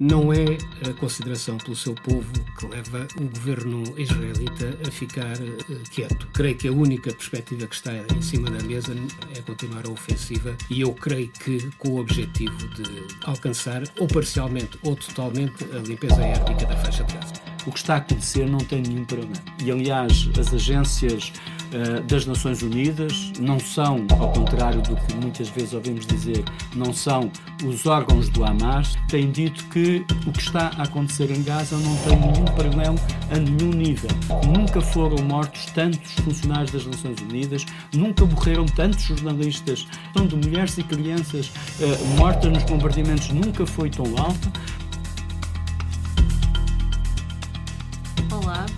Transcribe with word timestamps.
Não 0.00 0.32
é 0.32 0.56
a 0.88 0.94
consideração 0.94 1.58
pelo 1.58 1.76
seu 1.76 1.94
povo 1.94 2.32
que 2.58 2.66
leva 2.66 3.06
o 3.20 3.24
governo 3.24 3.82
israelita 3.98 4.78
a 4.88 4.90
ficar 4.90 5.36
uh, 5.36 5.90
quieto. 5.90 6.26
Creio 6.32 6.56
que 6.56 6.68
a 6.68 6.72
única 6.72 7.12
perspectiva 7.12 7.66
que 7.66 7.74
está 7.74 7.92
em 8.16 8.22
cima 8.22 8.50
da 8.50 8.64
mesa 8.64 8.94
é 9.36 9.42
continuar 9.42 9.86
a 9.86 9.90
ofensiva 9.90 10.56
e 10.70 10.80
eu 10.80 10.94
creio 10.94 11.28
que 11.28 11.70
com 11.76 11.90
o 11.90 12.00
objetivo 12.00 12.56
de 12.68 12.84
alcançar, 13.26 13.82
ou 13.98 14.08
parcialmente 14.08 14.78
ou 14.82 14.96
totalmente, 14.96 15.64
a 15.64 15.86
limpeza 15.86 16.22
étnica 16.22 16.64
da 16.64 16.78
faixa 16.78 17.04
de 17.04 17.12
Gaza. 17.12 17.34
O 17.66 17.70
que 17.70 17.78
está 17.78 17.96
a 17.96 17.98
acontecer 17.98 18.48
não 18.48 18.60
tem 18.60 18.80
nenhum 18.80 19.04
problema. 19.04 19.34
E, 19.62 19.70
aliás, 19.70 20.30
as 20.38 20.54
agências 20.54 21.30
uh, 21.72 22.02
das 22.04 22.26
Nações 22.26 22.62
Unidas 22.62 23.32
não 23.38 23.58
são, 23.58 24.06
ao 24.18 24.32
contrário 24.32 24.82
do 24.82 24.96
que 24.96 25.14
muitas 25.16 25.48
vezes 25.48 25.72
ouvimos 25.72 26.06
dizer, 26.06 26.44
não 26.74 26.92
são 26.92 27.30
os 27.64 27.86
órgãos 27.86 28.28
do 28.28 28.44
Hamas, 28.44 28.96
têm 29.08 29.30
dito 29.30 29.64
que 29.66 30.04
o 30.26 30.32
que 30.32 30.40
está 30.40 30.70
a 30.76 30.82
acontecer 30.82 31.30
em 31.30 31.42
Gaza 31.42 31.76
não 31.76 31.96
tem 31.98 32.18
nenhum 32.18 32.44
paralelo 32.44 32.98
a 33.30 33.38
nenhum 33.38 33.70
nível. 33.70 34.10
Nunca 34.46 34.80
foram 34.80 35.22
mortos 35.24 35.66
tantos 35.66 36.12
funcionários 36.24 36.70
das 36.70 36.86
Nações 36.86 37.20
Unidas, 37.20 37.66
nunca 37.94 38.24
morreram 38.24 38.66
tantos 38.66 39.02
jornalistas, 39.02 39.86
de 40.20 40.36
mulheres 40.36 40.76
e 40.76 40.82
crianças 40.82 41.46
uh, 41.80 42.16
mortas 42.18 42.52
nos 42.52 42.62
bombardeamentos 42.64 43.30
nunca 43.30 43.66
foi 43.66 43.88
tão 43.90 44.04
alto. 44.18 44.50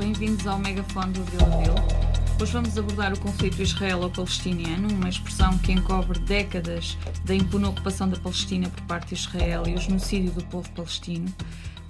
bem-vindos 0.02 0.46
ao 0.48 0.58
megafone 0.58 1.12
do 1.12 1.24
Vila 1.24 1.46
Vil. 1.58 2.11
Hoje 2.42 2.54
vamos 2.54 2.76
abordar 2.76 3.12
o 3.12 3.20
conflito 3.20 3.62
israelo-palestiniano, 3.62 4.92
uma 4.92 5.08
expressão 5.08 5.56
que 5.58 5.70
encobre 5.70 6.18
décadas 6.18 6.98
da 7.24 7.32
impune 7.36 7.66
ocupação 7.66 8.08
da 8.08 8.18
Palestina 8.18 8.68
por 8.68 8.82
parte 8.82 9.10
de 9.10 9.14
Israel 9.14 9.62
e 9.64 9.74
o 9.74 9.80
genocídio 9.80 10.32
do 10.32 10.44
povo 10.46 10.68
palestino. 10.72 11.32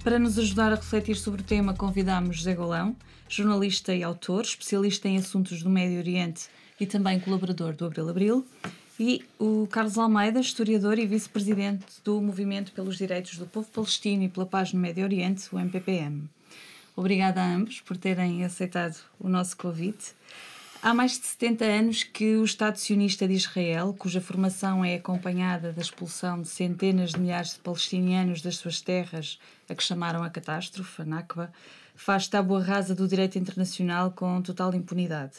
Para 0.03 0.19
nos 0.19 0.37
ajudar 0.37 0.71
a 0.71 0.75
refletir 0.75 1.15
sobre 1.15 1.41
o 1.41 1.43
tema, 1.43 1.73
convidamos 1.73 2.37
José 2.37 2.53
Golão, 2.53 2.95
jornalista 3.27 3.95
e 3.95 4.03
autor, 4.03 4.43
especialista 4.43 5.07
em 5.07 5.17
assuntos 5.17 5.63
do 5.63 5.71
Médio 5.71 5.97
Oriente 5.97 6.47
e 6.79 6.85
também 6.85 7.19
colaborador 7.19 7.73
do 7.73 7.87
Abril 7.87 8.09
Abril, 8.09 8.45
e 8.99 9.25
o 9.39 9.67
Carlos 9.71 9.97
Almeida, 9.97 10.39
historiador 10.39 10.99
e 10.99 11.07
vice-presidente 11.07 11.83
do 12.03 12.21
Movimento 12.21 12.73
pelos 12.73 12.95
Direitos 12.95 13.39
do 13.39 13.47
Povo 13.47 13.71
Palestino 13.71 14.21
e 14.21 14.29
pela 14.29 14.45
Paz 14.45 14.71
no 14.71 14.79
Médio 14.79 15.03
Oriente, 15.03 15.47
o 15.51 15.57
MPPM. 15.57 16.29
Obrigada 16.95 17.41
a 17.41 17.55
ambos 17.55 17.81
por 17.81 17.97
terem 17.97 18.43
aceitado 18.45 18.97
o 19.19 19.27
nosso 19.27 19.57
convite. 19.57 20.13
Há 20.79 20.93
mais 20.93 21.13
de 21.13 21.25
70 21.25 21.65
anos 21.65 22.03
que 22.03 22.35
o 22.35 22.43
Estado 22.43 22.77
sionista 22.77 23.27
de 23.27 23.33
Israel, 23.33 23.95
cuja 23.97 24.21
formação 24.21 24.85
é 24.85 24.95
acompanhada 24.95 25.71
da 25.71 25.81
expulsão 25.81 26.41
de 26.41 26.49
centenas 26.49 27.11
de 27.11 27.19
milhares 27.19 27.53
de 27.53 27.59
palestinianos 27.59 28.41
das 28.41 28.57
suas 28.57 28.79
terras, 28.79 29.39
a 29.67 29.73
que 29.73 29.81
chamaram 29.81 30.21
a 30.21 30.29
catástrofe, 30.29 31.01
a 31.01 31.05
Nakba, 31.05 31.51
faz 31.95 32.27
tábua 32.27 32.61
rasa 32.61 32.93
do 32.93 33.07
direito 33.07 33.39
internacional 33.39 34.11
com 34.11 34.41
total 34.41 34.75
impunidade. 34.75 35.37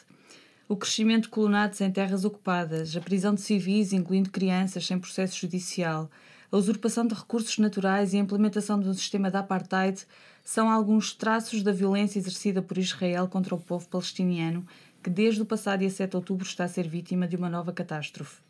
O 0.66 0.77
crescimento 0.77 1.24
de 1.24 1.28
colonatos 1.28 1.80
em 1.83 1.91
terras 1.91 2.24
ocupadas, 2.24 2.96
a 2.96 3.00
prisão 3.00 3.34
de 3.34 3.42
civis, 3.42 3.92
incluindo 3.92 4.30
crianças, 4.30 4.86
sem 4.86 4.98
processo 4.98 5.39
judicial, 5.39 6.11
a 6.50 6.56
usurpação 6.56 7.06
de 7.06 7.14
recursos 7.14 7.58
naturais 7.58 8.14
e 8.14 8.16
a 8.16 8.20
implementação 8.20 8.80
de 8.80 8.89
um 8.89 8.94
sistema 8.94 9.30
de 9.30 9.36
apartheid 9.36 10.06
são 10.44 10.70
alguns 10.70 11.14
traços 11.14 11.62
da 11.62 11.72
violência 11.72 12.18
exercida 12.18 12.60
por 12.60 12.76
Israel 12.76 13.26
contra 13.26 13.54
o 13.54 13.58
povo 13.58 13.88
palestiniano, 13.88 14.64
que 15.02 15.08
desde 15.08 15.40
o 15.40 15.46
passado 15.46 15.80
dia 15.80 15.90
7 15.90 16.10
de 16.10 16.16
outubro 16.16 16.46
está 16.46 16.64
a 16.64 16.68
ser 16.68 16.86
vítima 16.86 17.26
de 17.26 17.34
uma 17.34 17.48
nova 17.48 17.72
catástrofe. 17.72 18.42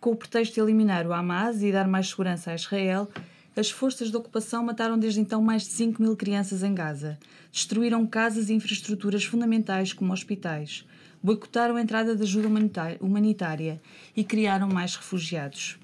Com 0.00 0.10
o 0.10 0.16
pretexto 0.16 0.54
de 0.54 0.60
eliminar 0.60 1.06
o 1.06 1.12
Hamas 1.12 1.62
e 1.62 1.70
dar 1.70 1.86
mais 1.86 2.08
segurança 2.08 2.50
a 2.50 2.54
Israel, 2.56 3.08
as 3.56 3.70
forças 3.70 4.10
de 4.10 4.16
ocupação 4.16 4.64
mataram 4.64 4.98
desde 4.98 5.20
então 5.20 5.40
mais 5.40 5.62
de 5.62 5.68
5 5.68 6.02
mil 6.02 6.16
crianças 6.16 6.62
em 6.62 6.74
Gaza, 6.74 7.18
destruíram 7.52 8.06
casas 8.06 8.50
e 8.50 8.54
infraestruturas 8.54 9.24
fundamentais 9.24 9.92
como 9.92 10.12
hospitais, 10.12 10.84
boicotaram 11.22 11.76
a 11.76 11.82
entrada 11.82 12.14
de 12.14 12.22
ajuda 12.22 12.48
humanitária 13.00 13.80
e 14.16 14.22
criaram 14.22 14.68
mais 14.68 14.94
refugiados. 14.94 15.78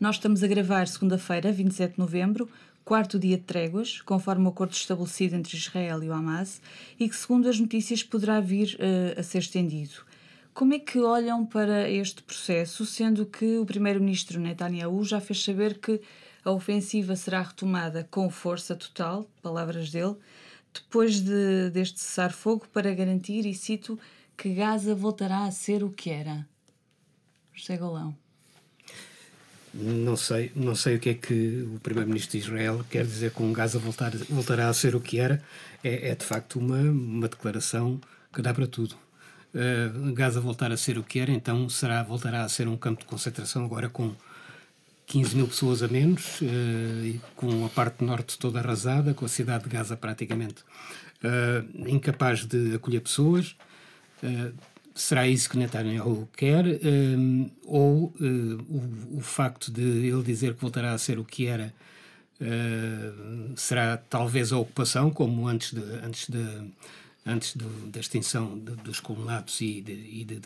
Nós 0.00 0.16
estamos 0.16 0.44
a 0.44 0.46
gravar 0.46 0.86
segunda-feira, 0.86 1.50
27 1.50 1.94
de 1.94 1.98
novembro, 1.98 2.48
quarto 2.88 3.18
dia 3.18 3.36
de 3.36 3.42
tréguas, 3.42 4.00
conforme 4.00 4.46
o 4.46 4.48
acordo 4.48 4.72
estabelecido 4.72 5.36
entre 5.36 5.54
Israel 5.54 6.02
e 6.02 6.08
o 6.08 6.12
Hamas, 6.14 6.58
e 6.98 7.06
que, 7.06 7.14
segundo 7.14 7.46
as 7.46 7.60
notícias, 7.60 8.02
poderá 8.02 8.40
vir 8.40 8.78
uh, 8.80 9.20
a 9.20 9.22
ser 9.22 9.40
estendido. 9.40 10.06
Como 10.54 10.72
é 10.72 10.78
que 10.78 10.98
olham 10.98 11.44
para 11.44 11.86
este 11.90 12.22
processo, 12.22 12.86
sendo 12.86 13.26
que 13.26 13.58
o 13.58 13.66
primeiro-ministro 13.66 14.40
Netanyahu 14.40 15.04
já 15.04 15.20
fez 15.20 15.44
saber 15.44 15.78
que 15.80 16.00
a 16.42 16.50
ofensiva 16.50 17.14
será 17.14 17.42
retomada 17.42 18.08
com 18.10 18.30
força 18.30 18.74
total, 18.74 19.28
palavras 19.42 19.90
dele, 19.90 20.16
depois 20.72 21.20
de, 21.20 21.68
deste 21.68 22.00
cessar-fogo 22.00 22.66
para 22.72 22.94
garantir, 22.94 23.44
e 23.44 23.52
cito, 23.52 24.00
que 24.34 24.54
Gaza 24.54 24.94
voltará 24.94 25.44
a 25.44 25.50
ser 25.50 25.84
o 25.84 25.90
que 25.90 26.08
era? 26.08 26.48
José 27.52 27.76
Golão. 27.76 28.16
Não 29.80 30.16
sei, 30.16 30.50
não 30.56 30.74
sei 30.74 30.96
o 30.96 30.98
que 30.98 31.10
é 31.10 31.14
que 31.14 31.68
o 31.74 31.78
primeiro-ministro 31.78 32.32
de 32.32 32.44
Israel 32.44 32.84
quer 32.90 33.04
dizer 33.04 33.30
com 33.30 33.52
Gaza 33.52 33.78
voltar, 33.78 34.10
voltará 34.28 34.68
a 34.68 34.74
ser 34.74 34.96
o 34.96 35.00
que 35.00 35.20
era. 35.20 35.40
É, 35.84 36.08
é 36.10 36.14
de 36.16 36.24
facto 36.24 36.58
uma, 36.58 36.80
uma 36.80 37.28
declaração 37.28 38.00
que 38.32 38.42
dá 38.42 38.52
para 38.52 38.66
tudo. 38.66 38.96
Uh, 39.54 40.12
Gaza 40.14 40.40
voltar 40.40 40.72
a 40.72 40.76
ser 40.76 40.98
o 40.98 41.04
que 41.04 41.20
era, 41.20 41.30
então 41.30 41.68
será, 41.68 42.02
voltará 42.02 42.42
a 42.42 42.48
ser 42.48 42.66
um 42.66 42.76
campo 42.76 43.00
de 43.00 43.06
concentração 43.06 43.64
agora 43.64 43.88
com 43.88 44.12
15 45.06 45.36
mil 45.36 45.46
pessoas 45.46 45.82
a 45.82 45.88
menos, 45.88 46.40
uh, 46.40 47.20
com 47.36 47.64
a 47.64 47.68
parte 47.68 48.02
norte 48.04 48.36
toda 48.36 48.58
arrasada, 48.58 49.14
com 49.14 49.24
a 49.24 49.28
cidade 49.28 49.64
de 49.64 49.70
Gaza 49.70 49.96
praticamente 49.96 50.62
uh, 51.22 51.88
incapaz 51.88 52.44
de 52.44 52.74
acolher 52.74 53.00
pessoas. 53.00 53.54
Será 54.98 55.28
isso 55.28 55.48
que 55.48 55.56
Netanyahu 55.56 56.28
quer? 56.36 56.64
Um, 56.84 57.48
ou 57.64 58.12
uh, 58.20 58.58
o, 58.68 59.18
o, 59.18 59.20
facto 59.20 59.70
de 59.70 59.80
ele 59.80 60.24
dizer 60.24 60.54
que 60.54 60.60
voltará 60.60 60.92
a 60.92 60.98
ser 60.98 61.20
o 61.20 61.24
que 61.24 61.46
era 61.46 61.72
uh, 62.40 63.52
será 63.54 63.96
talvez 63.96 64.52
a 64.52 64.58
ocupação, 64.58 65.08
como 65.08 65.46
antes, 65.46 65.72
de, 65.72 65.80
antes, 66.04 66.28
de, 66.28 66.44
antes 67.24 67.54
de, 67.54 67.64
da 67.92 68.00
extinção 68.00 68.58
de, 68.58 68.72
dos 68.82 68.98
colonatos 68.98 69.60
e 69.60 69.80
de, 69.80 69.92
e 69.92 70.24
de 70.24 70.40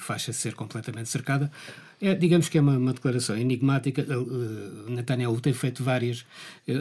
faixa 0.00 0.32
ser 0.32 0.54
completamente 0.54 1.08
cercada? 1.08 1.48
É, 2.02 2.16
digamos 2.16 2.48
que 2.48 2.58
é 2.58 2.60
uma, 2.60 2.76
uma 2.76 2.92
declaração 2.92 3.38
enigmática. 3.38 4.02
Uh, 4.02 4.90
Netanyahu 4.90 5.40
tem 5.40 5.52
feito 5.52 5.84
várias, 5.84 6.26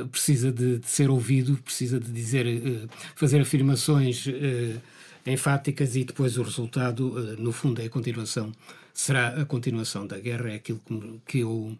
precisa 0.10 0.52
de, 0.52 0.82
ser 0.84 1.12
ouvido, 1.12 1.58
precisa 1.58 2.00
de 2.00 2.12
dizer, 2.12 2.90
fazer 3.16 3.40
afirmações 3.40 4.26
enfáticas 5.26 5.96
e 5.96 6.04
depois 6.04 6.38
o 6.38 6.44
resultado, 6.44 7.14
eh, 7.18 7.36
no 7.40 7.52
fundo, 7.52 7.82
é 7.82 7.86
a 7.86 7.90
continuação, 7.90 8.52
será 8.94 9.30
a 9.30 9.46
continuação 9.46 10.06
da 10.06 10.20
guerra, 10.20 10.52
é 10.52 10.56
aquilo 10.56 10.82
que, 11.26 11.40
eu 11.40 11.78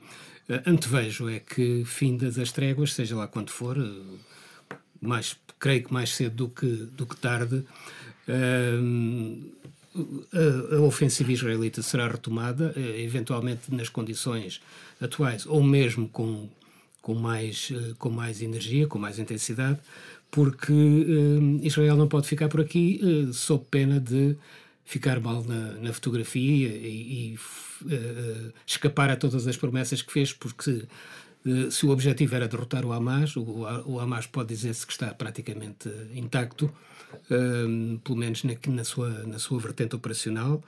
eh, 0.50 0.64
antevejo, 0.66 1.30
é 1.30 1.40
que 1.40 1.84
findas 1.86 2.40
as 2.40 2.52
tréguas, 2.52 2.94
seja 2.94 3.16
lá 3.16 3.28
quando 3.28 3.50
for, 3.50 3.78
eh, 3.78 4.76
mais, 5.02 5.38
creio 5.60 5.84
que 5.84 5.94
mais 5.94 6.12
cedo 6.12 6.36
do 6.36 6.50
que, 6.50 6.68
do 6.68 7.06
que 7.06 7.18
tarde, 7.18 7.66
a, 10.32 10.76
a 10.78 10.80
ofensiva 10.80 11.34
israelita 11.34 11.82
será 11.82 12.08
retomada, 12.08 12.74
eventualmente 12.78 13.64
nas 13.70 13.90
condições 13.90 14.62
atuais, 15.02 15.46
ou 15.46 15.62
mesmo 15.62 16.08
com, 16.08 16.50
com, 17.02 17.14
mais, 17.14 17.70
com 18.00 18.10
mais 18.10 18.42
energia, 18.42 18.88
com 18.88 18.98
mais 18.98 19.20
intensidade, 19.20 19.80
porque 20.34 20.74
uh, 20.74 21.60
Israel 21.62 21.96
não 21.96 22.08
pode 22.08 22.28
ficar 22.28 22.50
por 22.50 22.60
aqui 22.60 23.00
uh, 23.04 23.32
sob 23.32 23.66
pena 23.70 24.00
de 24.00 24.36
ficar 24.84 25.20
mal 25.20 25.44
na, 25.44 25.74
na 25.74 25.94
fotografia 25.94 26.70
e, 26.70 27.36
e 27.36 27.40
uh, 27.86 28.52
escapar 28.66 29.12
a 29.12 29.16
todas 29.16 29.46
as 29.46 29.56
promessas 29.56 30.02
que 30.02 30.12
fez, 30.12 30.34
porque 30.34 30.88
se 31.70 31.86
o 31.86 31.90
objetivo 31.90 32.34
era 32.36 32.48
derrotar 32.48 32.86
o 32.86 32.94
Hamas, 32.94 33.36
o, 33.36 33.44
o 33.86 34.00
Hamas 34.00 34.26
pode 34.26 34.48
dizer-se 34.48 34.88
que 34.88 34.94
está 34.94 35.14
praticamente 35.14 35.90
intacto, 36.16 36.72
pelo 38.02 38.18
menos 38.18 38.46
na, 38.46 38.54
na, 38.70 38.84
sua, 38.86 39.10
na 39.26 39.38
sua 39.38 39.60
vertente 39.60 39.94
operacional. 39.94 40.64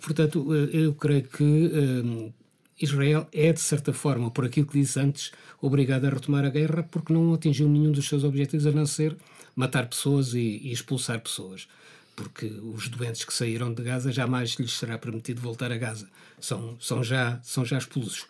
portanto, 0.00 0.54
eu 0.54 0.94
creio 0.94 1.24
que 1.24 2.32
Israel 2.78 3.26
é, 3.32 3.52
de 3.52 3.60
certa 3.60 3.92
forma, 3.92 4.30
por 4.30 4.44
aquilo 4.44 4.66
que 4.66 4.78
disse 4.78 5.00
antes, 5.00 5.32
obrigado 5.60 6.04
a 6.04 6.10
retomar 6.10 6.44
a 6.44 6.50
guerra 6.50 6.82
porque 6.82 7.12
não 7.12 7.32
atingiu 7.32 7.68
nenhum 7.68 7.92
dos 7.92 8.06
seus 8.06 8.22
objetivos 8.22 8.66
a 8.66 8.72
não 8.72 8.84
ser 8.84 9.16
matar 9.54 9.88
pessoas 9.88 10.34
e, 10.34 10.60
e 10.62 10.72
expulsar 10.72 11.20
pessoas. 11.20 11.66
Porque 12.14 12.46
os 12.46 12.88
doentes 12.88 13.24
que 13.24 13.32
saíram 13.32 13.72
de 13.72 13.82
Gaza 13.82 14.12
jamais 14.12 14.50
lhes 14.54 14.72
será 14.72 14.98
permitido 14.98 15.40
voltar 15.40 15.72
a 15.72 15.76
Gaza. 15.76 16.08
São, 16.38 16.76
são, 16.80 17.02
já, 17.02 17.40
são 17.42 17.64
já 17.64 17.78
expulsos. 17.78 18.26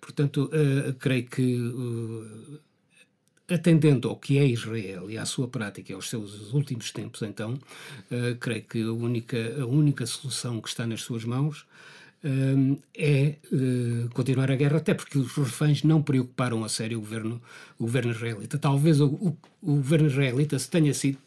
Portanto, 0.00 0.50
uh, 0.52 0.92
creio 0.94 1.26
que, 1.26 1.58
uh, 1.58 2.60
atendendo 3.48 4.08
ao 4.08 4.16
que 4.16 4.38
é 4.38 4.46
Israel 4.46 5.10
e 5.10 5.16
à 5.16 5.24
sua 5.24 5.48
prática, 5.48 5.94
aos 5.94 6.08
seus 6.08 6.52
últimos 6.52 6.90
tempos, 6.90 7.22
então, 7.22 7.54
uh, 7.54 8.36
creio 8.38 8.62
que 8.62 8.82
a 8.82 8.92
única, 8.92 9.62
a 9.62 9.66
única 9.66 10.06
solução 10.06 10.60
que 10.60 10.68
está 10.68 10.86
nas 10.86 11.02
suas 11.02 11.24
mãos 11.24 11.66
é 12.96 13.34
continuar 14.12 14.50
a 14.50 14.56
guerra, 14.56 14.76
até 14.76 14.92
porque 14.92 15.18
os 15.18 15.32
reféns 15.34 15.82
não 15.82 16.02
preocuparam 16.02 16.62
a 16.64 16.68
sério 16.68 16.98
o 16.98 17.00
governo, 17.00 17.40
o 17.78 17.84
governo 17.84 18.12
israelita. 18.12 18.58
Talvez 18.58 19.00
o, 19.00 19.06
o, 19.06 19.36
o 19.62 19.76
governo 19.76 20.06
israelita 20.06 20.58
se 20.58 20.68
tenha 20.68 20.92
sido 20.92 21.18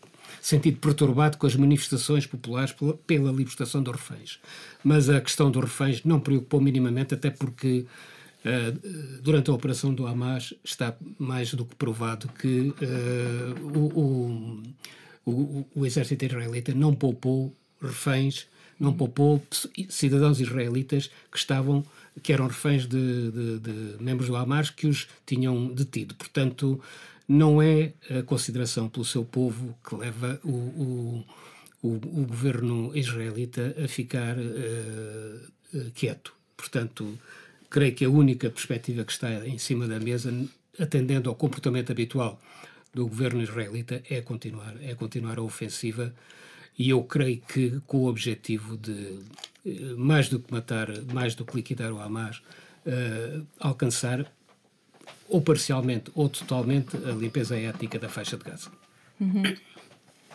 sentido 0.41 0.77
perturbado 0.77 1.37
com 1.37 1.47
as 1.47 1.55
manifestações 1.55 2.25
populares 2.25 2.73
pela, 2.73 2.93
pela 2.93 3.31
libertação 3.31 3.81
dos 3.81 3.93
reféns. 3.93 4.39
Mas 4.83 5.09
a 5.09 5.21
questão 5.21 5.49
dos 5.49 5.63
reféns 5.63 6.03
não 6.03 6.19
preocupou 6.19 6.59
minimamente, 6.59 7.13
até 7.13 7.29
porque 7.29 7.85
uh, 8.45 9.21
durante 9.21 9.49
a 9.49 9.53
operação 9.53 9.93
do 9.93 10.05
Hamas 10.05 10.53
está 10.63 10.95
mais 11.17 11.53
do 11.53 11.65
que 11.65 11.75
provado 11.75 12.27
que 12.39 12.73
uh, 12.81 13.77
o, 13.77 14.63
o, 15.25 15.31
o, 15.31 15.65
o 15.75 15.85
exército 15.85 16.25
israelita 16.25 16.73
não 16.73 16.93
poupou 16.93 17.55
reféns, 17.81 18.45
não 18.79 18.93
poupou 18.93 19.41
cidadãos 19.89 20.39
israelitas 20.39 21.09
que 21.31 21.37
estavam 21.37 21.85
que 22.21 22.31
eram 22.31 22.47
reféns 22.47 22.85
de, 22.85 23.31
de, 23.31 23.59
de 23.59 24.03
membros 24.03 24.27
do 24.27 24.35
Hamas 24.35 24.69
que 24.69 24.85
os 24.85 25.07
tinham 25.25 25.67
detido. 25.73 26.13
Portanto, 26.13 26.79
não 27.27 27.61
é 27.61 27.93
a 28.09 28.21
consideração 28.23 28.87
pelo 28.89 29.05
seu 29.05 29.23
povo 29.23 29.75
que 29.87 29.95
leva 29.95 30.39
o, 30.43 30.49
o, 30.51 31.25
o, 31.81 31.89
o 31.89 32.25
governo 32.25 32.95
israelita 32.95 33.75
a 33.83 33.87
ficar 33.87 34.37
uh, 34.37 35.91
quieto. 35.95 36.33
Portanto, 36.55 37.17
creio 37.69 37.95
que 37.95 38.05
a 38.05 38.09
única 38.09 38.49
perspectiva 38.49 39.03
que 39.03 39.11
está 39.11 39.47
em 39.47 39.57
cima 39.57 39.87
da 39.87 39.99
mesa, 39.99 40.31
atendendo 40.79 41.29
ao 41.29 41.35
comportamento 41.35 41.91
habitual 41.91 42.39
do 42.93 43.07
governo 43.07 43.41
israelita, 43.41 44.03
é 44.09 44.21
continuar, 44.21 44.75
é 44.81 44.93
continuar 44.93 45.39
a 45.39 45.41
ofensiva. 45.41 46.13
E 46.77 46.89
eu 46.89 47.03
creio 47.03 47.41
que 47.41 47.81
com 47.85 47.99
o 47.99 48.07
objetivo 48.07 48.77
de, 48.77 49.19
eh, 49.65 49.93
mais 49.95 50.27
do 50.27 50.39
que 50.39 50.51
matar, 50.51 50.89
mais 51.13 51.35
do 51.35 51.45
que 51.45 51.55
liquidar 51.55 51.91
o 51.91 51.99
Hamas, 51.99 52.41
uh, 52.85 53.45
alcançar 53.59 54.25
ou 55.29 55.41
parcialmente 55.41 56.11
ou 56.13 56.29
totalmente 56.29 56.97
a 56.97 57.11
limpeza 57.11 57.57
étnica 57.57 57.97
da 57.97 58.09
faixa 58.09 58.37
de 58.37 58.43
Gaza. 58.43 58.69
Uhum. 59.19 59.43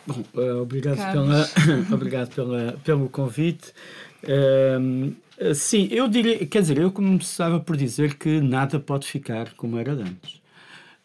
Bom, 0.07 0.23
uh, 0.33 0.61
obrigado, 0.61 1.11
pela, 1.11 1.49
obrigado 1.93 2.33
pela, 2.33 2.79
pelo 2.83 3.09
convite. 3.09 3.73
Uh, 4.23 5.15
sim, 5.53 5.87
eu 5.91 6.07
diria, 6.07 6.45
quer 6.45 6.61
dizer, 6.61 6.77
eu 6.77 6.91
começava 6.91 7.59
por 7.59 7.77
dizer 7.77 8.15
que 8.15 8.41
nada 8.41 8.79
pode 8.79 9.07
ficar 9.07 9.53
como 9.53 9.77
era 9.77 9.93
antes. 9.93 10.38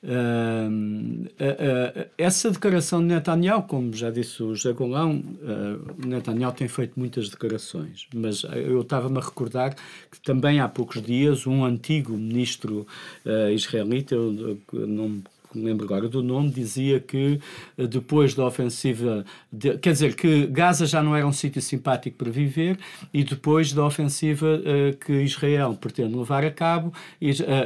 Uh, 0.05 1.25
uh, 1.25 2.11
essa 2.19 2.51
declaração 2.51 3.01
de 3.01 3.07
Netanyahu, 3.07 3.63
como 3.63 3.95
já 3.95 4.11
disse 4.11 4.43
o 4.43 4.55
José 4.55 4.75
Golão, 4.75 5.13
uh, 5.17 6.07
Netanyahu 6.07 6.53
tem 6.53 6.69
feito 6.69 6.93
muitas 7.01 7.31
declarações, 7.31 8.07
mas 8.15 8.45
eu 8.53 8.83
estava-me 8.83 9.17
a 9.17 9.23
recordar 9.23 9.75
que 10.11 10.21
também 10.21 10.61
há 10.61 10.69
poucos 10.69 11.01
dias 11.01 11.47
um 11.47 11.65
antigo 11.65 12.13
ministro 12.13 12.87
israelita, 13.55 14.15
eu, 14.15 14.59
eu 14.75 14.87
não 14.87 15.09
me 15.09 15.23
lembro 15.55 15.87
agora 15.87 16.09
do 16.09 16.23
nome, 16.23 16.51
dizia 16.51 17.01
que 17.01 17.41
depois 17.89 18.35
da 18.35 18.45
ofensiva, 18.45 19.25
de, 19.51 19.79
quer 19.79 19.93
dizer, 19.93 20.15
que 20.17 20.47
Gaza 20.49 20.85
já 20.85 21.03
não 21.03 21.17
era 21.17 21.27
um 21.27 21.33
sítio 21.33 21.63
simpático 21.63 22.19
para 22.19 22.31
viver 22.31 22.79
e 23.13 23.25
depois 23.25 23.73
da 23.73 23.85
ofensiva 23.85 24.61
que 25.05 25.13
Israel 25.23 25.79
pretende 25.81 26.15
levar 26.15 26.45
a 26.45 26.51
cabo, 26.51 26.93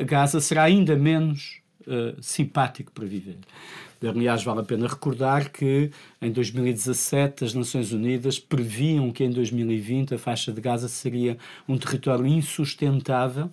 Gaza 0.06 0.40
será 0.40 0.64
ainda 0.64 0.94
menos 0.94 1.61
uh, 1.86 2.22
simpático 2.22 2.92
para 2.92 3.06
viver. 3.06 3.38
Aliás, 4.06 4.44
vale 4.44 4.60
a 4.60 4.64
pena 4.64 4.86
recordar 4.86 5.50
que 5.50 5.90
em 6.22 6.30
2017 6.30 7.44
as 7.44 7.52
Nações 7.52 7.90
Unidas 7.92 8.38
previam 8.38 9.10
que 9.10 9.25
em 9.25 9.30
2020 9.30 10.14
a 10.14 10.19
faixa 10.19 10.52
de 10.52 10.60
Gaza 10.60 10.86
seria 10.86 11.36
um 11.66 11.76
território 11.76 12.25
insustentável 12.25 13.50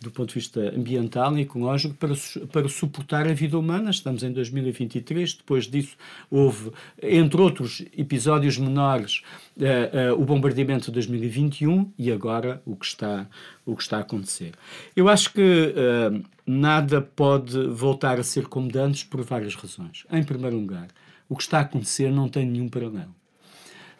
do 0.00 0.10
ponto 0.10 0.28
de 0.28 0.34
vista 0.34 0.60
ambiental 0.74 1.36
e 1.36 1.42
ecológico 1.42 1.94
para, 1.94 2.14
para 2.52 2.68
suportar 2.68 3.26
a 3.26 3.32
vida 3.32 3.58
humana. 3.58 3.90
Estamos 3.90 4.22
em 4.22 4.32
2023, 4.32 5.34
depois 5.34 5.66
disso 5.66 5.96
houve, 6.30 6.70
entre 7.02 7.40
outros 7.40 7.84
episódios 7.96 8.58
menores, 8.58 9.22
uh, 9.56 10.14
uh, 10.14 10.20
o 10.20 10.24
bombardeamento 10.24 10.86
de 10.86 10.92
2021 10.92 11.92
e 11.98 12.12
agora 12.12 12.62
o 12.64 12.76
que 12.76 12.86
está, 12.86 13.26
o 13.66 13.74
que 13.74 13.82
está 13.82 13.98
a 13.98 14.00
acontecer. 14.00 14.52
Eu 14.94 15.08
acho 15.08 15.32
que 15.32 15.40
uh, 15.74 16.22
nada 16.46 17.00
pode 17.00 17.66
voltar 17.68 18.18
a 18.20 18.22
ser 18.22 18.46
como 18.46 18.70
de 18.70 18.78
antes 18.78 19.04
por 19.04 19.22
várias 19.22 19.54
razões. 19.54 20.06
Em 20.10 20.22
primeiro 20.22 20.56
lugar, 20.56 20.88
o 21.28 21.36
que 21.36 21.42
está 21.42 21.58
a 21.58 21.62
acontecer 21.62 22.10
não 22.10 22.28
tem 22.28 22.46
nenhum 22.46 22.68
paralelo. 22.68 23.17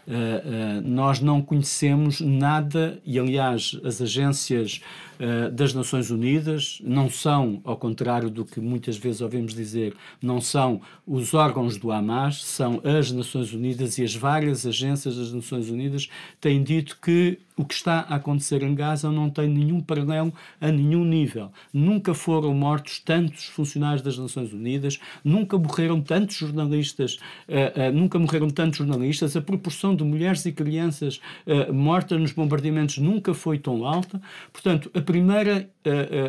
Uh, 0.09 0.11
uh, 0.11 0.89
nós 0.89 1.21
não 1.21 1.43
conhecemos 1.43 2.23
nada, 2.23 2.99
e 3.05 3.19
aliás, 3.19 3.79
as 3.85 4.01
agências 4.01 4.81
uh, 5.21 5.51
das 5.51 5.75
Nações 5.75 6.11
Unidas 6.11 6.81
não 6.83 7.11
são, 7.11 7.61
ao 7.63 7.77
contrário 7.77 8.31
do 8.31 8.43
que 8.43 8.59
muitas 8.59 8.97
vezes 8.97 9.21
ouvimos 9.21 9.53
dizer, 9.53 9.95
não 10.23 10.41
são 10.41 10.81
os 11.07 11.35
órgãos 11.35 11.77
do 11.77 11.93
Hamas, 11.93 12.43
são 12.43 12.81
as 12.83 13.13
Nações 13.13 13.53
Unidas 13.53 13.99
e 13.99 14.03
as 14.03 14.15
várias 14.15 14.65
agências 14.65 15.15
das 15.15 15.31
Nações 15.31 15.69
Unidas 15.69 16.09
têm 16.41 16.63
dito 16.63 16.97
que 17.03 17.39
o 17.59 17.65
que 17.65 17.75
está 17.75 18.07
a 18.09 18.15
acontecer 18.15 18.63
em 18.63 18.75
Gaza 18.75 19.11
não 19.11 19.29
tem 19.29 19.49
nenhum 19.49 19.81
paralelo 19.81 20.33
a 20.61 20.71
nenhum 20.71 21.05
nível. 21.05 21.51
Nunca 21.73 22.15
foram 22.15 22.55
mortos 22.55 23.01
tantos 23.01 23.47
funcionários 23.47 24.01
das 24.01 24.17
Nações 24.17 24.53
Unidas, 24.53 25.01
nunca 25.25 25.59
morreram 25.59 26.01
tantos 26.01 26.37
jornalistas, 26.37 27.19
uh, 27.49 27.91
uh, 27.91 27.93
nunca 27.93 28.17
morreram 28.19 28.49
tantos 28.49 28.79
jornalistas, 28.79 29.37
a 29.37 29.43
proporção 29.43 29.95
de 29.95 30.05
mulheres 30.05 30.47
e 30.47 30.53
crianças 30.53 31.21
uh, 31.47 31.75
mortas 31.75 32.21
nos 32.21 32.31
bombardeamentos 32.31 32.99
nunca 32.99 33.35
foi 33.35 33.59
tão 33.59 33.85
alta. 33.85 34.21
Portanto, 34.53 34.91
a 34.95 35.01
primeira, 35.01 35.69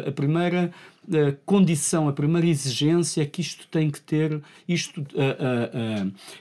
a 0.08 0.12
primeira 0.12 0.72
condição, 1.46 2.08
a 2.08 2.14
primeira 2.14 2.48
exigência 2.48 3.22
é 3.22 3.26
que 3.26 3.42
isto 3.42 3.68
tem 3.68 3.90
que 3.90 4.02
ter 4.02 4.42
isto, 4.68 5.06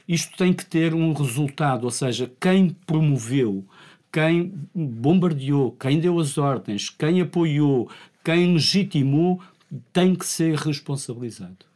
isto 0.06 0.36
tem 0.36 0.52
que 0.52 0.64
ter 0.64 0.94
um 0.94 1.12
resultado, 1.12 1.84
ou 1.84 1.90
seja, 1.90 2.30
quem 2.40 2.70
promoveu 2.86 3.64
quem 4.12 4.52
bombardeou, 4.74 5.72
quem 5.72 6.00
deu 6.00 6.18
as 6.18 6.38
ordens, 6.38 6.90
quem 6.90 7.20
apoiou, 7.20 7.90
quem 8.24 8.54
legitimou, 8.54 9.40
tem 9.92 10.14
que 10.14 10.26
ser 10.26 10.54
responsabilizado. 10.56 11.66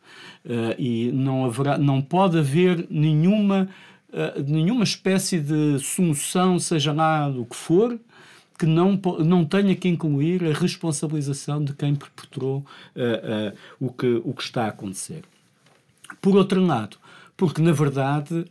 Uh, 0.44 0.74
e 0.78 1.12
não, 1.12 1.44
haverá, 1.44 1.78
não 1.78 2.02
pode 2.02 2.38
haver 2.38 2.86
nenhuma, 2.90 3.68
uh, 4.08 4.42
nenhuma 4.42 4.82
espécie 4.82 5.38
de 5.38 5.78
solução, 5.78 6.58
seja 6.58 6.92
lá 6.92 7.28
do 7.28 7.44
que 7.44 7.54
for, 7.54 7.98
que 8.58 8.66
não, 8.66 9.00
não 9.20 9.44
tenha 9.44 9.74
que 9.74 9.88
incluir 9.88 10.44
a 10.44 10.52
responsabilização 10.52 11.62
de 11.62 11.72
quem 11.74 11.94
perpetrou 11.94 12.58
uh, 12.96 13.56
o, 13.80 13.92
que, 13.92 14.20
o 14.24 14.32
que 14.32 14.42
está 14.42 14.64
a 14.64 14.68
acontecer. 14.68 15.22
Por 16.20 16.36
outro 16.36 16.60
lado, 16.64 16.96
porque 17.42 17.60
na 17.60 17.72
verdade, 17.72 18.44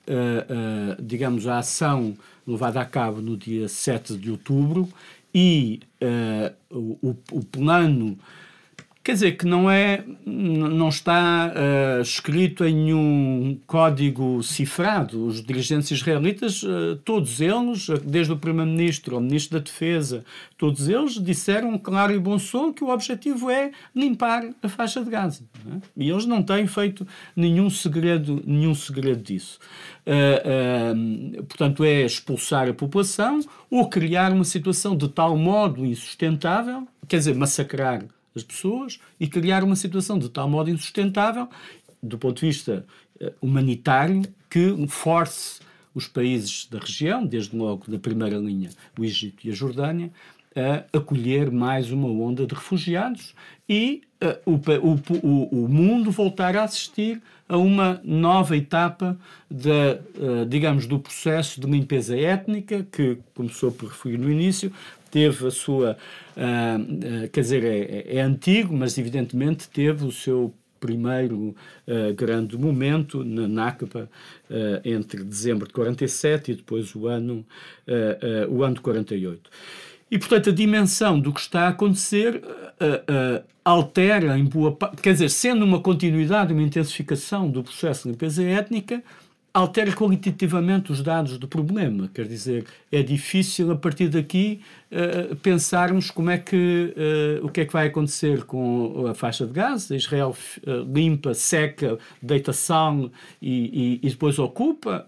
digamos, 1.02 1.48
a 1.48 1.60
ação 1.60 2.14
levada 2.46 2.82
a 2.82 2.84
cabo 2.84 3.22
no 3.22 3.38
dia 3.38 3.70
7 3.70 4.18
de 4.18 4.30
outubro 4.30 4.90
e 5.34 5.80
uh, 6.04 6.98
o, 7.02 7.16
o, 7.32 7.42
plano 7.42 8.20
Quer 9.04 9.14
dizer 9.14 9.32
que 9.32 9.48
não 9.48 9.70
é, 9.70 10.04
não 10.24 10.88
está 10.90 11.52
uh, 11.52 12.02
escrito 12.04 12.64
em 12.64 12.76
nenhum 12.76 13.58
código 13.66 14.44
cifrado. 14.44 15.26
Os 15.26 15.44
dirigentes 15.44 15.90
israelitas, 15.90 16.62
uh, 16.62 16.98
todos 17.04 17.42
eles, 17.42 17.88
desde 18.06 18.32
o 18.32 18.38
primeiro-ministro 18.38 19.16
ao 19.16 19.22
ministro 19.22 19.58
da 19.58 19.64
Defesa, 19.64 20.24
todos 20.56 20.88
eles 20.88 21.14
disseram 21.14 21.80
claro 21.80 22.14
e 22.14 22.20
bom 22.20 22.38
som 22.38 22.72
que 22.72 22.84
o 22.84 22.90
objetivo 22.90 23.50
é 23.50 23.72
limpar 23.96 24.48
a 24.62 24.70
faixa 24.70 25.04
de 25.04 25.10
Gaza. 25.10 25.42
É? 25.68 25.78
E 25.98 26.08
eles 26.08 26.28
não 26.28 26.44
têm 26.44 26.68
feito 26.68 27.06
nenhum 27.36 27.72
segredo, 27.72 28.44
nenhum 28.46 28.76
segredo 28.76 29.24
disso. 29.24 29.58
Uh, 30.06 31.44
portanto, 31.46 31.84
é 31.84 32.04
expulsar 32.06 32.70
a 32.70 32.74
população 32.74 33.40
ou 33.68 33.90
criar 33.90 34.32
uma 34.32 34.46
situação 34.46 34.96
de 34.96 35.10
tal 35.10 35.36
modo 35.36 35.84
insustentável, 35.84 36.88
quer 37.08 37.18
dizer, 37.18 37.34
massacrar 37.34 38.04
as 38.36 38.44
pessoas 38.44 39.00
e 39.20 39.28
criar 39.28 39.64
uma 39.64 39.76
situação 39.76 40.18
de 40.18 40.30
tal 40.30 40.50
modo 40.50 40.70
insustentável, 40.70 41.48
do 42.02 42.18
ponto 42.18 42.40
de 42.40 42.48
vista 42.48 42.86
uh, 43.22 43.32
humanitário, 43.42 44.24
que 44.50 44.88
force 44.88 45.60
os 45.94 46.08
países 46.08 46.68
da 46.70 46.80
região, 46.80 47.26
desde 47.26 47.56
logo 47.56 47.90
da 47.90 48.00
primeira 48.00 48.38
linha, 48.38 48.70
o 48.98 49.04
Egito 49.04 49.46
e 49.46 49.52
a 49.52 49.54
Jordânia, 49.54 50.12
a 50.56 50.98
acolher 50.98 51.50
mais 51.50 51.92
uma 51.92 52.08
onda 52.08 52.46
de 52.46 52.54
refugiados 52.54 53.34
e 53.68 54.02
uh, 54.22 54.52
o, 54.52 55.28
o, 55.28 55.64
o, 55.64 55.70
mundo 55.70 56.12
voltar 56.12 56.56
a 56.58 56.64
assistir 56.64 57.22
a 57.52 57.58
uma 57.58 58.00
nova 58.06 58.56
etapa 58.56 59.20
de, 59.50 59.70
uh, 59.70 60.46
digamos, 60.48 60.88
do 60.88 60.98
processo 60.98 61.60
de 61.60 61.68
limpeza 61.68 62.18
étnica 62.18 62.88
que 62.90 63.18
começou 63.36 63.74
por 63.74 63.90
referir 63.90 64.18
no 64.18 64.32
início, 64.32 64.72
teve 65.12 65.46
a 65.46 65.52
sua, 65.52 65.98
uh, 66.38 67.26
uh, 67.26 67.30
quer 67.30 67.42
dizer, 67.42 67.66
é, 67.66 67.80
é, 67.80 68.18
é, 68.20 68.22
antigo, 68.22 68.74
mas 68.74 68.98
evidentemente 68.98 69.70
teve 69.70 70.06
o 70.06 70.14
seu 70.14 70.54
primeiro 70.80 71.54
uh, 71.88 72.14
grande 72.16 72.58
momento 72.58 73.22
na 73.22 73.50
Nakba 73.50 74.10
entre 74.86 75.24
dezembro 75.24 75.68
de 75.68 75.74
47 75.74 76.52
e 76.52 76.56
depois 76.56 76.94
o 76.96 77.08
ano, 77.08 77.46
o 78.50 78.64
ano 78.64 78.76
de 78.76 78.82
48. 78.82 79.50
E, 80.12 80.20
portanto, 80.20 80.50
a 80.50 80.54
dimensão 80.54 81.18
do 81.18 81.32
que 81.32 81.40
está 81.40 81.62
a 81.62 81.68
acontecer 81.70 82.36
uh, 82.36 83.40
uh, 83.40 83.44
altera 83.64 84.38
em 84.38 84.44
boa 84.44 84.74
parte, 84.74 85.02
quer 85.02 85.14
dizer, 85.14 85.30
sendo 85.30 85.64
uma 85.64 85.80
continuidade, 85.80 86.52
uma 86.52 86.62
intensificação 86.62 87.50
do 87.50 87.64
processo 87.64 88.04
de 88.04 88.10
limpeza 88.10 88.44
étnica, 88.44 89.02
altera 89.54 89.92
qualitativamente 89.92 90.92
os 90.92 91.02
dados 91.02 91.38
do 91.38 91.48
problema. 91.48 92.10
Quer 92.14 92.26
dizer, 92.26 92.66
é 92.92 93.04
difícil 93.04 93.72
a 93.72 93.76
partir 93.76 94.08
daqui 94.08 94.62
uh, 94.92 95.36
pensarmos 95.38 96.10
como 96.10 96.30
é 96.30 96.38
que 96.38 96.94
uh, 97.42 97.46
o 97.46 97.50
que 97.50 97.62
é 97.62 97.66
que 97.66 97.74
vai 97.74 97.88
acontecer 97.88 98.44
com 98.44 99.08
a 99.08 99.14
faixa 99.14 99.46
de 99.46 99.54
gás. 99.54 99.90
Israel 99.92 100.36
uh, 100.66 100.94
limpa, 100.94 101.34
seca, 101.34 101.98
deita 102.22 102.54
sal 102.54 103.12
e, 103.42 104.00
e, 104.02 104.08
e, 104.08 104.10
depois 104.10 104.40
ocupa. 104.40 105.08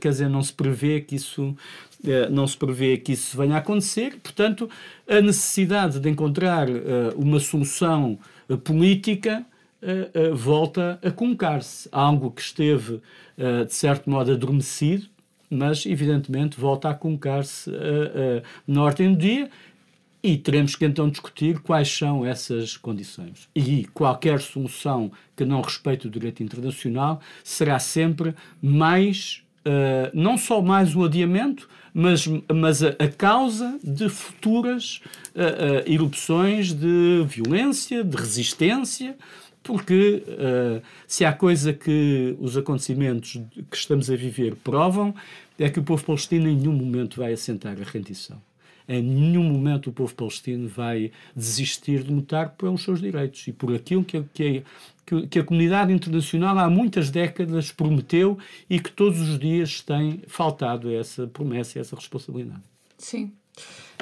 Quer 0.00 0.08
dizer, 0.08 0.28
não 0.28 0.42
se 0.42 0.52
prevê 0.52 1.00
que 1.00 1.14
isso 1.14 1.56
não 2.30 2.46
se 2.46 2.56
prevê 2.56 2.96
que 2.96 3.12
isso 3.12 3.36
venha 3.36 3.56
a 3.56 3.58
acontecer, 3.58 4.18
portanto, 4.22 4.70
a 5.08 5.20
necessidade 5.20 5.98
de 5.98 6.08
encontrar 6.08 6.68
eh, 6.68 7.12
uma 7.16 7.40
solução 7.40 8.18
eh, 8.48 8.56
política 8.56 9.44
volta 10.34 10.98
a 11.04 11.10
colocar-se. 11.12 11.88
Algo 11.92 12.32
que 12.32 12.40
esteve, 12.40 13.00
de 13.36 13.72
certo 13.72 14.10
modo, 14.10 14.32
adormecido, 14.32 15.06
mas, 15.48 15.86
evidentemente, 15.86 16.58
volta 16.58 16.90
a 16.90 16.94
colocar-se 16.94 17.70
na 18.66 18.82
ordem 18.82 19.12
do 19.12 19.16
dia 19.16 19.48
e 20.22 20.36
teremos 20.36 20.74
que 20.74 20.84
então 20.84 21.08
discutir 21.08 21.60
quais 21.60 21.88
são 21.88 22.26
essas 22.26 22.76
condições. 22.76 23.48
E 23.54 23.84
qualquer 23.94 24.40
solução 24.40 25.12
que 25.36 25.44
não 25.44 25.60
respeite 25.60 26.06
o 26.06 26.10
direito 26.10 26.42
internacional 26.42 27.20
será 27.44 27.78
sempre 27.78 28.34
mais, 28.60 29.42
uh, 29.68 30.10
não 30.14 30.38
só 30.38 30.62
mais 30.62 30.94
um 30.94 31.04
adiamento, 31.04 31.68
mas, 31.92 32.26
mas 32.54 32.82
a, 32.82 32.88
a 32.98 33.08
causa 33.08 33.78
de 33.84 34.08
futuras 34.08 35.00
uh, 35.34 35.90
erupções 35.90 36.72
de 36.72 37.24
violência, 37.26 38.02
de 38.02 38.16
resistência, 38.16 39.16
porque 39.62 40.22
uh, 40.26 40.82
se 41.06 41.24
há 41.24 41.32
coisa 41.32 41.72
que 41.72 42.36
os 42.40 42.56
acontecimentos 42.56 43.40
que 43.70 43.76
estamos 43.76 44.10
a 44.10 44.16
viver 44.16 44.56
provam, 44.56 45.14
é 45.58 45.68
que 45.68 45.78
o 45.78 45.82
povo 45.82 46.04
palestino 46.04 46.48
em 46.48 46.56
nenhum 46.56 46.72
momento 46.72 47.18
vai 47.18 47.32
assentar 47.32 47.76
a 47.78 47.90
rendição. 47.90 48.40
Em 48.88 49.02
nenhum 49.02 49.44
momento 49.44 49.90
o 49.90 49.92
povo 49.92 50.14
palestino 50.14 50.66
vai 50.68 51.12
desistir 51.36 52.02
de 52.02 52.10
lutar 52.10 52.50
pelos 52.50 52.82
seus 52.82 53.00
direitos 53.00 53.46
e 53.46 53.52
por 53.52 53.74
aquilo 53.74 54.02
que, 54.02 54.24
que, 54.32 54.64
que, 55.28 55.38
a 55.38 55.44
comunidade 55.44 55.92
internacional 55.92 56.58
há 56.58 56.70
muitas 56.70 57.10
décadas 57.10 57.70
prometeu 57.70 58.38
e 58.68 58.80
que 58.80 58.90
todos 58.90 59.20
os 59.20 59.38
dias 59.38 59.82
tem 59.82 60.22
faltado 60.26 60.90
essa 60.90 61.26
promessa 61.26 61.78
e 61.78 61.80
essa 61.80 61.94
responsabilidade. 61.94 62.62
Sim. 62.96 63.32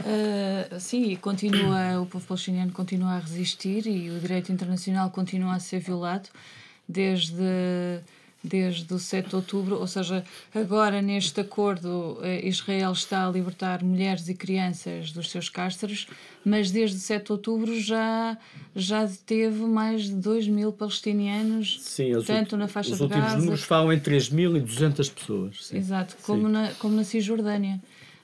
Uh, 0.01 0.79
sim, 0.79 1.11
e 1.11 1.17
continua, 1.17 2.01
o 2.01 2.07
povo 2.07 2.25
palestiniano 2.27 2.71
continua 2.71 3.13
a 3.13 3.19
resistir 3.19 3.87
e 3.87 4.11
o 4.11 4.21
direito 4.21 4.53
internacional 4.53 5.11
continua 5.11 5.55
a 5.55 5.59
ser 5.59 5.81
violado 5.81 6.29
desde 6.89 7.43
desde 8.43 8.93
o 8.95 8.99
7 8.99 9.31
de 9.31 9.37
outubro, 9.37 9.79
ou 9.79 9.87
seja, 9.87 10.25
agora 10.55 11.03
neste 11.03 11.41
acordo 11.41 12.19
eh, 12.23 12.47
Israel 12.47 12.93
está 12.93 13.27
a 13.27 13.31
libertar 13.31 13.83
mulheres 13.83 14.29
e 14.29 14.35
crianças 14.35 15.11
dos 15.11 15.31
seus 15.31 15.49
cárceres, 15.49 16.07
mas 16.45 16.71
desde 16.71 16.97
o 16.97 17.01
7 17.01 17.27
de 17.27 17.33
outubro 17.33 17.81
já, 17.81 18.39
já 18.75 19.05
deteve 19.05 19.65
mais 19.65 20.05
de 20.05 20.15
2 20.15 20.49
mil 20.49 20.73
palestinianos, 20.73 21.79
sim, 21.81 22.13
tanto 22.25 22.57
na 22.57 22.69
faixa 22.69 22.93
os 22.93 22.99
de 22.99 23.09
Gaza... 23.09 23.19
Os 23.19 23.25
últimos 23.25 23.45
números 23.45 23.65
falam 23.65 23.93
em 23.93 23.99
3.200 23.99 25.13
pessoas. 25.13 25.67
Sim. 25.67 25.79
Exato, 25.79 26.17
como, 26.23 26.47
sim. 26.47 26.53
Na, 26.53 26.71
como 26.75 26.95
na 26.95 27.05
Cisjordânia. 27.05 27.81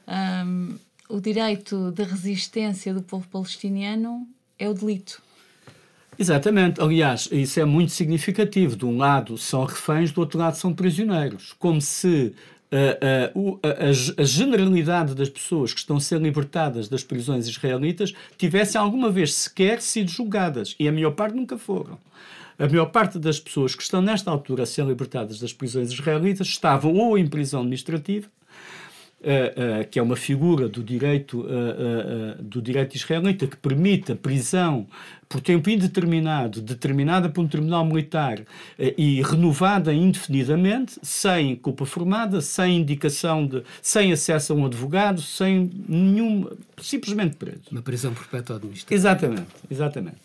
Um, 0.06 0.76
o 1.08 1.20
direito 1.20 1.90
de 1.92 2.04
resistência 2.04 2.94
do 2.94 3.02
povo 3.02 3.26
palestiniano 3.28 4.26
é 4.58 4.68
o 4.68 4.74
delito. 4.74 5.20
Exatamente. 6.18 6.80
Aliás, 6.80 7.28
isso 7.32 7.58
é 7.58 7.64
muito 7.64 7.92
significativo. 7.92 8.76
De 8.76 8.84
um 8.84 8.96
lado 8.96 9.38
são 9.38 9.64
reféns, 9.64 10.12
do 10.12 10.20
outro 10.20 10.38
lado 10.38 10.56
são 10.56 10.72
prisioneiros. 10.72 11.54
Como 11.58 11.80
se 11.80 12.34
uh, 12.72 13.38
uh, 13.38 13.60
a, 13.62 14.20
a, 14.20 14.24
generalidade 14.24 15.14
das 15.14 15.28
pessoas 15.28 15.72
que 15.72 15.80
estão 15.80 15.96
a 15.96 16.00
ser 16.00 16.20
libertadas 16.20 16.88
das 16.88 17.02
prisões 17.02 17.46
israelitas 17.46 18.12
tivessem 18.36 18.80
alguma 18.80 19.10
vez 19.10 19.34
sequer 19.34 19.80
sido 19.80 20.10
julgadas. 20.10 20.74
E 20.78 20.88
a 20.88 20.92
maior 20.92 21.12
parte 21.12 21.34
nunca 21.34 21.58
foram. 21.58 21.98
A 22.58 22.68
maior 22.68 22.86
parte 22.86 23.18
das 23.18 23.40
pessoas 23.40 23.74
que 23.74 23.82
estão 23.82 24.00
nesta 24.00 24.30
altura 24.30 24.62
a 24.62 24.66
ser 24.66 24.84
libertadas 24.84 25.40
das 25.40 25.52
prisões 25.52 25.90
israelitas 25.90 26.46
estavam 26.46 26.94
ou 26.94 27.18
em 27.18 27.26
prisão 27.26 27.60
administrativa 27.60 28.28
Uh, 29.22 29.82
uh, 29.82 29.88
que 29.88 30.00
é 30.00 30.02
uma 30.02 30.16
figura 30.16 30.68
do 30.68 30.82
direito, 30.82 31.42
uh, 31.42 32.42
do 32.42 32.60
direito 32.60 32.96
israelita 32.96 33.46
que 33.46 33.56
permite 33.56 34.10
a 34.10 34.16
prisão 34.16 34.88
por 35.32 35.40
tempo 35.40 35.70
indeterminado, 35.70 36.60
determinada 36.60 37.26
por 37.30 37.42
um 37.42 37.48
tribunal 37.48 37.86
militar 37.86 38.42
e 38.78 39.22
renovada 39.22 39.90
indefinidamente, 39.94 40.98
sem 41.02 41.56
culpa 41.56 41.86
formada, 41.86 42.42
sem 42.42 42.76
indicação 42.76 43.46
de, 43.46 43.62
sem 43.80 44.12
acesso 44.12 44.52
a 44.52 44.56
um 44.56 44.66
advogado, 44.66 45.22
sem 45.22 45.70
nenhum, 45.88 46.50
simplesmente 46.82 47.36
preso. 47.36 47.62
Uma 47.70 47.80
prisão 47.80 48.12
perpétua 48.12 48.56
administrativa. 48.56 48.94
Exatamente, 48.94 49.46
exatamente. 49.70 50.18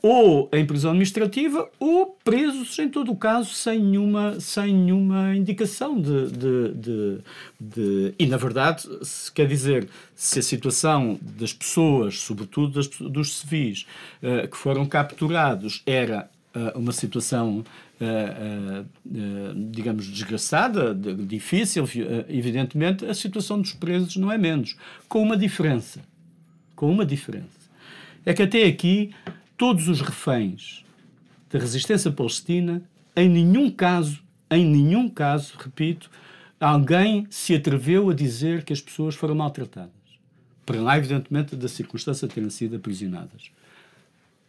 ou 0.00 0.48
em 0.54 0.64
prisão 0.64 0.92
administrativa 0.92 1.68
ou 1.78 2.16
presos, 2.24 2.78
em 2.78 2.88
todo 2.88 3.12
o 3.12 3.16
caso, 3.16 3.52
sem 3.52 3.78
nenhuma, 3.78 4.40
sem 4.40 4.72
nenhuma 4.72 5.36
indicação 5.36 6.00
de, 6.00 6.30
de, 6.30 6.74
de 6.74 7.18
de, 7.58 8.14
e, 8.18 8.26
na 8.26 8.36
verdade, 8.36 8.86
se 9.02 9.32
quer 9.32 9.46
dizer, 9.46 9.88
se 10.16 10.38
a 10.38 10.42
situação 10.42 11.20
das 11.20 11.52
pessoas, 11.52 12.20
sobretudo 12.20 12.72
das, 12.72 12.88
dos 12.88 13.36
civis, 13.36 13.86
uh, 14.22 14.48
que 14.48 14.56
foram 14.56 14.86
capturados, 14.86 15.82
era 15.84 16.30
uh, 16.54 16.78
uma 16.78 16.90
situação, 16.90 17.62
uh, 18.00 18.86
digamos, 19.70 20.06
desgraçada, 20.06 20.94
de, 20.94 21.14
difícil, 21.26 21.86
evidentemente, 22.30 23.04
a 23.04 23.12
situação 23.12 23.60
dos 23.60 23.74
presos 23.74 24.16
não 24.16 24.32
é 24.32 24.38
menos. 24.38 24.74
Com 25.06 25.22
uma 25.22 25.36
diferença. 25.36 26.00
Com 26.74 26.90
uma 26.90 27.04
diferença. 27.04 27.66
É 28.24 28.32
que 28.32 28.42
até 28.42 28.64
aqui, 28.64 29.10
todos 29.54 29.86
os 29.86 30.00
reféns 30.00 30.82
da 31.50 31.58
resistência 31.58 32.10
palestina, 32.10 32.82
em 33.14 33.28
nenhum 33.28 33.70
caso, 33.70 34.22
em 34.50 34.64
nenhum 34.64 35.10
caso, 35.10 35.54
repito, 35.58 36.10
alguém 36.58 37.26
se 37.28 37.54
atreveu 37.54 38.08
a 38.08 38.14
dizer 38.14 38.64
que 38.64 38.72
as 38.72 38.80
pessoas 38.80 39.14
foram 39.14 39.34
maltratadas. 39.34 39.95
Para 40.66 40.82
lá, 40.82 40.98
evidentemente, 40.98 41.54
da 41.54 41.68
circunstância 41.68 42.26
de 42.26 42.34
terem 42.34 42.50
sido 42.50 42.76
aprisionadas. 42.76 43.50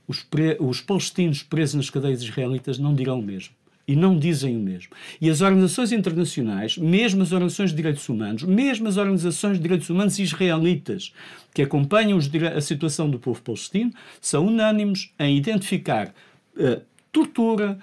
Os, 0.07 0.23
pre... 0.23 0.57
os 0.59 0.81
palestinos 0.81 1.43
presos 1.43 1.75
nas 1.75 1.89
cadeias 1.89 2.21
israelitas 2.21 2.79
não 2.79 2.95
dirão 2.95 3.19
o 3.19 3.23
mesmo. 3.23 3.53
E 3.87 3.95
não 3.95 4.19
dizem 4.19 4.57
o 4.57 4.59
mesmo. 4.59 4.91
E 5.21 5.29
as 5.29 5.39
organizações 5.39 5.93
internacionais, 5.93 6.77
mesmo 6.77 7.23
as 7.23 7.31
organizações 7.31 7.69
de 7.69 7.77
direitos 7.77 8.09
humanos, 8.09 8.43
mesmo 8.43 8.87
as 8.89 8.97
organizações 8.97 9.55
de 9.55 9.63
direitos 9.63 9.89
humanos 9.89 10.19
israelitas, 10.19 11.13
que 11.53 11.61
acompanham 11.61 12.19
a 12.53 12.61
situação 12.61 13.09
do 13.09 13.17
povo 13.17 13.41
palestino, 13.41 13.93
são 14.19 14.47
unânimes 14.47 15.13
em 15.17 15.37
identificar 15.37 16.13
uh, 16.57 16.81
tortura, 17.11 17.77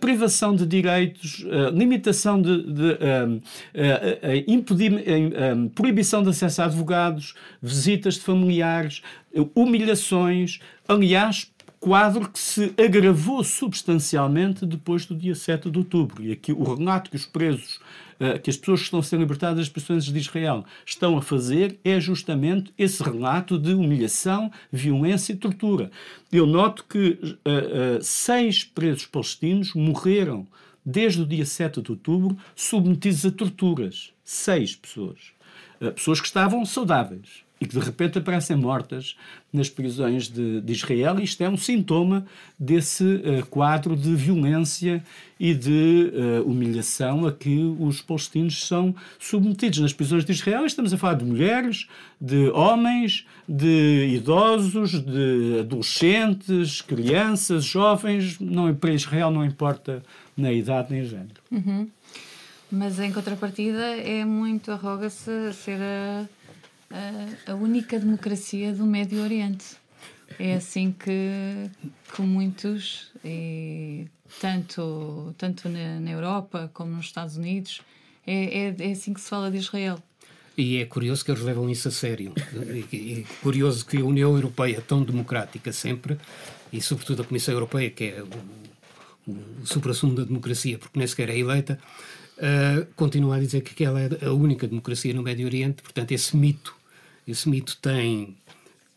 privação 0.00 0.54
de 0.54 0.66
direitos, 0.66 1.44
limitação 1.72 2.40
de, 2.40 2.62
de 2.62 2.98
a, 3.74 5.68
proibição 5.74 6.22
de 6.22 6.30
acesso 6.30 6.62
a 6.62 6.66
advogados, 6.66 7.34
visitas 7.62 8.14
de 8.14 8.20
familiares, 8.20 9.02
humilhações. 9.54 10.60
Aliás, 10.88 11.50
quadro 11.86 12.28
que 12.28 12.38
se 12.40 12.74
agravou 12.76 13.44
substancialmente 13.44 14.66
depois 14.66 15.06
do 15.06 15.14
dia 15.14 15.36
7 15.36 15.70
de 15.70 15.78
outubro. 15.78 16.20
E 16.20 16.32
aqui 16.32 16.50
o 16.50 16.74
relato 16.74 17.08
que 17.08 17.14
os 17.14 17.24
presos, 17.24 17.76
uh, 18.18 18.40
que 18.42 18.50
as 18.50 18.56
pessoas 18.56 18.80
que 18.80 18.86
estão 18.86 18.98
a 18.98 19.02
ser 19.04 19.20
libertadas 19.20 19.58
das 19.58 19.68
prisões 19.68 20.04
de 20.04 20.18
Israel 20.18 20.64
estão 20.84 21.16
a 21.16 21.22
fazer 21.22 21.78
é 21.84 22.00
justamente 22.00 22.74
esse 22.76 23.00
relato 23.00 23.56
de 23.56 23.72
humilhação, 23.72 24.50
violência 24.72 25.32
e 25.32 25.36
tortura. 25.36 25.92
Eu 26.32 26.44
noto 26.44 26.84
que 26.88 27.20
uh, 27.22 27.98
uh, 28.00 28.02
seis 28.02 28.64
presos 28.64 29.06
palestinos 29.06 29.72
morreram 29.72 30.44
desde 30.84 31.22
o 31.22 31.26
dia 31.26 31.46
7 31.46 31.80
de 31.80 31.92
outubro 31.92 32.36
submetidos 32.56 33.24
a 33.24 33.30
torturas. 33.30 34.12
Seis 34.24 34.74
pessoas. 34.74 35.18
pessoas 35.94 36.20
que 36.20 36.26
estavam 36.26 36.64
saudáveis 36.64 37.45
e 37.60 37.66
que 37.66 37.78
de 37.78 37.84
repente 37.84 38.18
aparecem 38.18 38.56
mortas 38.56 39.16
nas 39.52 39.70
prisões 39.70 40.28
de, 40.28 40.60
de 40.60 40.72
Israel. 40.72 41.18
Isto 41.18 41.42
é 41.42 41.48
um 41.48 41.56
sintoma 41.56 42.26
desse 42.58 43.04
uh, 43.04 43.46
quadro 43.48 43.96
de 43.96 44.14
violência 44.14 45.02
e 45.40 45.54
de 45.54 46.12
uh, 46.12 46.48
humilhação 46.48 47.26
a 47.26 47.32
que 47.32 47.58
os 47.78 48.02
palestinos 48.02 48.66
são 48.66 48.94
submetidos 49.18 49.78
nas 49.78 49.92
prisões 49.92 50.24
de 50.24 50.32
Israel. 50.32 50.66
Estamos 50.66 50.92
a 50.92 50.98
falar 50.98 51.14
de 51.14 51.24
mulheres, 51.24 51.88
de 52.20 52.48
homens, 52.50 53.26
de 53.48 54.14
idosos, 54.14 55.00
de 55.02 55.60
adolescentes, 55.60 56.82
crianças, 56.82 57.64
jovens. 57.64 58.38
Não, 58.38 58.74
para 58.74 58.92
Israel 58.92 59.30
não 59.30 59.44
importa 59.44 60.02
na 60.36 60.52
idade 60.52 60.92
nem 60.92 61.04
género. 61.04 61.40
Uhum. 61.50 61.88
Mas 62.70 62.98
em 62.98 63.12
contrapartida 63.12 63.96
é 63.96 64.24
muito 64.24 64.72
arroga-se 64.72 65.52
ser 65.52 65.80
a 65.80 66.26
a, 66.90 67.52
a 67.52 67.54
única 67.54 67.98
democracia 67.98 68.72
do 68.72 68.84
Médio 68.84 69.22
Oriente. 69.22 69.76
É 70.38 70.54
assim 70.54 70.92
que, 70.92 71.70
que 72.14 72.22
muitos, 72.22 73.12
e 73.24 74.06
tanto, 74.40 75.34
tanto 75.38 75.68
na, 75.68 76.00
na 76.00 76.10
Europa 76.10 76.70
como 76.74 76.92
nos 76.92 77.06
Estados 77.06 77.36
Unidos, 77.36 77.80
é, 78.26 78.68
é, 78.68 78.76
é 78.78 78.92
assim 78.92 79.14
que 79.14 79.20
se 79.20 79.28
fala 79.28 79.50
de 79.50 79.58
Israel. 79.58 80.02
E 80.56 80.78
é 80.78 80.86
curioso 80.86 81.24
que 81.24 81.30
eles 81.30 81.42
levam 81.42 81.68
isso 81.68 81.88
a 81.88 81.90
sério. 81.90 82.32
E, 82.92 83.20
é 83.20 83.42
curioso 83.42 83.84
que 83.84 83.98
a 83.98 84.04
União 84.04 84.34
Europeia, 84.34 84.80
tão 84.80 85.02
democrática 85.02 85.70
sempre, 85.70 86.16
e 86.72 86.80
sobretudo 86.80 87.22
a 87.22 87.24
Comissão 87.24 87.52
Europeia, 87.54 87.90
que 87.90 88.04
é 88.04 88.22
o, 88.22 89.30
o 89.32 89.66
supra-sumo 89.66 90.14
da 90.14 90.24
democracia, 90.24 90.78
porque 90.78 90.98
nem 90.98 91.06
sequer 91.06 91.28
é 91.28 91.38
eleita, 91.38 91.78
uh, 92.38 92.86
continua 92.94 93.36
a 93.36 93.40
dizer 93.40 93.60
que 93.60 93.84
ela 93.84 94.00
é 94.00 94.08
a 94.24 94.32
única 94.32 94.66
democracia 94.66 95.12
no 95.12 95.22
Médio 95.22 95.46
Oriente. 95.46 95.82
Portanto, 95.82 96.12
esse 96.12 96.36
mito, 96.36 96.74
esse 97.26 97.48
mito 97.48 97.76
tem 97.78 98.36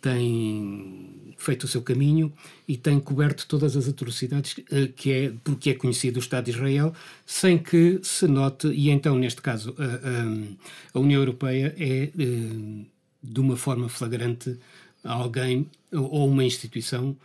tem 0.01 1.36
feito 1.38 1.63
o 1.63 1.67
seu 1.67 1.81
caminho 1.81 2.31
e 2.67 2.77
tem 2.77 3.00
coberto 3.00 3.45
todas 3.48 3.75
as 3.75 3.88
atrocidades 3.88 4.57
uh, 4.57 4.91
que 4.95 5.12
é 5.12 5.33
porque 5.43 5.71
é 5.71 5.74
conhecido 5.74 6.17
o 6.17 6.19
Estado 6.19 6.45
de 6.45 6.51
Israel, 6.51 6.93
sem 7.25 7.57
que 7.57 8.00
se 8.03 8.27
note, 8.27 8.67
e 8.67 8.89
então, 8.89 9.17
neste 9.17 9.41
caso, 9.41 9.75
a, 9.77 10.98
a 10.98 11.00
União 11.00 11.19
Europeia 11.21 11.75
é, 11.77 12.09
uh, 12.15 12.86
de 13.21 13.39
uma 13.39 13.57
forma 13.57 13.89
flagrante, 13.89 14.57
alguém 15.03 15.69
ou 15.91 16.29
uma 16.29 16.43
instituição 16.43 17.15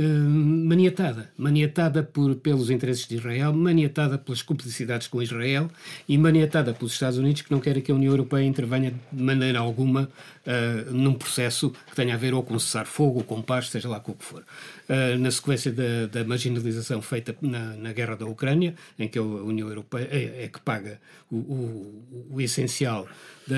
maniatada. 0.00 1.30
Maniatada 1.36 2.02
por, 2.02 2.34
pelos 2.36 2.70
interesses 2.70 3.06
de 3.06 3.16
Israel, 3.16 3.52
maniatada 3.52 4.18
pelas 4.18 4.42
cumplicidades 4.42 5.06
com 5.06 5.22
Israel 5.22 5.70
e 6.08 6.18
maniatada 6.18 6.74
pelos 6.74 6.92
Estados 6.92 7.18
Unidos, 7.18 7.42
que 7.42 7.50
não 7.50 7.60
querem 7.60 7.82
que 7.82 7.92
a 7.92 7.94
União 7.94 8.12
Europeia 8.12 8.44
intervenha 8.44 8.92
de 9.12 9.22
maneira 9.22 9.60
alguma 9.60 10.08
uh, 10.46 10.92
num 10.92 11.14
processo 11.14 11.70
que 11.70 11.94
tenha 11.94 12.14
a 12.14 12.16
ver 12.16 12.34
ou 12.34 12.42
com 12.42 12.58
cessar-fogo, 12.58 13.18
ou 13.18 13.24
com 13.24 13.40
paz, 13.40 13.68
seja 13.68 13.88
lá 13.88 14.00
com 14.00 14.12
o 14.12 14.14
que 14.14 14.24
for. 14.24 14.42
Uh, 14.88 15.18
na 15.18 15.30
sequência 15.30 15.72
da, 15.72 16.06
da 16.10 16.24
marginalização 16.24 17.00
feita 17.00 17.34
na, 17.40 17.76
na, 17.76 17.92
guerra 17.92 18.16
da 18.16 18.26
Ucrânia, 18.26 18.74
em 18.98 19.08
que 19.08 19.18
a 19.18 19.22
União 19.22 19.68
Europeia 19.68 20.08
é, 20.10 20.44
é 20.44 20.48
que 20.48 20.60
paga 20.60 21.00
o, 21.30 21.36
o, 21.36 22.28
o 22.32 22.40
essencial 22.40 23.06
da, 23.46 23.56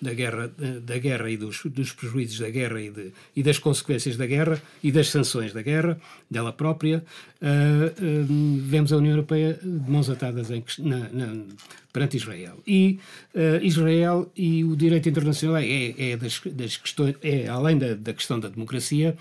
da, 0.00 0.14
guerra, 0.14 0.50
da 0.82 0.98
guerra 0.98 1.30
e 1.30 1.36
dos, 1.36 1.62
dos 1.64 1.92
prejuízos 1.92 2.38
da 2.38 2.50
guerra 2.50 2.80
e, 2.80 2.90
de, 2.90 3.12
e, 3.36 3.42
das 3.42 3.58
consequências 3.58 4.16
da 4.16 4.26
guerra 4.26 4.60
e 4.82 4.90
das 4.90 5.08
sanções 5.08 5.52
da 5.52 5.62
guerra, 5.62 5.98
dela 6.30 6.52
própria, 6.52 7.04
uh, 7.40 7.46
uh, 7.46 8.60
vemos 8.62 8.92
a 8.92 8.96
União 8.96 9.12
Europeia 9.12 9.58
de 9.62 9.90
mãos 9.90 10.10
atadas 10.10 10.50
em, 10.50 10.64
na, 10.78 11.08
na, 11.10 11.42
perante 11.92 12.16
Israel. 12.16 12.58
E 12.66 12.98
uh, 13.34 13.64
Israel 13.64 14.30
e 14.36 14.64
o 14.64 14.76
direito 14.76 15.08
internacional 15.08 15.58
é, 15.58 15.94
é 15.96 16.16
das, 16.16 16.40
das, 16.46 16.76
questões, 16.76 17.14
é 17.22 17.46
além 17.48 17.78
da, 17.78 17.94
da 17.94 18.12
questão 18.12 18.40
da 18.40 18.48
democracia 18.48 19.16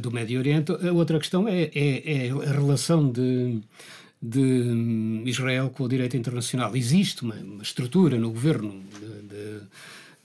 do 0.00 0.10
Médio 0.10 0.38
Oriente, 0.38 0.72
a 0.72 0.92
outra 0.92 1.18
questão 1.18 1.46
é, 1.46 1.70
é, 1.74 2.26
é 2.26 2.30
a 2.30 2.52
relação 2.52 3.10
de 3.10 3.60
de 4.22 5.22
Israel 5.24 5.70
com 5.70 5.84
o 5.84 5.88
direito 5.88 6.16
internacional. 6.16 6.76
Existe 6.76 7.22
uma, 7.22 7.36
uma 7.36 7.62
estrutura 7.62 8.18
no 8.18 8.30
governo 8.30 8.82
de, 9.00 9.28
de, 9.28 9.60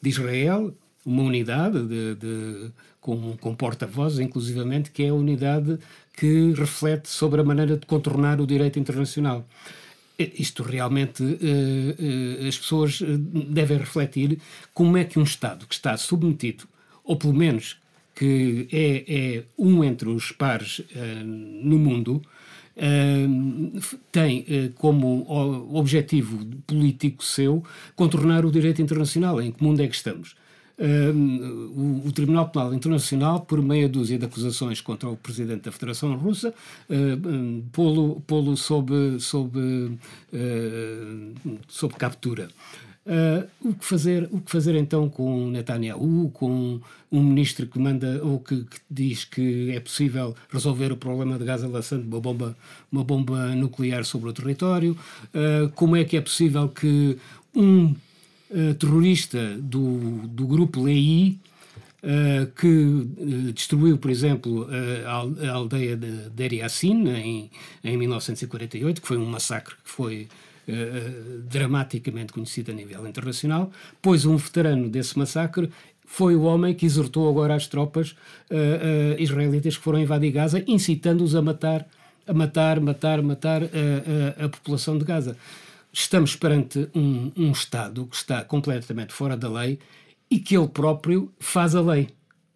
de 0.02 0.10
Israel, 0.10 0.75
uma 1.06 1.24
unidade 1.24 1.82
de, 1.88 2.16
de, 2.16 2.72
com, 3.00 3.38
com 3.38 3.56
porta-vozes, 3.56 4.20
inclusivamente, 4.20 4.92
que 4.92 5.04
é 5.04 5.10
a 5.10 5.14
unidade 5.14 5.80
que 6.14 6.54
reflete 6.54 7.08
sobre 7.08 7.42
a 7.42 7.44
maneira 7.44 7.78
de 7.78 7.86
contornar 7.86 8.42
o 8.42 8.48
direito 8.48 8.80
internacional. 8.80 9.48
Isto 10.18 10.64
realmente 10.64 11.22
eh, 11.24 11.96
eh, 12.44 12.48
as 12.48 12.58
pessoas 12.58 13.02
eh, 13.02 13.18
devem 13.18 13.78
refletir 13.78 14.40
como 14.74 14.96
é 14.96 15.04
que 15.04 15.20
um 15.20 15.24
Estado 15.24 15.68
que 15.68 15.75
está 15.75 15.96
submetido, 15.98 16.66
ou 17.04 17.18
pelo 17.18 17.34
menos 17.34 17.78
que 18.16 18.66
é, 18.72 19.04
é 19.08 19.44
um 19.58 19.84
entre 19.84 20.08
os 20.08 20.32
pares 20.32 20.82
no 21.25 21.78
mundo, 21.78 22.22
tem 24.12 24.41
uh, 24.41 24.74
como 24.75 25.25
objetivo 25.74 26.46
político 26.67 27.24
seu 27.24 27.64
contornar 27.96 28.46
o 28.46 28.51
direito 28.51 28.81
internacional. 28.81 29.42
Em 29.42 29.51
que 29.51 29.64
mundo 29.64 29.81
é 29.81 29.88
que 29.88 29.96
estamos? 29.96 30.35
o, 30.77 32.07
o, 32.07 32.11
Tribunal 32.11 32.50
Penal 32.50 32.74
Internacional, 32.74 33.42
por 33.42 33.61
meia 33.61 33.88
dúzia 33.88 34.18
de 34.18 34.25
acusações 34.25 34.81
contra 34.81 35.09
o 35.09 35.16
presidente 35.16 35.64
da 35.64 35.72
Federação 35.72 36.16
Russa, 36.18 36.53
uh, 36.90 37.64
pô-lo 37.72 38.22
pô 38.27 38.55
sob, 38.55 39.20
sob, 39.20 39.57
uh, 39.57 40.00
sob 41.68 41.94
captura. 41.96 42.50
Uh, 43.05 43.48
o, 43.70 43.74
que 43.75 43.85
fazer, 43.85 44.27
o 44.31 44.41
que 44.41 44.50
fazer 44.50 44.75
então 44.75 45.07
com 45.07 45.51
Netanyahu, 45.51 46.31
com 46.31 46.81
um 47.11 47.24
ministro 47.24 47.68
que 47.68 47.77
manda 47.77 48.20
ou 48.24 48.39
que, 48.39 48.63
que 48.63 48.79
diz 48.89 49.24
que 49.24 49.70
é 49.72 49.79
possível 49.79 50.35
resolver 50.50 50.91
o 50.91 50.98
problema 50.98 51.37
de 51.37 51.46
Gaza 51.46 51.68
lançando 51.68 52.07
uma 52.07 52.20
bomba, 52.20 52.57
uma 52.91 53.03
bomba 53.03 53.55
nuclear 53.55 54.03
sobre 54.05 54.29
o 54.29 54.33
território? 54.33 54.98
Uh, 55.25 55.70
como 55.75 55.96
é 55.96 56.03
que 56.03 56.18
é 56.18 56.22
possível 56.22 56.68
que 56.68 57.15
um 57.53 57.94
uh, 58.50 58.74
terrorista 58.79 59.55
do, 59.59 60.27
do 60.27 60.48
grupo 60.48 60.81
Lei 60.81 61.37
Uh, 62.05 62.46
que 62.55 62.68
uh, 62.68 63.51
destruiu, 63.51 63.98
por 63.98 64.11
exemplo, 64.11 64.65
uh, 64.65 65.48
a, 65.48 65.51
aldeia 65.51 65.98
de 65.98 66.29
Deir 66.29 66.53
em, 66.53 67.50
em 67.83 67.98
1948, 67.98 69.01
que 69.01 69.07
foi 69.07 69.18
um 69.18 69.25
massacre 69.25 69.74
que 69.74 69.89
foi 69.89 70.27
uh, 70.68 71.42
dramaticamente 71.50 72.34
conhecido 72.34 72.72
a 72.72 72.74
nível 72.74 73.08
internacional, 73.08 73.72
pois 74.01 74.25
um 74.25 74.38
veterano 74.38 74.90
desse 74.90 75.18
massacre 75.18 75.70
foi 76.06 76.36
o 76.36 76.44
homem 76.44 76.74
que 76.74 76.86
exortou 76.86 77.28
agora 77.30 77.56
as 77.56 77.68
tropas 77.68 78.12
uh, 78.51 79.20
israelitas 79.20 79.78
que 79.78 79.84
foram 79.84 80.00
invadir 80.00 80.32
Gaza, 80.32 80.64
incitando-os 80.68 81.36
a 81.36 81.42
matar, 81.42 81.88
a 82.28 82.34
matar, 82.34 82.80
matar, 82.80 83.22
matar 83.22 83.64
a 84.44 84.50
população 84.50 84.98
de 84.98 85.06
Gaza. 85.06 85.36
Estamos 85.92 86.36
perante 86.36 86.88
um, 86.94 87.32
um 87.36 87.51
Estado 87.51 88.06
que 88.06 88.16
está 88.16 88.44
completamente 88.44 89.14
fora 89.14 89.36
da 89.36 89.50
lei 89.50 89.80
e 90.30 90.40
que 90.40 90.58
ele 90.58 90.68
próprio 90.68 91.32
faz 91.40 91.75
a 91.75 91.82
lei 91.82 92.10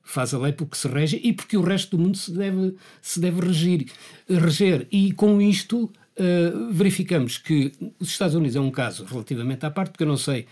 faz 0.10 0.34
a 0.34 0.40
lei 0.40 0.52
porque 0.52 0.76
se 0.76 0.88
rege 0.88 1.22
e 1.24 1.32
porque 1.32 1.56
o 1.56 1.62
resto 1.62 1.96
do 1.96 2.02
mundo 2.02 2.18
se 2.18 2.32
deve, 2.32 2.76
se 3.00 3.20
deve 3.20 3.42
regir, 3.42 3.86
reger. 4.28 4.88
E 4.92 5.12
com 5.12 5.40
isto 5.40 5.90
uh, 6.20 6.74
verificamos 6.74 7.38
que 7.38 7.72
os 8.00 8.10
Estados 8.10 8.36
Unidos 8.36 8.56
é 8.56 8.60
um 8.60 8.72
caso 8.72 9.06
relativamente 9.06 9.66
à 9.66 9.72
parte, 9.72 9.92
porque 9.92 10.04
eu 10.04 10.08
não 10.08 10.18
sei 10.18 10.46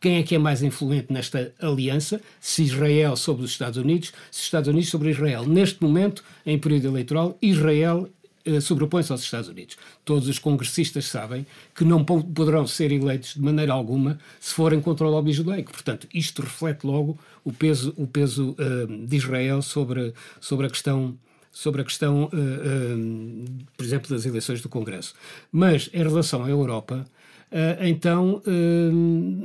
quem 0.00 0.18
é 0.18 0.22
que 0.22 0.34
é 0.34 0.38
mais 0.38 0.62
influente 0.62 1.12
nesta 1.12 1.52
aliança, 1.60 2.20
se 2.40 2.62
Israel 2.62 3.16
sobre 3.16 3.44
os 3.44 3.50
Estados 3.50 3.78
Unidos, 3.78 4.12
se 4.30 4.40
os 4.40 4.44
Estados 4.44 4.68
Unidos 4.68 4.88
sobre 4.88 5.10
Israel. 5.10 5.46
Neste 5.46 5.82
momento, 5.82 6.22
em 6.44 6.58
período 6.58 6.88
eleitoral, 6.88 7.36
Israel 7.40 8.08
uh, 8.46 8.60
sobrepõe-se 8.60 9.10
aos 9.10 9.22
Estados 9.22 9.48
Unidos. 9.48 9.76
Todos 10.04 10.28
os 10.28 10.38
congressistas 10.38 11.06
sabem 11.06 11.46
que 11.74 11.84
não 11.84 12.04
poderão 12.04 12.66
ser 12.66 12.92
eleitos 12.92 13.34
de 13.34 13.40
maneira 13.40 13.72
alguma 13.72 14.18
se 14.38 14.54
forem 14.54 14.80
contra 14.80 15.06
o 15.06 15.10
lobby 15.10 15.32
judaico. 15.32 15.72
Portanto, 15.72 16.06
isto 16.12 16.42
reflete 16.42 16.86
logo 16.86 17.18
o 17.42 17.52
peso, 17.52 17.94
o 17.96 18.06
peso 18.06 18.54
uh, 18.58 19.06
de 19.06 19.16
Israel 19.16 19.62
sobre, 19.62 20.12
sobre 20.40 20.66
a 20.66 20.70
questão 20.70 21.16
sobre 21.56 21.80
a 21.80 21.84
questão, 21.84 22.24
uh, 22.24 22.26
uh, 22.26 23.64
por 23.74 23.82
exemplo, 23.82 24.10
das 24.10 24.26
eleições 24.26 24.60
do 24.60 24.68
Congresso. 24.68 25.14
Mas, 25.50 25.88
em 25.90 26.02
relação 26.02 26.44
à 26.44 26.50
Europa, 26.50 27.06
uh, 27.50 27.82
então 27.82 28.42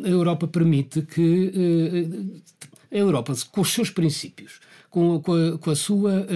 a 0.04 0.10
Europa 0.10 0.46
permite 0.46 1.04
que 1.04 2.44
a 2.92 2.98
Europa, 2.98 3.34
com 3.50 3.62
os 3.62 3.72
seus 3.72 3.90
princípios, 3.90 4.60
com, 4.90 5.22
com, 5.22 5.34
a, 5.34 5.58
com 5.58 5.72
a, 5.72 5.76
sua 5.76 6.28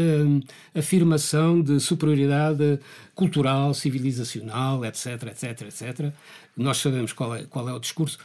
afirmação 0.74 1.62
de 1.62 1.78
superioridade 1.82 2.80
cultural, 3.14 3.74
civilizacional, 3.74 4.86
etc., 4.86 5.24
etc., 5.24 5.62
etc., 5.64 6.14
nós 6.56 6.78
sabemos 6.78 7.12
qual 7.12 7.36
é, 7.36 7.44
qual 7.44 7.68
é 7.68 7.74
o 7.74 7.80
discurso, 7.80 8.18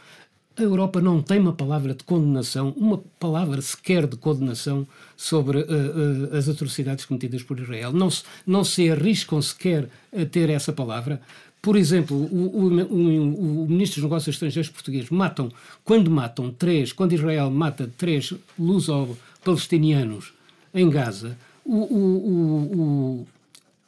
a 0.61 0.65
Europa 0.65 1.01
não 1.01 1.21
tem 1.21 1.39
uma 1.39 1.53
palavra 1.53 1.93
de 1.93 2.03
condenação, 2.03 2.73
uma 2.77 2.97
palavra 3.19 3.61
sequer 3.61 4.07
de 4.07 4.15
condenação 4.15 4.87
sobre 5.17 5.59
uh, 5.59 5.63
uh, 5.63 6.35
as 6.35 6.47
atrocidades 6.47 7.05
cometidas 7.05 7.43
por 7.43 7.59
Israel. 7.59 7.91
Não 7.91 8.09
se, 8.09 8.23
não 8.45 8.63
se 8.63 8.89
arriscam 8.89 9.41
sequer 9.41 9.89
a 10.15 10.25
ter 10.25 10.49
essa 10.49 10.71
palavra. 10.71 11.21
Por 11.61 11.75
exemplo, 11.75 12.17
o, 12.17 12.23
o, 12.23 12.81
o, 12.81 13.63
o 13.63 13.67
Ministro 13.67 14.01
dos 14.01 14.09
Negócios 14.09 14.35
Estrangeiros 14.35 14.71
português 14.71 15.09
matam, 15.09 15.51
quando 15.83 16.09
matam 16.09 16.51
três, 16.51 16.91
quando 16.91 17.13
Israel 17.13 17.51
mata 17.51 17.91
três 17.97 18.33
luso-palestinianos 18.57 20.33
em 20.73 20.89
Gaza, 20.89 21.37
o, 21.63 23.27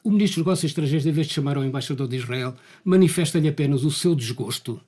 o, 0.04 0.10
Ministro 0.10 0.40
dos 0.40 0.46
Negócios 0.46 0.70
Estrangeiros, 0.70 1.06
em 1.06 1.12
vez 1.12 1.26
de 1.26 1.32
chamar 1.32 1.56
ao 1.56 1.64
embaixador 1.64 2.06
de 2.06 2.16
Israel, 2.16 2.54
manifesta-lhe 2.84 3.48
apenas 3.48 3.84
o 3.84 3.90
seu 3.90 4.14
desgosto 4.14 4.80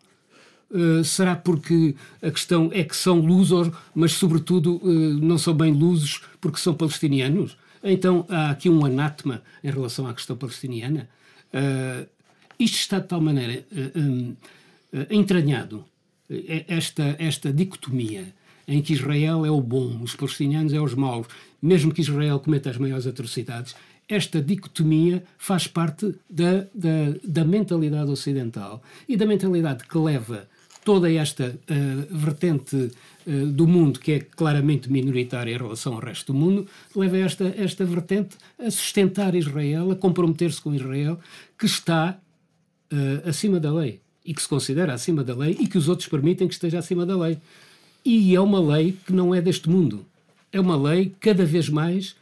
Uh, 0.69 1.05
será 1.05 1.37
porque 1.37 1.95
a 2.21 2.31
questão 2.31 2.71
é 2.73 2.83
que 2.83 2.97
são 2.97 3.21
lusos, 3.21 3.71
mas 3.95 4.13
sobretudo 4.13 4.81
uh, 4.83 4.89
não 4.89 5.39
são 5.39 5.55
bem 5.55 5.73
lusos 5.73 6.23
porque 6.41 6.59
são 6.59 6.75
palestinianos? 6.75 7.57
Então 7.85 8.27
há 8.29 8.51
aqui 8.51 8.69
um 8.69 8.85
anátema 8.85 9.43
em 9.63 9.71
relação 9.71 10.09
à 10.09 10.15
questão 10.15 10.37
palestiniana. 10.37 11.09
Uh, 11.55 12.07
isto 12.59 12.79
está 12.79 12.99
de 12.99 13.07
tal 13.07 13.21
maneira 13.21 13.65
um, 13.95 14.35
entranhado, 15.11 15.85
esta, 16.67 17.15
esta 17.19 17.53
dicotomia 17.53 18.35
em 18.67 18.83
que 18.83 18.95
Israel 18.95 19.45
é 19.45 19.51
o 19.51 19.61
bom, 19.61 20.01
os 20.03 20.17
palestinianos 20.17 20.73
é 20.73 20.81
os 20.81 20.95
maus, 20.95 21.27
mesmo 21.63 21.93
que 21.93 22.01
Israel 22.01 22.41
cometa 22.41 22.71
as 22.71 22.79
maiores 22.79 23.07
atrocidades, 23.07 23.77
esta 24.09 24.41
dicotomia 24.41 25.23
faz 25.37 25.67
parte 25.67 26.15
da, 26.31 26.67
da, 26.75 27.15
da 27.25 27.45
mentalidade 27.45 28.11
ocidental 28.11 28.83
e 29.09 29.17
da 29.17 29.27
mentalidade 29.27 29.85
que 29.85 29.99
leva 29.99 30.49
toda 30.87 31.13
esta 31.13 31.49
uh, 31.49 32.17
vertente 32.17 32.77
uh, 32.77 33.47
do 33.49 33.67
mundo, 33.67 33.99
que 33.99 34.13
é 34.13 34.21
claramente 34.21 34.91
minoritária 34.91 35.53
em 35.53 35.59
relação 35.59 35.95
ao 35.95 35.99
resto 35.99 36.33
do 36.33 36.39
mundo, 36.39 36.65
leva 36.95 37.19
esta, 37.19 37.53
esta 37.59 37.85
vertente 37.85 38.37
a 38.57 38.71
sustentar 38.71 39.35
Israel, 39.35 39.91
a 39.91 39.97
comprometer-se 39.97 40.61
com 40.61 40.73
Israel, 40.73 41.19
que 41.59 41.67
está 41.67 42.17
uh, 42.93 43.29
acima 43.29 43.59
da 43.59 43.75
lei 43.75 44.01
e 44.25 44.33
que 44.33 44.41
se 44.41 44.49
considera 44.49 44.95
acima 44.95 45.25
da 45.25 45.35
lei 45.35 45.57
e 45.59 45.67
que 45.67 45.77
os 45.77 45.89
outros 45.89 46.09
permitem 46.09 46.47
que 46.47 46.55
esteja 46.55 46.79
acima 46.79 47.05
da 47.05 47.17
lei. 47.17 47.37
E 48.05 48.33
é 48.37 48.41
uma 48.41 48.61
lei 48.61 48.97
que 49.05 49.13
não 49.13 49.35
é 49.35 49.41
deste 49.41 49.69
mundo. 49.69 50.07
É 50.53 50.61
uma 50.61 50.77
lei 50.77 51.13
cada 51.19 51.45
vez 51.45 51.69
mais 51.69 52.15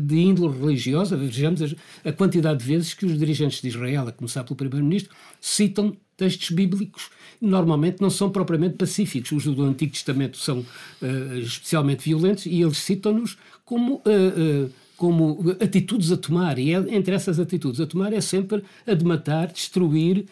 de 0.00 0.16
índole 0.16 0.58
religiosa. 0.58 1.14
Vejamos 1.14 1.74
a, 2.02 2.10
quantidade 2.12 2.60
de 2.60 2.64
vezes 2.64 2.94
que 2.94 3.04
os 3.04 3.18
dirigentes 3.18 3.60
de 3.60 3.68
Israel, 3.68 4.08
a 4.08 4.12
começar 4.12 4.42
pelo 4.44 4.56
primeiro-ministro, 4.56 5.14
citam 5.42 5.94
textos 6.16 6.50
bíblicos 6.50 7.10
normalmente 7.40 8.00
não 8.00 8.10
são 8.10 8.30
propriamente 8.30 8.76
pacíficos. 8.76 9.32
Os 9.32 9.44
do 9.44 9.62
Antigo 9.62 9.92
Testamento 9.92 10.36
são 10.36 10.60
uh, 10.60 11.38
especialmente 11.38 12.04
violentos 12.04 12.46
e 12.46 12.60
eles 12.60 12.78
citam-nos 12.78 13.36
como. 13.64 13.96
Uh, 13.96 14.66
uh, 14.66 14.70
como 14.98 15.54
atitudes 15.60 16.10
a 16.10 16.16
tomar, 16.16 16.58
e 16.58 16.74
é, 16.74 16.96
entre 16.96 17.14
essas 17.14 17.38
atitudes 17.38 17.80
a 17.80 17.86
tomar 17.86 18.12
é 18.12 18.20
sempre 18.20 18.64
a 18.84 18.94
de 18.94 19.04
matar, 19.04 19.46
destruir 19.46 20.24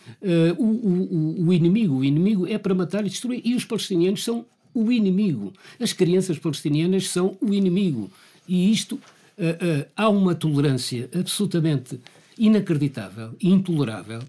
o, 0.58 0.64
o, 0.64 1.46
o 1.46 1.52
inimigo. 1.52 1.98
O 1.98 2.04
inimigo 2.04 2.48
é 2.48 2.58
para 2.58 2.74
matar 2.74 3.06
e 3.06 3.08
destruir, 3.08 3.40
e 3.44 3.54
os 3.54 3.64
palestinianos 3.64 4.24
são 4.24 4.44
o 4.74 4.90
inimigo. 4.90 5.52
As 5.78 5.92
crianças 5.92 6.36
palestinianas 6.36 7.08
são 7.10 7.36
o 7.40 7.54
inimigo. 7.54 8.10
E 8.48 8.72
isto, 8.72 8.98
há 9.96 10.08
uma 10.08 10.34
tolerância 10.34 11.08
absolutamente 11.14 12.00
inacreditável 12.36 13.36
intolerável 13.40 14.20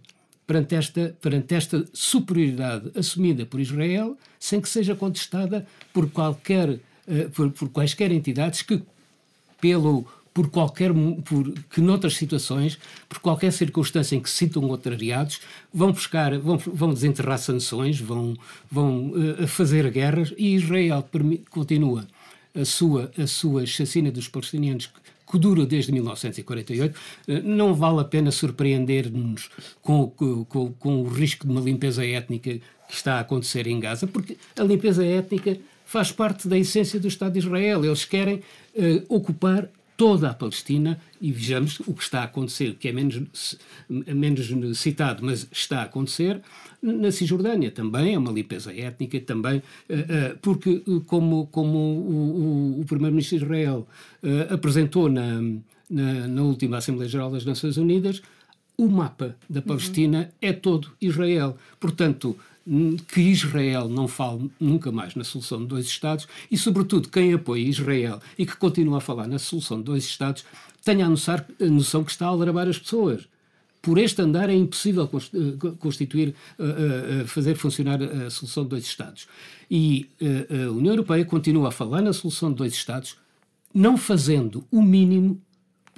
perante 0.47 0.75
esta, 0.75 1.15
perante 1.21 1.53
esta 1.53 1.85
superioridade 1.91 2.89
assumida 2.95 3.45
por 3.45 3.59
Israel, 3.59 4.17
sem 4.39 4.61
que 4.61 4.69
seja 4.69 4.95
contestada 4.95 5.67
por 5.93 6.09
qualquer 6.09 6.69
uh, 6.69 7.29
por, 7.35 7.51
por, 7.51 7.69
quaisquer 7.69 8.11
entidades 8.13 8.61
que 8.61 8.81
pelo 9.59 10.07
por 10.33 10.49
qualquer 10.49 10.91
por, 11.25 11.51
que 11.69 11.81
noutras 11.81 12.15
situações 12.15 12.79
por 13.09 13.19
qualquer 13.19 13.51
circunstância 13.51 14.15
em 14.15 14.21
que 14.21 14.29
se 14.29 14.37
sintam 14.37 14.61
contrariados 14.67 15.41
vão 15.73 15.91
buscar 15.91 16.37
vão, 16.37 16.57
vão 16.57 16.93
desenterrar 16.93 17.39
sanções 17.39 17.99
vão 17.99 18.37
vão 18.71 19.11
uh, 19.11 19.47
fazer 19.47 19.89
guerras 19.91 20.33
e 20.37 20.55
Israel 20.55 21.03
continua 21.49 22.07
a 22.55 22.63
sua 22.63 23.11
a 23.17 23.27
sua 23.27 23.65
chacina 23.65 24.11
dos 24.11 24.27
palestinianos 24.27 24.89
que 25.29 25.37
dura 25.37 25.65
desde 25.65 25.91
1948, 25.91 26.99
eh, 27.27 27.41
não 27.41 27.73
vale 27.73 27.99
a 27.99 28.05
pena 28.05 28.31
surpreender-nos 28.31 29.49
com, 29.81 30.09
com, 30.09 30.71
com 30.73 31.01
o 31.01 31.07
risco 31.07 31.45
de 31.45 31.51
uma 31.51 31.61
limpeza 31.61 32.05
étnica 32.05 32.59
que 32.87 32.93
está 32.93 33.15
a 33.15 33.19
acontecer 33.19 33.67
em 33.67 33.79
Gaza, 33.79 34.07
porque 34.07 34.37
a 34.57 34.63
limpeza 34.63 35.05
étnica 35.05 35.57
faz 35.85 36.11
parte 36.11 36.47
da 36.47 36.57
essência 36.57 36.99
do 36.99 37.07
Estado 37.07 37.33
de 37.33 37.39
Israel. 37.39 37.83
Eles 37.83 38.05
querem 38.05 38.35
uh, 38.75 39.05
ocupar 39.07 39.69
toda 39.97 40.29
a 40.29 40.33
Palestina 40.33 41.01
e 41.19 41.31
vejamos 41.31 41.79
o 41.81 41.93
que 41.93 42.03
está 42.03 42.21
a 42.21 42.25
acontecer, 42.25 42.75
que 42.75 42.87
é 42.87 42.93
menos, 42.93 43.57
menos 43.89 44.79
citado, 44.79 45.25
mas 45.25 45.47
está 45.51 45.79
a 45.79 45.83
acontecer 45.83 46.39
na 46.81 47.11
Cisjordânia 47.11 47.71
também, 47.71 48.13
é 48.13 48.17
uma 48.17 48.31
limpeza 48.31 48.71
étnica 48.71 49.19
também, 49.19 49.61
eh, 49.89 50.05
eh, 50.07 50.35
porque 50.41 50.83
eh, 50.87 51.01
como, 51.07 51.47
como 51.47 51.77
o, 51.77 52.77
o, 52.77 52.81
o 52.81 52.85
Primeiro-Ministro 52.85 53.39
de 53.39 53.43
Israel 53.43 53.87
apresentou 54.49 55.09
na, 55.09 55.41
na, 55.89 56.27
na 56.27 56.43
última 56.43 56.77
Assembleia 56.77 57.09
Geral 57.09 57.31
das 57.31 57.45
Nações 57.45 57.77
Unidas, 57.77 58.21
o 58.77 58.87
mapa 58.87 59.35
da 59.49 59.61
Palestina 59.61 60.19
uhum. 60.19 60.49
é 60.49 60.53
todo 60.53 60.91
Israel. 61.01 61.57
Portanto, 61.79 62.37
que 63.07 63.21
Israel 63.21 63.87
não 63.87 64.07
fale 64.07 64.51
nunca 64.59 64.91
mais 64.91 65.15
na 65.15 65.23
solução 65.23 65.59
de 65.59 65.67
dois 65.67 65.85
Estados 65.85 66.27
e, 66.51 66.57
sobretudo, 66.57 67.09
quem 67.09 67.33
apoia 67.33 67.61
Israel 67.61 68.19
e 68.37 68.45
que 68.45 68.57
continua 68.57 68.97
a 68.97 69.01
falar 69.01 69.27
na 69.27 69.39
solução 69.39 69.77
de 69.77 69.85
dois 69.85 70.03
Estados 70.03 70.43
tenha 70.83 71.05
a 71.05 71.09
noção, 71.09 71.35
a 71.35 71.65
noção 71.65 72.03
que 72.03 72.11
está 72.11 72.25
a 72.25 72.29
aldrabar 72.29 72.67
as 72.67 72.77
pessoas. 72.77 73.27
Por 73.81 73.97
este 73.97 74.21
andar 74.21 74.49
é 74.49 74.53
impossível 74.53 75.09
eh, 75.13 75.71
constituir, 75.79 76.35
eh, 76.59 77.21
eh, 77.21 77.25
fazer 77.25 77.55
funcionar 77.55 78.01
a 78.03 78.29
solução 78.29 78.63
de 78.63 78.69
dois 78.69 78.83
Estados. 78.83 79.27
E 79.69 80.09
a 80.21 80.71
União 80.71 80.93
Europeia 80.93 81.23
continua 81.25 81.69
a 81.69 81.71
falar 81.71 82.01
na 82.01 82.13
solução 82.13 82.49
de 82.49 82.55
dois 82.55 82.73
Estados, 82.73 83.17
não 83.73 83.97
fazendo 83.97 84.65
o 84.71 84.81
mínimo 84.81 85.41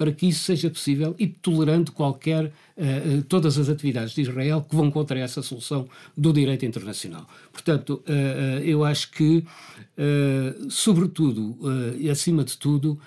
para 0.00 0.12
que 0.12 0.28
isso 0.28 0.44
seja 0.44 0.70
possível 0.70 1.14
e 1.18 1.26
tolerando 1.26 1.92
qualquer 1.92 2.46
uh, 2.46 3.22
todas 3.28 3.58
as 3.58 3.68
atividades 3.68 4.14
de 4.14 4.22
Israel 4.22 4.64
que 4.66 4.74
vão 4.74 4.90
contra 4.90 5.18
essa 5.18 5.42
solução 5.42 5.86
do 6.16 6.32
direito 6.32 6.64
internacional. 6.64 7.28
Portanto, 7.52 8.02
uh, 8.08 8.64
eu 8.64 8.82
acho 8.82 9.10
que, 9.10 9.44
sobretudo 10.70 11.58
e 11.98 12.08
acima 12.08 12.42
de 12.42 12.56
tudo, 12.56 12.98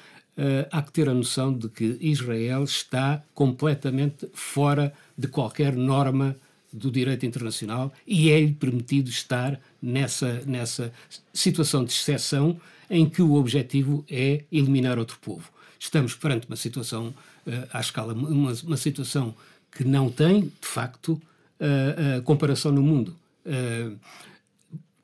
há 0.72 0.84
que 0.84 0.92
ter 0.92 1.10
a 1.10 1.14
noção 1.16 1.52
de 1.52 1.68
que 1.68 1.98
Israel 2.00 2.64
está 2.64 3.24
completamente 3.34 4.30
fora 4.32 4.94
de 5.18 5.28
qualquer 5.28 5.76
norma 5.76 6.36
do 6.72 6.92
direito 6.92 7.26
internacional 7.26 7.92
e 8.06 8.30
é-lhe 8.30 8.54
permitido 8.54 9.10
estar 9.10 9.60
nessa, 9.82 10.44
nessa 10.46 10.94
situação 11.34 11.84
de 11.84 11.92
exceção 11.92 12.62
em 12.88 13.10
que 13.10 13.24
o 13.24 13.34
objetivo 13.34 14.06
é 14.08 14.44
eliminar 14.52 15.00
outro 15.00 15.18
povo 15.20 15.52
estamos 15.84 16.16
perante 16.16 16.48
uma 16.48 16.56
situação 16.56 17.08
uh, 17.08 17.68
à 17.72 17.80
escala, 17.80 18.14
uma, 18.14 18.54
uma, 18.64 18.78
situação 18.78 19.36
que 19.72 19.84
não 19.84 20.10
tem, 20.10 20.42
de 20.44 20.68
facto, 20.68 21.22
uh, 21.60 22.22
comparação 22.24 22.72
no 22.72 22.82
mundo. 22.82 23.16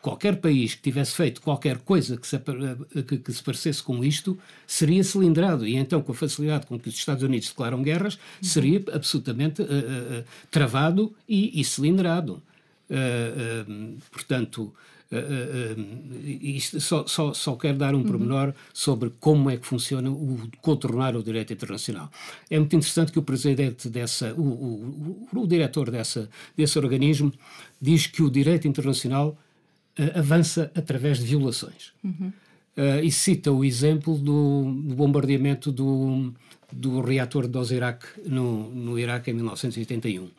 qualquer 0.02 0.38
país 0.38 0.76
que 0.76 0.82
tivesse 0.82 1.14
feito 1.14 1.42
qualquer 1.42 1.80
coisa 1.80 2.16
que 2.16 2.26
se, 2.26 2.40
que, 3.06 3.18
que 3.18 3.34
se, 3.34 3.44
parecesse 3.44 3.84
com 3.84 4.02
isto 4.02 4.40
seria 4.66 5.04
cilindrado. 5.04 5.68
E 5.68 5.76
então, 5.76 6.02
com 6.02 6.14
a 6.14 6.16
facilidade 6.16 6.66
com 6.68 6.80
que 6.80 6.88
os 6.88 6.96
Estados 6.96 7.24
Unidos 7.24 7.50
declaram 7.50 7.84
guerras, 7.84 8.18
seria 8.42 8.82
absolutamente 8.94 9.62
travado 10.50 11.14
e, 11.28 11.60
e 11.60 11.64
cilindrado. 11.66 12.42
Portanto, 14.12 14.74
Uh, 15.12 16.20
isto 16.40 16.80
só, 16.80 17.08
só, 17.08 17.34
só 17.34 17.56
quero 17.56 17.80
dar 17.80 17.96
um 17.96 17.98
uhum. 17.98 18.04
pormenor 18.04 18.54
sobre 18.72 19.12
como 19.20 19.50
é 19.50 19.58
que 19.58 19.66
funciona 19.66 20.12
o 20.12 20.48
contornar 20.62 21.16
o 21.16 21.24
direito 21.24 21.52
internacional. 21.52 22.12
É 22.48 22.60
muito 22.60 22.76
interessante 22.76 23.12
que 23.12 23.18
o 23.18 23.24
presidente 23.24 23.90
dessa, 23.90 24.36
o, 24.36 24.42
o, 24.42 25.28
o, 25.34 25.40
o 25.42 25.48
diretor 25.48 25.90
dessa, 25.90 26.30
desse 26.56 26.78
organismo 26.78 27.34
diz 27.82 28.06
que 28.06 28.22
o 28.22 28.30
direito 28.30 28.68
internacional 28.68 29.36
uh, 29.98 30.20
avança 30.20 30.72
através 30.76 31.18
de 31.18 31.26
violações. 31.26 31.92
Uhum. 32.04 32.32
Uh, 32.78 33.04
e 33.04 33.12
cita 33.12 33.52
o 33.52 33.66
exemplo 33.66 34.16
do, 34.16 34.72
do 34.84 34.96
bombardeamento 34.96 35.72
do, 35.72 36.32
do 36.72 37.02
reator 37.02 37.48
de 37.48 37.58
Osirak 37.58 38.06
no, 38.26 38.70
no 38.70 38.98
Iraque 38.98 39.32
em 39.32 39.34
1981. 39.34 40.30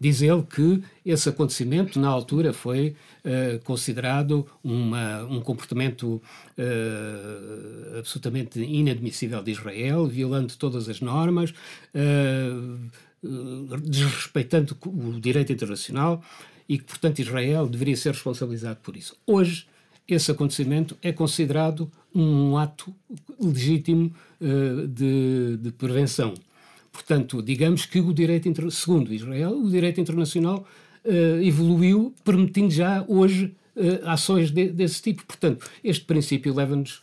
Diz 0.00 0.22
ele 0.22 0.42
que 0.42 0.82
esse 1.04 1.28
acontecimento, 1.28 2.00
na 2.00 2.08
altura, 2.08 2.54
foi 2.54 2.96
uh, 3.22 3.62
considerado 3.64 4.46
uma, 4.64 5.24
um 5.24 5.42
comportamento 5.42 6.22
uh, 6.56 7.98
absolutamente 7.98 8.58
inadmissível 8.60 9.42
de 9.42 9.50
Israel, 9.50 10.06
violando 10.06 10.56
todas 10.56 10.88
as 10.88 11.02
normas, 11.02 11.50
uh, 11.94 12.78
desrespeitando 13.82 14.74
o 14.86 15.20
direito 15.20 15.52
internacional 15.52 16.24
e 16.66 16.78
que, 16.78 16.84
portanto, 16.84 17.18
Israel 17.18 17.68
deveria 17.68 17.96
ser 17.96 18.12
responsabilizado 18.12 18.78
por 18.82 18.96
isso. 18.96 19.14
Hoje, 19.26 19.66
esse 20.14 20.30
acontecimento 20.30 20.96
é 21.02 21.12
considerado 21.12 21.90
um 22.14 22.56
ato 22.56 22.94
legítimo 23.40 24.12
de, 24.88 25.56
de 25.58 25.70
prevenção. 25.72 26.34
Portanto, 26.92 27.42
digamos 27.42 27.86
que 27.86 28.00
o 28.00 28.12
direito, 28.12 28.70
segundo 28.70 29.12
Israel, 29.14 29.52
o 29.52 29.70
direito 29.70 30.00
internacional 30.00 30.66
uh, 31.04 31.42
evoluiu, 31.42 32.14
permitindo 32.24 32.70
já 32.70 33.04
hoje 33.06 33.54
uh, 33.76 34.08
ações 34.08 34.50
de, 34.50 34.68
desse 34.68 35.00
tipo. 35.00 35.24
Portanto, 35.24 35.66
este 35.82 36.04
princípio 36.04 36.54
leva-nos. 36.54 37.02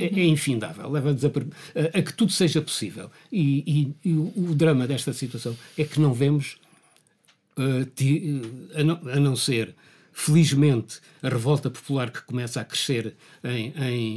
É, 0.00 0.06
é 0.06 0.24
infindável, 0.26 0.88
leva-nos 0.88 1.24
a, 1.24 1.28
a, 1.92 2.02
que 2.02 2.12
tudo 2.12 2.30
seja 2.30 2.62
possível. 2.62 3.10
E, 3.32 3.94
e, 4.04 4.10
e 4.10 4.12
o, 4.12 4.32
o, 4.36 4.54
drama 4.54 4.86
desta 4.86 5.12
situação 5.12 5.56
é 5.76 5.82
que 5.82 6.00
não 6.00 6.14
vemos, 6.14 6.56
uh, 7.56 7.84
ti, 7.96 8.40
a, 8.76 8.84
não, 8.84 9.00
a 9.12 9.20
não 9.20 9.34
ser 9.34 9.74
felizmente, 10.18 10.98
a 11.22 11.28
revolta 11.28 11.70
popular 11.70 12.10
que 12.10 12.20
começa 12.22 12.60
a 12.60 12.64
crescer 12.64 13.14
em, 13.44 13.72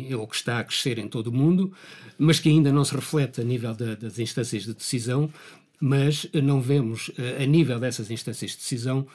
em, 0.08 0.16
ou 0.16 0.26
que 0.26 0.36
está 0.36 0.58
a 0.58 0.64
crescer 0.64 0.98
em 0.98 1.08
todo 1.08 1.28
o 1.28 1.32
mundo, 1.32 1.72
mas 2.18 2.40
que 2.40 2.50
ainda 2.50 2.72
não 2.72 2.84
se 2.84 2.96
reflete 2.96 3.40
a 3.40 3.44
nível 3.44 3.76
da, 3.76 3.94
das 3.94 4.18
instâncias 4.18 4.64
de 4.64 4.74
decisão, 4.74 5.32
mas 5.80 6.28
não 6.34 6.60
vemos, 6.60 7.12
eh, 7.20 7.44
a 7.44 7.46
nível 7.46 7.80
dessas 7.80 8.10
instâncias 8.10 8.52
de 8.52 8.58
decisão, 8.58 9.06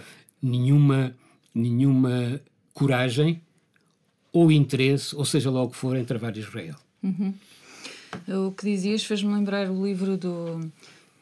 nenhuma, 0.40 1.12
nenhuma 1.53 2.40
coragem 2.72 3.42
ou 4.33 4.53
interesse, 4.53 5.14
ou 5.16 5.25
seja 5.25 5.51
lá 5.51 5.64
o 5.64 5.68
que 5.68 5.77
for, 5.77 5.96
em 5.96 6.05
travar 6.05 6.37
Israel. 6.37 6.77
Uhum. 7.03 7.35
O 8.46 8.53
que 8.53 8.64
dizias 8.64 9.03
fez-me 9.03 9.35
lembrar 9.35 9.68
o 9.68 9.85
livro 9.85 10.16
do 10.16 10.70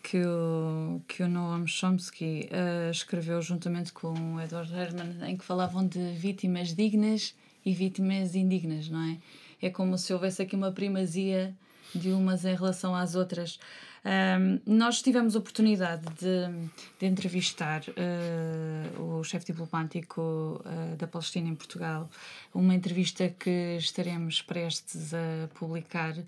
que 0.05 0.19
o, 0.19 1.01
que 1.09 1.23
o 1.23 1.29
Noam 1.29 1.67
Chomsky 1.67 2.51
uh, 2.53 2.91
escreveu 2.91 3.41
juntamente 3.41 3.91
com 3.91 4.35
o 4.35 4.41
Edward 4.41 4.71
Herman, 4.73 5.17
em 5.27 5.35
que 5.35 5.43
falavam 5.43 5.87
de 5.87 6.13
vítimas 6.13 6.75
dignas 6.75 7.35
e 7.65 7.73
vítimas 7.73 8.35
indignas, 8.35 8.91
não 8.91 9.03
é? 9.03 9.17
É 9.63 9.71
como 9.71 9.97
se 9.97 10.13
houvesse 10.13 10.43
aqui 10.43 10.55
uma 10.55 10.71
primazia 10.71 11.55
de 11.95 12.13
umas 12.13 12.45
em 12.45 12.55
relação 12.55 12.95
às 12.95 13.15
outras. 13.15 13.59
Um, 14.05 14.61
nós 14.67 15.01
tivemos 15.01 15.35
a 15.35 15.39
oportunidade 15.39 16.05
de, 16.21 16.69
de 16.99 17.07
entrevistar 17.07 17.83
uh, 17.89 19.03
o 19.03 19.25
chefe 19.25 19.47
diplomático 19.47 20.21
uh, 20.21 20.97
da 20.97 21.07
Palestina 21.07 21.49
em 21.49 21.55
Portugal, 21.55 22.11
uma 22.53 22.75
entrevista 22.75 23.31
que 23.31 23.77
estaremos 23.79 24.43
prestes 24.43 25.15
a 25.15 25.49
publicar. 25.55 26.13
Uh, 26.19 26.25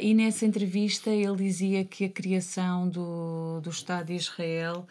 e 0.00 0.14
nessa 0.14 0.46
entrevista 0.46 1.10
ele 1.10 1.36
dizia 1.36 1.84
que 1.84 2.06
a 2.06 2.08
criação 2.08 2.88
do, 2.88 3.60
do 3.60 3.68
Estado 3.68 4.06
de 4.06 4.14
Israel, 4.14 4.86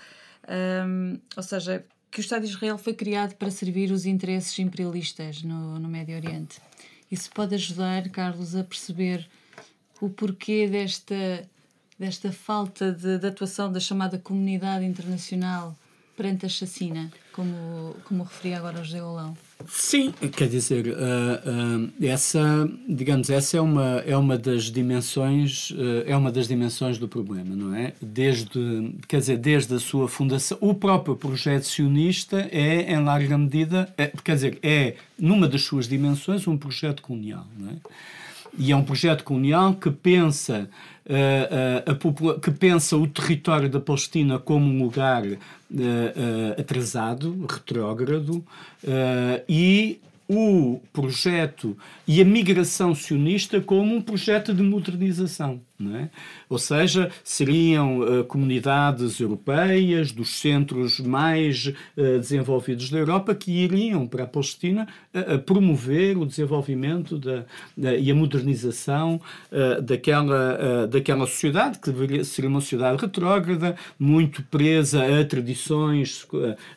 um, 0.88 1.20
ou 1.36 1.42
seja, 1.42 1.84
que 2.12 2.20
o 2.20 2.22
Estado 2.22 2.44
de 2.44 2.50
Israel 2.50 2.78
foi 2.78 2.94
criado 2.94 3.34
para 3.38 3.50
servir 3.50 3.92
os 3.92 4.06
interesses 4.06 4.60
imperialistas 4.60 5.42
no, 5.42 5.80
no 5.80 5.90
Médio 5.90 6.16
Oriente. 6.16 6.62
Isso 7.10 7.32
pode 7.32 7.56
ajudar, 7.56 8.08
Carlos, 8.10 8.56
a 8.56 8.64
perceber 8.64 9.28
o 10.00 10.10
porquê 10.10 10.68
desta 10.68 11.50
desta 12.00 12.32
falta 12.32 12.92
de, 12.92 13.18
de 13.18 13.28
atuação 13.28 13.72
da 13.72 13.80
chamada 13.80 14.18
comunidade 14.18 14.86
internacional 14.86 15.76
perante 16.16 16.46
a 16.46 16.50
chacina, 16.50 17.12
como, 17.32 17.96
como 18.06 18.24
referia 18.24 18.58
agora 18.58 18.80
o 18.80 18.84
José 18.84 19.02
Olão? 19.02 19.36
Sim, 19.68 20.14
quer 20.36 20.48
dizer, 20.48 20.88
uh, 20.88 20.92
uh, 20.92 22.06
essa, 22.06 22.70
digamos, 22.88 23.30
essa 23.30 23.58
é 23.58 23.62
uma, 23.62 24.04
é 24.06 24.16
uma 24.16 24.38
das 24.38 24.66
dimensões, 24.66 25.72
uh, 25.72 26.04
é 26.06 26.16
uma 26.16 26.32
das 26.32 26.48
dimensões 26.48 26.98
do 26.98 27.08
problema, 27.08 27.56
não 27.56 27.74
é? 27.74 27.94
Desde, 28.02 28.94
quer 29.08 29.20
dizer, 29.20 29.38
desde 29.38 29.74
a 29.74 29.80
sua 29.80 30.08
fundação, 30.08 30.58
o 30.62 30.76
próprio 30.76 31.16
projeto 31.16 31.64
sionista 31.64 32.48
é, 32.52 32.94
em 32.94 33.04
larga 33.04 33.38
medida, 33.38 33.92
é, 33.98 34.08
quer 34.08 34.36
dizer, 34.36 34.60
é, 34.62 34.96
numa 35.18 35.48
das 35.48 35.64
suas 35.64 35.88
dimensões, 35.88 36.48
um 36.48 36.58
projeto 36.58 37.02
colonial, 37.02 37.48
não 37.58 37.70
é? 37.72 37.76
E 38.58 38.72
é 38.72 38.76
um 38.76 38.84
projeto 38.84 39.24
colonial 39.24 39.74
que 39.74 39.90
pensa 39.90 40.70
uh, 41.06 41.92
uh, 41.92 42.40
que 42.40 42.52
pensa 42.52 42.96
o 42.96 43.08
território 43.08 43.70
da 43.70 43.80
Palestina 43.80 44.38
como 44.38 44.66
um 44.66 44.84
lugar 44.84 45.24
uh, 45.26 45.40
atrasado, 46.60 47.46
retrógrado, 47.50 48.44
e 49.50 50.00
o 50.28 50.80
projeto 50.92 51.78
e 52.08 52.22
a 52.22 52.26
migração 52.26 52.96
sionista 52.96 53.60
como 53.60 53.96
um 53.96 54.02
projeto 54.02 54.54
de 54.54 54.64
modernização. 54.64 55.62
É? 55.82 56.10
Ou 56.48 56.60
seja, 56.60 57.10
seriam 57.24 58.00
uh, 58.00 58.24
comunidades 58.26 59.20
europeias 59.20 60.12
dos 60.12 60.40
centros 60.40 61.00
mais 61.00 61.66
uh, 61.66 62.20
desenvolvidos 62.20 62.92
da 62.92 63.00
Europa 63.00 63.34
que 63.34 63.52
iriam 63.52 64.06
para 64.06 64.24
a 64.24 64.28
Palestina 64.28 64.88
uh, 65.16 65.40
promover 65.40 66.16
o 66.16 66.28
desenvolvimento 66.28 67.18
da 67.18 67.44
e 67.76 68.12
a 68.12 68.16
modernização 68.16 69.20
daquela, 69.84 70.88
daquela 70.88 71.26
sociedade, 71.26 71.80
que 71.80 71.92
deveria, 71.92 72.24
seria 72.24 72.50
uma 72.50 72.62
sociedade 72.62 73.02
retrógrada, 73.02 73.76
muito 73.98 74.44
presa 74.44 75.04
a 75.04 75.26
tradições 75.26 76.28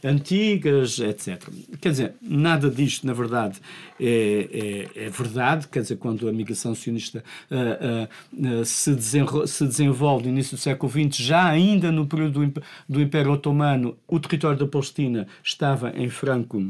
antigas, 0.02 0.98
etc. 0.98 1.42
Quer 1.80 1.90
dizer, 1.90 2.14
nada 2.22 2.70
disto, 2.70 3.06
na 3.06 3.12
verdade, 3.12 3.60
é, 4.00 4.88
é, 4.96 5.06
é 5.06 5.10
verdade. 5.10 5.68
Quer 5.68 5.82
dizer, 5.82 5.96
quando 5.96 6.28
a 6.28 6.32
migração 6.32 6.74
sionista 6.74 7.22
se 8.64 8.85
se 9.46 9.66
desenvolve 9.66 10.24
no 10.24 10.30
início 10.30 10.56
do 10.56 10.60
século 10.60 10.90
XX, 10.90 11.16
já 11.16 11.48
ainda 11.48 11.90
no 11.90 12.06
período 12.06 12.46
do, 12.46 12.62
do 12.88 13.00
Império 13.00 13.32
Otomano, 13.32 13.96
o 14.06 14.20
território 14.20 14.58
da 14.58 14.66
Palestina 14.66 15.26
estava 15.42 15.92
em 15.96 16.08
franco 16.08 16.60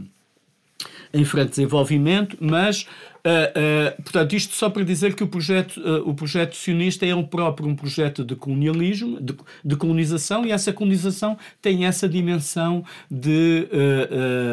em 1.12 1.24
franco 1.24 1.50
desenvolvimento, 1.50 2.37
mas, 2.40 2.83
uh, 2.83 3.96
uh, 3.96 4.02
portanto, 4.02 4.35
isto 4.35 4.55
só 4.55 4.68
para 4.68 4.85
dizer 4.85 5.14
que 5.14 5.24
o 5.24 5.29
projeto, 5.29 5.81
uh, 5.81 6.09
o 6.09 6.14
projeto 6.14 6.55
sionista 6.57 7.07
é 7.07 7.14
um 7.14 7.24
próprio 7.24 7.68
um 7.68 7.74
projeto 7.74 8.24
de 8.24 8.37
colonialismo, 8.37 9.20
de, 9.20 9.35
de 9.64 9.76
colonização, 9.76 10.44
e 10.44 10.52
essa 10.52 10.72
colonização 10.72 11.38
tem 11.62 11.87
essa 11.87 12.09
dimensão 12.09 12.85
de, 13.11 13.68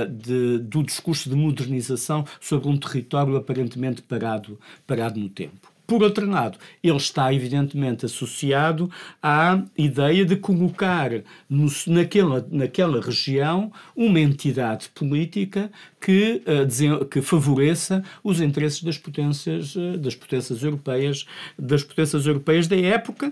de, 0.09 0.59
do 0.59 0.83
discurso 0.83 1.29
de 1.29 1.35
modernização 1.35 2.25
sobre 2.39 2.69
um 2.69 2.77
território 2.77 3.35
aparentemente 3.35 4.01
parado, 4.01 4.59
parado 4.87 5.19
no 5.19 5.29
tempo. 5.29 5.72
Por 5.93 6.01
outro 6.01 6.27
lado, 6.27 6.57
ele 6.83 6.97
está 6.97 7.31
evidentemente 7.31 8.03
associado 8.03 8.89
à 9.21 9.61
ideia 9.77 10.25
de 10.25 10.35
colocar 10.35 11.11
no, 11.47 11.67
naquela, 11.85 12.43
naquela 12.49 12.99
região 12.99 13.71
uma 13.95 14.19
entidade 14.19 14.89
política 14.89 15.71
que, 16.01 16.41
uh, 16.47 17.05
que 17.05 17.21
favoreça 17.21 18.03
os 18.23 18.41
interesses 18.41 18.81
das 18.81 18.97
potências, 18.97 19.75
uh, 19.75 19.95
das 19.99 20.15
potências 20.15 20.63
europeias, 20.63 21.27
das 21.59 21.83
potências 21.83 22.25
europeias 22.25 22.67
da 22.67 22.75
época, 22.75 23.31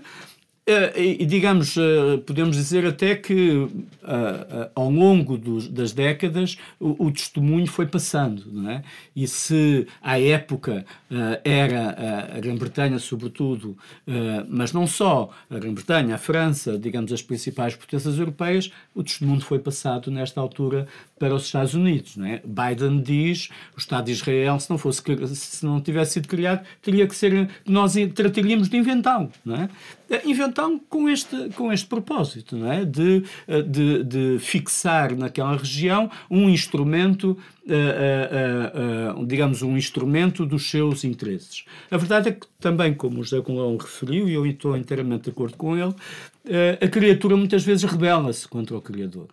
e, 0.96 1.26
digamos, 1.26 1.76
uh, 1.76 2.18
podemos 2.24 2.56
dizer 2.56 2.86
até 2.86 3.16
que 3.16 3.50
uh, 3.50 4.70
ao 4.76 4.88
longo 4.88 5.36
das 5.36 5.92
décadas 5.92 6.56
o, 6.78 7.06
o, 7.06 7.10
testemunho 7.10 7.66
foi 7.66 7.84
passando, 7.84 8.44
não 8.46 8.70
é? 8.70 8.84
E 9.14 9.26
se 9.26 9.88
à 10.00 10.20
época 10.20 10.84
era 11.44 12.34
a 12.36 12.40
Grã-Bretanha, 12.40 12.98
sobretudo, 12.98 13.76
mas 14.48 14.72
não 14.72 14.86
só 14.86 15.30
a 15.50 15.58
Grã-Bretanha, 15.58 16.14
a 16.14 16.18
França, 16.18 16.78
digamos, 16.78 17.12
as 17.12 17.20
principais 17.20 17.74
potências 17.74 18.18
europeias, 18.18 18.72
o 18.94 19.02
testemunho 19.02 19.40
foi 19.40 19.58
passado 19.58 20.10
nesta 20.10 20.40
altura 20.40 20.86
para 21.18 21.34
os 21.34 21.44
Estados 21.44 21.74
Unidos, 21.74 22.16
não 22.16 22.26
é? 22.26 22.42
Biden 22.44 23.00
diz 23.00 23.48
o 23.76 23.78
Estado 23.78 24.06
de 24.06 24.12
Israel, 24.12 24.58
se 24.58 24.70
não 24.70 24.78
fosse 24.78 25.02
se 25.34 25.64
não 25.64 25.80
tivesse 25.80 26.14
sido 26.14 26.28
criado, 26.28 26.64
teria 26.80 27.06
que 27.06 27.14
ser 27.14 27.48
nós 27.66 27.94
trataríamos 28.14 28.68
de 28.68 28.76
inventá-lo, 28.76 29.30
não 29.44 29.56
é? 29.56 29.68
Inventá-lo 30.52 30.80
com 30.88 31.08
este 31.08 31.48
com 31.56 31.72
este 31.72 31.86
propósito, 31.86 32.56
não 32.56 32.70
é? 32.70 32.84
De, 32.84 33.24
de, 33.66 34.04
de 34.04 34.38
fixar 34.38 35.16
naquela 35.16 35.56
região 35.56 36.10
um 36.30 36.48
instrumento 36.48 37.36
Uh, 37.64 39.14
uh, 39.14 39.20
uh, 39.20 39.24
digamos, 39.24 39.62
um 39.62 39.76
instrumento 39.76 40.44
dos 40.44 40.68
seus 40.68 41.04
interesses. 41.04 41.64
A 41.92 41.96
verdade 41.96 42.30
é 42.30 42.32
que 42.32 42.44
também, 42.58 42.92
como 42.92 43.20
o 43.20 43.22
José 43.22 43.40
Colão 43.40 43.76
referiu, 43.76 44.28
e 44.28 44.34
eu 44.34 44.44
estou 44.44 44.76
inteiramente 44.76 45.24
de 45.26 45.30
acordo 45.30 45.56
com 45.56 45.76
ele, 45.76 45.94
a 46.80 46.88
criatura 46.88 47.36
muitas 47.36 47.62
vezes 47.62 47.84
rebela-se 47.84 48.48
contra 48.48 48.76
o 48.76 48.82
Criador. 48.82 49.28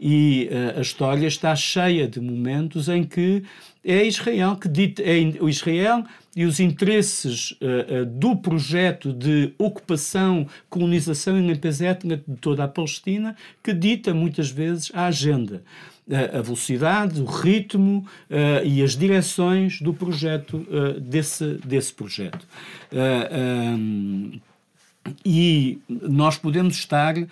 E 0.00 0.48
uh, 0.50 0.78
a 0.78 0.80
história 0.80 1.26
está 1.28 1.54
cheia 1.54 2.08
de 2.08 2.20
momentos 2.20 2.88
em 2.88 3.04
que 3.04 3.44
é 3.84 4.04
Israel 4.04 4.56
que 4.56 4.68
dita, 4.68 5.02
é 5.02 5.18
Israel 5.18 6.04
e 6.38 6.44
os 6.44 6.60
interesses 6.60 7.50
uh, 7.50 8.02
uh, 8.02 8.06
do 8.06 8.36
projeto 8.36 9.12
de 9.12 9.52
ocupação, 9.58 10.46
colonização 10.70 11.36
e 11.36 11.44
limpeza 11.44 11.84
étnica 11.84 12.22
de 12.28 12.36
toda 12.36 12.62
a 12.62 12.68
Palestina 12.68 13.34
que 13.60 13.72
dita 13.72 14.14
muitas 14.14 14.48
vezes 14.48 14.92
a 14.94 15.06
agenda 15.06 15.64
a 16.10 16.40
velocidade, 16.40 17.20
o 17.20 17.26
ritmo 17.26 18.06
uh, 18.30 18.64
e 18.64 18.82
as 18.82 18.96
direções 18.96 19.78
do 19.78 19.92
projeto, 19.92 20.56
uh, 20.56 20.98
desse, 20.98 21.58
desse 21.64 21.92
projeto. 21.92 22.46
Uh, 22.90 23.76
um, 23.76 24.40
e 25.24 25.78
nós 25.88 26.38
podemos 26.38 26.76
estar, 26.76 27.16
uh, 27.18 27.26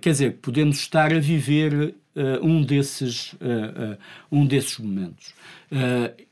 quer 0.00 0.10
dizer, 0.10 0.38
podemos 0.42 0.76
estar 0.76 1.14
a 1.14 1.18
viver 1.18 1.94
uh, 2.14 2.46
um, 2.46 2.62
desses, 2.62 3.32
uh, 3.34 3.96
um 4.30 4.46
desses 4.46 4.78
momentos. 4.78 5.34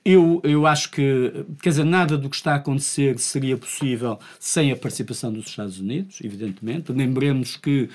Eu, 0.04 0.40
eu 0.44 0.66
acho 0.66 0.90
que, 0.90 1.44
quer 1.62 1.70
dizer, 1.70 1.84
nada 1.84 2.16
do 2.18 2.28
que 2.28 2.36
está 2.36 2.52
a 2.52 2.56
acontecer 2.56 3.18
seria 3.18 3.56
possível 3.56 4.18
sem 4.38 4.70
a 4.72 4.76
participação 4.76 5.32
dos 5.32 5.46
Estados 5.46 5.78
Unidos, 5.78 6.18
evidentemente. 6.22 6.92
Lembremos 6.92 7.56
que 7.56 7.88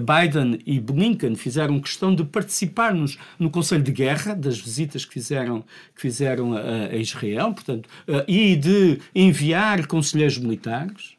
Biden 0.00 0.60
e 0.66 0.80
Blinken 0.80 1.36
fizeram 1.36 1.80
questão 1.80 2.14
de 2.14 2.24
participarmos 2.24 3.18
no 3.38 3.50
Conselho 3.50 3.82
de 3.82 3.92
Guerra, 3.92 4.34
das 4.34 4.58
visitas 4.58 5.04
que 5.04 5.12
fizeram, 5.12 5.64
que 5.94 6.00
fizeram 6.00 6.54
a, 6.54 6.60
a 6.92 6.96
Israel, 6.96 7.52
portanto, 7.52 7.88
e 8.26 8.56
de 8.56 8.98
enviar 9.14 9.86
conselheiros 9.86 10.38
militares. 10.38 11.14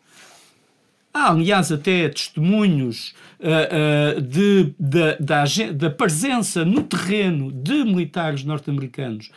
Há, 1.13 1.31
aliás, 1.31 1.71
até 1.71 2.09
testemunhos 2.09 3.15
uh, 3.45 4.17
uh, 4.17 4.17
uh, 4.17 4.21
de, 4.21 4.73
da, 4.79 5.45
da, 5.73 5.89
presença 5.89 6.65
no 6.65 6.83
terreno 6.83 7.51
de 7.51 7.83
militares 7.83 8.43
norte-americanos 8.43 9.31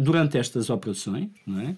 durante 0.00 0.38
estas 0.38 0.70
operações. 0.70 1.28
Não 1.46 1.60
é? 1.60 1.76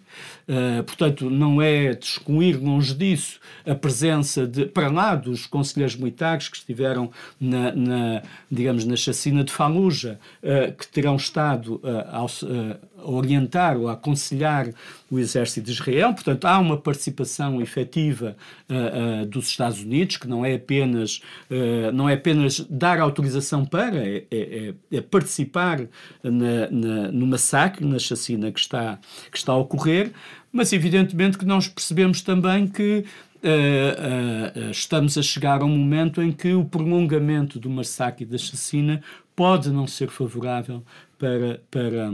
Uh, 0.49 0.85
portanto, 0.85 1.29
não 1.29 1.61
é 1.61 1.95
descoir 1.95 2.57
longe 2.57 2.95
disso 2.95 3.41
a 3.67 3.75
presença 3.75 4.47
de, 4.47 4.67
para 4.67 4.89
lá 4.89 5.15
dos 5.17 5.47
conselheiros 5.47 5.97
militares 5.97 6.49
que 6.49 6.57
estiveram 6.57 7.11
na, 7.41 7.75
na 7.75 8.23
digamos, 8.51 8.85
na 8.85 8.97
chacina 8.97 9.43
de 9.43 9.53
Fallujah, 9.53 10.19
que 10.79 10.87
terão 10.89 11.17
estado 11.17 11.81
a 11.85 12.19
orientar 13.05 13.77
ou 13.77 13.89
a 13.89 13.93
aconselhar 13.93 14.69
o 15.11 15.19
exército 15.19 15.67
de 15.67 15.73
Israel. 15.73 16.13
Portanto, 16.13 16.45
há 16.47 16.59
uma 16.59 16.77
participação 16.77 17.61
efetiva 17.61 18.37
uh, 18.69 19.23
uh, 19.23 19.27
dos 19.27 19.47
Estados 19.49 19.81
Unidos, 19.81 20.17
que 20.17 20.27
não 20.27 20.45
é 20.45 20.55
apenas, 20.55 21.21
uh, 21.51 21.93
não 21.93 22.09
é 22.09 22.15
apenas 22.15 22.61
dar 22.69 22.99
autorização 22.99 23.65
para, 23.65 23.97
é, 23.97 24.25
é, 24.31 24.75
é 24.93 25.01
participar 25.01 25.81
na, 26.23 26.71
na, 26.71 27.13
no 27.13 27.27
massacre, 27.27 27.85
na 27.87 27.99
chacina 27.99 28.51
que 28.51 28.61
está, 28.61 28.99
que 29.31 29.37
está 29.37 29.53
a 29.53 29.57
ocorrer, 29.57 30.13
mas 30.53 30.73
evidentemente 30.73 31.37
que 31.37 31.45
nós 31.45 31.69
percebemos 31.69 32.23
também 32.23 32.67
que 32.67 33.05
uh, 33.45 34.69
uh, 34.69 34.71
estamos 34.71 35.19
a 35.19 35.23
chegar 35.23 35.61
a 35.61 35.65
um 35.65 35.77
momento 35.77 36.23
em 36.23 36.33
que 36.33 36.55
o 36.55 36.65
prolongamento 36.65 37.59
do 37.59 37.69
massacre 37.69 38.25
e 38.25 38.27
da 38.27 38.39
chacina 38.39 39.03
pode 39.37 39.71
não 39.71 39.87
ser 39.87 40.09
favorável 40.09 40.83
para, 41.19 41.61
para, 41.71 42.13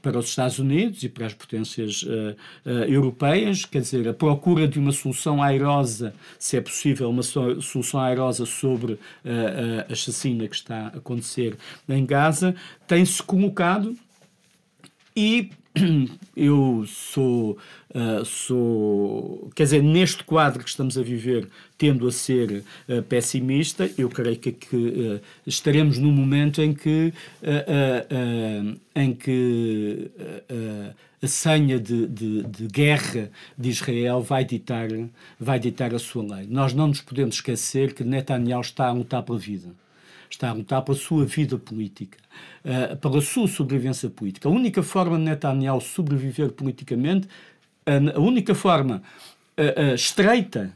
para 0.00 0.18
os 0.18 0.28
Estados 0.28 0.58
Unidos 0.58 1.02
e 1.02 1.08
para 1.08 1.26
as 1.26 1.34
potências 1.34 2.02
uh, 2.02 2.36
uh, 2.64 2.70
europeias, 2.84 3.64
quer 3.64 3.80
dizer, 3.80 4.08
a 4.08 4.14
procura 4.14 4.68
de 4.68 4.78
uma 4.78 4.92
solução 4.92 5.42
airosa, 5.42 6.14
se 6.38 6.56
é 6.56 6.60
possível, 6.60 7.10
uma 7.10 7.22
solução 7.22 8.00
airosa 8.00 8.46
sobre 8.46 8.94
uh, 8.94 9.00
a 9.90 9.94
chacina 9.94 10.46
que 10.46 10.54
está 10.54 10.86
a 10.86 10.98
acontecer 10.98 11.56
em 11.88 12.06
Gaza, 12.06 12.54
tem-se 12.86 13.22
colocado 13.22 13.96
e 15.14 15.50
eu 16.36 16.84
sou, 16.86 17.56
uh, 17.94 18.24
sou, 18.24 19.50
quer 19.54 19.64
dizer, 19.64 19.82
neste 19.82 20.22
quadro 20.24 20.62
que 20.62 20.68
estamos 20.68 20.98
a 20.98 21.02
viver, 21.02 21.48
tendo 21.78 22.06
a 22.06 22.12
ser 22.12 22.62
uh, 22.88 23.02
pessimista, 23.02 23.90
eu 23.96 24.08
creio 24.10 24.36
que, 24.36 24.52
que 24.52 24.76
uh, 24.76 25.20
estaremos 25.46 25.98
num 25.98 26.12
momento 26.12 26.60
em 26.60 26.74
que, 26.74 27.12
em 28.94 29.14
que 29.14 30.10
a 31.22 31.26
senha 31.26 31.78
de, 31.78 32.06
de, 32.06 32.42
de, 32.42 32.66
guerra 32.66 33.30
de 33.56 33.70
Israel 33.70 34.20
vai 34.20 34.44
ditar, 34.44 34.88
vai 35.38 35.58
ditar 35.58 35.94
a 35.94 35.98
sua 35.98 36.36
lei. 36.36 36.46
Nós 36.48 36.74
não 36.74 36.88
nos 36.88 37.00
podemos 37.00 37.36
esquecer 37.36 37.94
que 37.94 38.04
Netanyahu 38.04 38.60
está 38.60 38.88
a 38.88 38.92
lutar 38.92 39.22
pela 39.22 39.38
vida 39.38 39.81
está 40.34 40.50
a 40.50 40.52
lutar 40.52 40.82
pela 40.82 40.96
sua 40.96 41.24
vida 41.24 41.58
política, 41.58 42.18
uh, 42.64 42.96
pela 42.96 43.20
sua 43.20 43.46
sobrevivência 43.46 44.08
política. 44.08 44.48
A 44.48 44.52
única 44.52 44.82
forma 44.82 45.16
de 45.18 45.24
Netanyahu 45.24 45.80
sobreviver 45.80 46.52
politicamente, 46.52 47.28
a, 47.86 48.20
única 48.20 48.54
forma 48.54 49.02
uh, 49.58 49.92
uh, 49.92 49.94
estreita, 49.94 50.74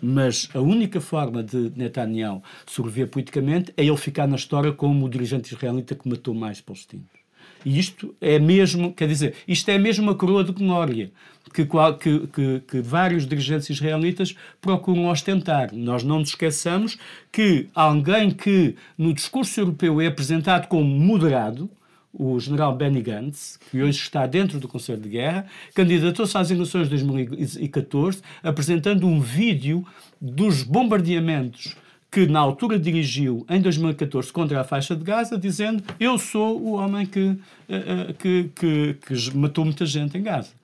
mas 0.00 0.48
a 0.54 0.60
única 0.60 1.00
forma 1.00 1.42
de 1.42 1.72
Netanyahu 1.74 2.42
sobreviver 2.66 3.08
politicamente 3.08 3.72
é 3.76 3.84
ele 3.84 3.96
ficar 3.96 4.28
na 4.28 4.36
história 4.36 4.72
como 4.72 5.06
o 5.06 5.08
dirigente 5.08 5.52
israelita 5.54 5.94
que 5.94 6.08
matou 6.08 6.34
mais 6.34 6.60
palestinos. 6.60 7.17
E 7.64 7.78
isto 7.78 8.14
é 8.20 8.38
mesmo, 8.38 8.92
quer 8.92 9.08
dizer, 9.08 9.34
isto 9.46 9.68
é 9.70 9.78
mesmo 9.78 10.04
uma 10.04 10.14
coroa 10.14 10.44
de 10.44 10.52
glória 10.52 11.10
que, 11.52 11.64
que, 11.64 12.26
que, 12.28 12.60
que, 12.60 12.80
vários 12.80 13.26
dirigentes 13.26 13.70
israelitas 13.70 14.34
procuram 14.60 15.06
ostentar. 15.06 15.70
Nós 15.72 16.02
não 16.02 16.20
nos 16.20 16.30
esqueçamos 16.30 16.98
que 17.32 17.68
alguém 17.74 18.30
que 18.30 18.76
no 18.96 19.12
discurso 19.12 19.58
europeu 19.60 20.00
é 20.00 20.06
apresentado 20.06 20.66
como 20.68 20.84
moderado, 20.84 21.70
o 22.12 22.38
general 22.40 22.74
Benny 22.74 23.02
Gantz, 23.02 23.58
que 23.70 23.82
hoje 23.82 23.98
está 23.98 24.26
dentro 24.26 24.58
do 24.58 24.66
Conselho 24.66 25.00
de 25.00 25.10
Guerra, 25.10 25.46
candidatou-se 25.74 26.36
às 26.36 26.50
eleições 26.50 26.84
de 26.84 26.90
2014 26.90 28.22
apresentando 28.42 29.06
um 29.06 29.20
vídeo 29.20 29.86
dos 30.20 30.62
bombardeamentos 30.62 31.76
que 32.10 32.26
na 32.26 32.40
altura 32.40 32.78
dirigiu 32.78 33.44
em 33.48 33.60
2014 33.60 34.32
contra 34.32 34.60
a 34.60 34.64
faixa 34.64 34.96
de 34.96 35.04
Gaza, 35.04 35.36
dizendo 35.36 35.82
eu 36.00 36.18
sou 36.18 36.60
o 36.60 36.72
homem 36.72 37.04
que, 37.04 37.36
eh, 37.68 38.08
eh, 38.08 38.14
que, 38.18 38.50
que, 38.54 38.94
que 38.94 39.36
matou 39.36 39.64
muita 39.64 39.84
gente 39.84 40.16
em 40.16 40.22
Gaza. 40.22 40.58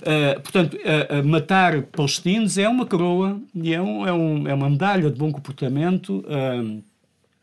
Uh, 0.00 0.40
portanto, 0.40 0.74
uh, 0.76 1.20
uh, 1.20 1.26
matar 1.26 1.82
palestinos 1.82 2.56
é 2.56 2.68
uma 2.68 2.86
coroa 2.86 3.40
e 3.52 3.74
é, 3.74 3.82
um, 3.82 4.06
é, 4.06 4.12
um, 4.12 4.46
é 4.46 4.54
uma 4.54 4.70
medalha 4.70 5.10
de 5.10 5.18
bom 5.18 5.32
comportamento, 5.32 6.24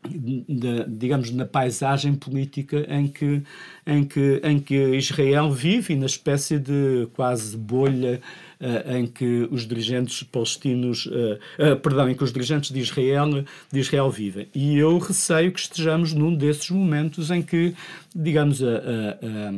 de, 0.08 0.84
digamos, 0.88 1.30
na 1.32 1.44
paisagem 1.44 2.14
política 2.14 2.86
em 2.88 3.08
que, 3.08 3.42
em, 3.86 4.04
que, 4.04 4.40
em 4.42 4.58
que 4.58 4.96
Israel 4.96 5.50
vive 5.50 5.92
e 5.92 5.96
na 5.96 6.06
espécie 6.06 6.58
de 6.58 7.08
quase 7.12 7.56
bolha 7.56 8.22
em 8.86 9.06
que 9.06 9.46
os 9.50 9.66
dirigentes 9.66 10.22
palestinos, 10.22 11.06
uh, 11.06 11.38
uh, 11.72 11.76
perdão, 11.80 12.08
em 12.08 12.14
que 12.14 12.24
os 12.24 12.32
dirigentes 12.32 12.70
de 12.70 12.80
Israel, 12.80 13.44
de 13.72 13.80
Israel 13.80 14.10
vivem. 14.10 14.48
E 14.54 14.76
eu 14.78 14.96
receio 14.98 15.52
que 15.52 15.60
estejamos 15.60 16.12
num 16.12 16.34
desses 16.34 16.70
momentos 16.70 17.30
em 17.30 17.42
que, 17.42 17.74
digamos, 18.14 18.62
a, 18.62 18.66
a 18.66 19.52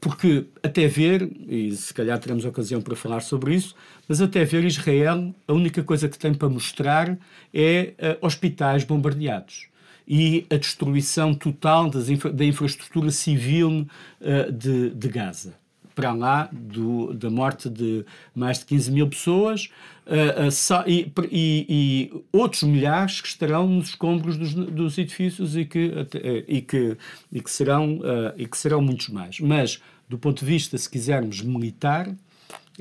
porque 0.00 0.46
até 0.62 0.86
ver, 0.86 1.28
e 1.48 1.74
se 1.74 1.92
calhar 1.92 2.16
teremos 2.20 2.44
ocasião 2.44 2.80
para 2.80 2.94
falar 2.94 3.20
sobre 3.20 3.56
isso, 3.56 3.74
mas 4.08 4.20
até 4.20 4.44
ver 4.44 4.64
Israel, 4.64 5.34
a 5.48 5.52
única 5.52 5.82
coisa 5.82 6.08
que 6.08 6.16
tem 6.16 6.32
para 6.32 6.48
mostrar 6.48 7.18
é 7.52 7.92
uh, 7.98 8.24
hospitais 8.24 8.84
bombardeados 8.84 9.66
e 10.06 10.46
a 10.50 10.56
destruição 10.56 11.34
total 11.34 11.90
infra 12.08 12.32
da 12.32 12.44
infraestrutura 12.44 13.10
civil 13.10 13.86
uh, 14.20 14.52
de, 14.52 14.90
de 14.90 15.08
Gaza 15.08 15.63
para 15.94 16.12
lá 16.12 16.48
do, 16.52 17.14
da 17.14 17.30
morte 17.30 17.68
de 17.68 18.04
mais 18.34 18.58
de 18.58 18.66
15 18.66 18.90
mil 18.90 19.08
pessoas 19.08 19.70
uh, 20.06 20.46
uh, 20.46 20.50
só, 20.50 20.84
e, 20.86 21.12
e, 21.30 21.66
e, 22.12 22.22
outros 22.32 22.62
milhares 22.64 23.20
que 23.20 23.28
estarão 23.28 23.68
nos 23.68 23.90
escombros 23.90 24.36
dos, 24.36 24.54
dos 24.54 24.98
edifícios 24.98 25.56
e 25.56 25.64
que, 25.64 25.86
uh, 25.86 26.06
e, 26.48 26.60
que, 26.60 26.96
e, 27.32 27.40
que 27.40 27.50
serão, 27.50 28.00
e 28.36 28.46
que 28.46 28.56
serão 28.56 28.80
muitos 28.80 29.08
mais. 29.08 29.40
Mas, 29.40 29.80
do 30.08 30.18
ponto 30.18 30.40
de 30.40 30.46
vista, 30.46 30.76
se 30.76 30.88
quisermos, 30.88 31.40
militar, 31.40 32.12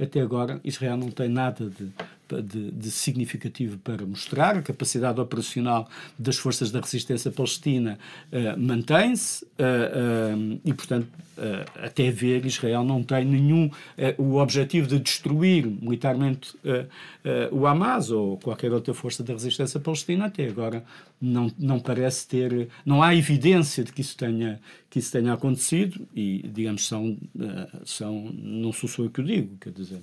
até 0.02 0.22
agora 0.22 0.60
Israel 0.64 0.98
não 0.98 1.12
tem 1.12 1.30
nada 1.30 1.70
de 1.70 1.90
de, 2.42 2.72
de, 2.72 2.92
significativo 2.92 3.78
para 3.78 4.06
mostrar. 4.06 4.58
A 4.58 4.62
capacidade 4.62 5.20
operacional 5.20 5.90
das 6.18 6.38
forças 6.38 6.72
da 6.72 6.80
resistência 6.80 7.32
palestina 7.32 8.00
uh, 8.32 8.60
mantém-se 8.60 9.44
uh, 9.44 9.48
uh, 9.48 10.62
e, 10.64 10.74
portanto, 10.74 11.08
até 11.84 12.12
ver, 12.12 12.46
Israel 12.46 12.84
não 12.84 13.02
tem 13.02 13.26
nenhum 13.26 13.68
o 14.20 14.36
objetivo 14.36 14.88
de 14.88 15.00
destruir 15.00 15.66
militarmente 15.66 16.56
o 17.52 17.66
Hamas 17.66 18.12
ou 18.12 18.38
qualquer 18.38 18.72
outra 18.72 18.94
força 18.94 19.24
da 19.24 19.34
resistência 19.34 19.80
palestina. 19.80 20.26
Até 20.26 20.48
agora 20.48 20.86
não, 21.20 21.52
não 21.58 21.80
parece 21.80 22.28
ter, 22.28 22.70
não 22.86 23.02
há 23.02 23.16
evidência 23.16 23.84
de 23.84 23.92
que 23.92 24.02
isso 24.02 24.16
tenha, 24.16 24.62
que 24.92 25.00
isso 25.00 25.12
tenha 25.12 25.34
acontecido 25.34 26.08
e, 26.16 26.48
digamos, 26.54 26.88
são, 26.88 27.18
são 27.84 28.32
não 28.32 28.72
sou 28.72 28.88
só 28.88 29.02
eu 29.02 29.10
que 29.10 29.22
o 29.22 29.24
digo, 29.24 29.58
quer 29.60 29.72
dizer. 29.72 30.02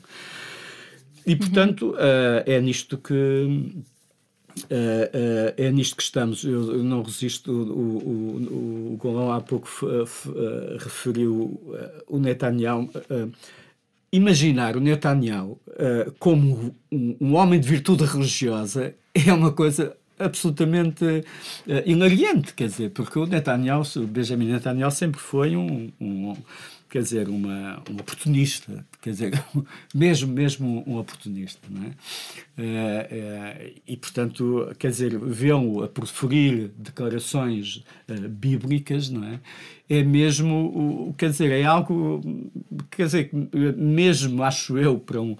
E, 1.26 1.36
portanto, 1.36 1.90
uh, 1.90 2.42
é 2.46 2.60
nisto 2.60 2.98
que. 2.98 3.14
Uh, 3.14 4.64
uh, 4.64 5.54
é 5.56 5.70
nisto 5.70 5.96
que 5.96 6.02
estamos. 6.02 6.44
Eu, 6.44 6.82
não 6.82 7.02
resisto. 7.02 7.50
O, 7.52 7.98
o, 7.98 8.92
o, 8.92 8.96
Golão 8.96 9.32
há 9.32 9.40
pouco 9.40 9.68
referiu 10.78 11.60
o 12.08 12.18
Netanyahu. 12.18 12.90
imaginar 14.12 14.76
o 14.76 14.80
Netanyahu 14.80 15.58
como 16.18 16.74
um, 16.92 17.16
um, 17.20 17.34
homem 17.34 17.60
de 17.60 17.68
virtude 17.68 18.04
religiosa 18.04 18.94
é 19.14 19.32
uma 19.32 19.52
coisa 19.52 19.96
absolutamente 20.20 21.04
uh, 21.04 22.52
quer 22.54 22.66
dizer, 22.66 22.90
porque 22.90 23.18
o 23.18 23.26
Netanyahu, 23.26 23.82
o 23.96 24.06
Benjamin 24.06 24.46
Netanyahu 24.46 24.90
sempre 24.90 25.20
foi 25.20 25.56
um, 25.56 25.90
um 26.00 26.36
quer 26.90 27.02
dizer, 27.02 27.28
uma, 27.28 27.82
um 27.88 27.94
oportunista, 27.94 28.84
quer 29.00 29.10
dizer, 29.10 29.44
mesmo, 29.94 30.32
mesmo 30.32 30.84
um 30.86 30.98
oportunista, 30.98 31.66
não 31.70 31.84
é? 31.84 31.94
é, 32.58 32.64
é 33.10 33.72
e, 33.86 33.96
portanto, 33.96 34.74
quer 34.78 34.90
dizer, 34.90 35.16
vê-lo 35.18 35.84
a 35.84 35.88
proferir 35.88 36.72
declarações 36.76 37.84
uh, 38.08 38.28
bíblicas, 38.28 39.08
não 39.08 39.24
é? 39.24 39.40
É 39.88 40.02
mesmo, 40.02 41.08
o, 41.08 41.14
quer 41.14 41.30
dizer, 41.30 41.52
é 41.52 41.64
algo, 41.64 42.20
quer 42.90 43.06
dizer, 43.06 43.30
mesmo, 43.76 44.42
acho 44.42 44.76
eu, 44.76 44.98
para 44.98 45.20
um, 45.20 45.36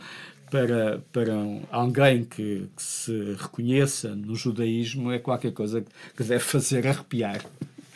para, 0.51 1.03
para 1.13 1.35
alguém 1.71 2.25
que, 2.25 2.69
que, 2.77 2.83
se 2.83 3.37
reconheça 3.39 4.15
no 4.15 4.35
judaísmo 4.35 5.13
é 5.13 5.19
qualquer 5.19 5.53
coisa 5.53 5.85
que 6.17 6.25
deve 6.25 6.43
fazer 6.43 6.87
arrepiar. 6.87 7.45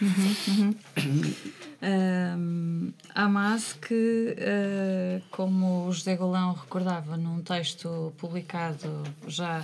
Uhum, 0.01 0.75
uhum. 0.99 1.33
Um, 1.85 2.95
Hamas 3.15 3.75
que, 3.75 4.35
uh, 4.39 5.23
como 5.31 5.87
o 5.87 5.93
José 5.93 6.17
Golão 6.17 6.55
recordava 6.55 7.15
num 7.19 7.43
texto 7.43 8.11
publicado 8.17 9.03
já 9.27 9.63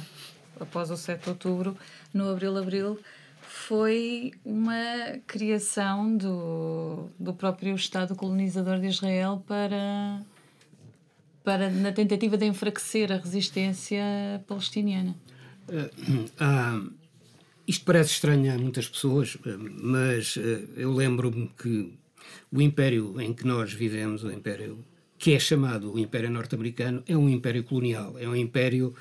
após 0.59 0.91
o 0.91 0.97
7 0.99 1.23
de 1.23 1.29
outubro, 1.31 1.77
no 2.13 2.29
Abril-Abril, 2.31 2.99
foi 3.41 4.33
uma 4.45 5.19
criação 5.27 6.15
do, 6.15 7.09
do 7.19 7.33
próprio 7.33 7.75
Estado 7.75 8.15
colonizador 8.15 8.79
de 8.79 8.89
Israel 8.89 9.43
para, 9.47 10.21
para 11.43 11.71
na 11.71 11.91
tentativa 11.91 12.37
de 12.37 12.45
enfraquecer 12.45 13.11
a 13.11 13.17
resistência 13.17 14.05
palestiniana. 14.47 15.17
Uh, 15.69 16.85
uh, 16.85 16.93
isto 17.67 17.85
parece 17.87 18.11
estranho 18.11 18.53
a 18.53 18.59
muitas 18.59 18.87
pessoas, 18.89 19.39
mas 19.83 20.37
eu 20.77 20.93
lembro-me 20.93 21.49
que 21.57 22.00
o 22.53 22.61
império 22.61 23.21
em 23.21 23.33
que 23.33 23.47
nós 23.47 23.73
vivemos, 23.73 24.25
o 24.25 24.31
império 24.31 24.79
que 25.21 25.35
é 25.35 25.39
chamado 25.39 25.93
o 25.93 25.99
Império 25.99 26.31
Norte-Americano, 26.31 27.03
é 27.07 27.15
um 27.15 27.29
império 27.29 27.63
colonial. 27.63 28.17
É 28.19 28.27
um 28.27 28.35
império, 28.35 28.95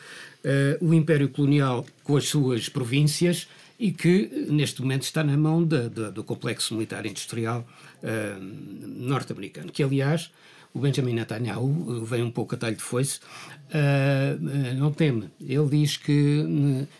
uh, 0.43 0.85
o 0.85 0.93
império 0.93 1.29
colonial 1.29 1.85
com 2.03 2.17
as 2.17 2.27
suas 2.27 2.67
províncias 2.67 3.47
e 3.79 3.89
que, 3.93 4.47
neste 4.49 4.81
momento, 4.81 5.03
está 5.03 5.23
na 5.23 5.37
mão 5.37 5.63
de, 5.63 5.87
de, 5.87 6.11
do 6.11 6.21
complexo 6.21 6.73
militar 6.73 7.05
industrial 7.05 7.65
uh, 8.03 8.43
norte-americano. 8.85 9.71
Que, 9.71 9.81
aliás, 9.81 10.29
o 10.73 10.79
Benjamin 10.79 11.13
Netanyahu 11.13 12.03
vem 12.03 12.21
um 12.21 12.31
pouco 12.31 12.53
a 12.53 12.57
talho 12.57 12.75
de 12.75 12.83
foice, 12.83 13.21
uh, 13.69 14.75
não 14.77 14.91
teme. 14.91 15.29
Ele 15.39 15.69
diz 15.69 15.95
que 15.95 16.45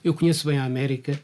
eu 0.01 0.13
conheço 0.13 0.47
bem 0.47 0.57
a 0.57 0.63
América 0.63 1.19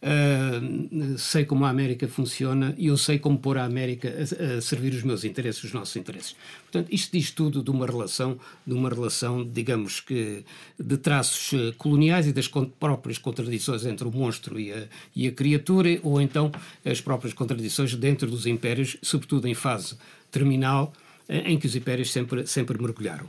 Uh, 0.00 1.18
sei 1.18 1.44
como 1.44 1.64
a 1.64 1.70
América 1.70 2.06
funciona 2.06 2.72
e 2.78 2.86
eu 2.86 2.96
sei 2.96 3.18
como 3.18 3.36
pôr 3.36 3.58
a 3.58 3.64
América 3.64 4.08
a, 4.08 4.58
a, 4.58 4.60
servir 4.60 4.94
os 4.94 5.02
meus 5.02 5.24
interesses, 5.24 5.64
os 5.64 5.72
nossos 5.72 5.96
interesses. 5.96 6.36
Portanto, 6.62 6.88
isto 6.92 7.10
diz 7.10 7.32
tudo 7.32 7.64
de 7.64 7.70
uma 7.72 7.84
relação, 7.84 8.38
de 8.64 8.74
uma 8.74 8.88
relação, 8.88 9.44
digamos 9.44 9.98
que, 9.98 10.44
de 10.78 10.96
traços 10.98 11.52
eh, 11.52 11.74
coloniais 11.76 12.28
e 12.28 12.32
das 12.32 12.46
próprias 12.46 13.18
contradições 13.18 13.84
entre 13.84 14.06
o 14.06 14.12
monstro 14.12 14.60
e 14.60 14.72
a, 14.72 14.86
e 15.16 15.26
a 15.26 15.32
criatura, 15.32 15.98
ou 16.04 16.20
então 16.20 16.52
as 16.84 17.00
próprias 17.00 17.34
contradições 17.34 17.92
dentro 17.96 18.30
dos 18.30 18.46
impérios, 18.46 18.96
sobretudo 19.02 19.48
em 19.48 19.54
fase 19.54 19.96
terminal, 20.30 20.92
eh, 21.28 21.50
em 21.50 21.58
que 21.58 21.66
os 21.66 21.74
impérios 21.74 22.12
sempre, 22.12 22.46
sempre 22.46 22.80
mergulharam. 22.80 23.26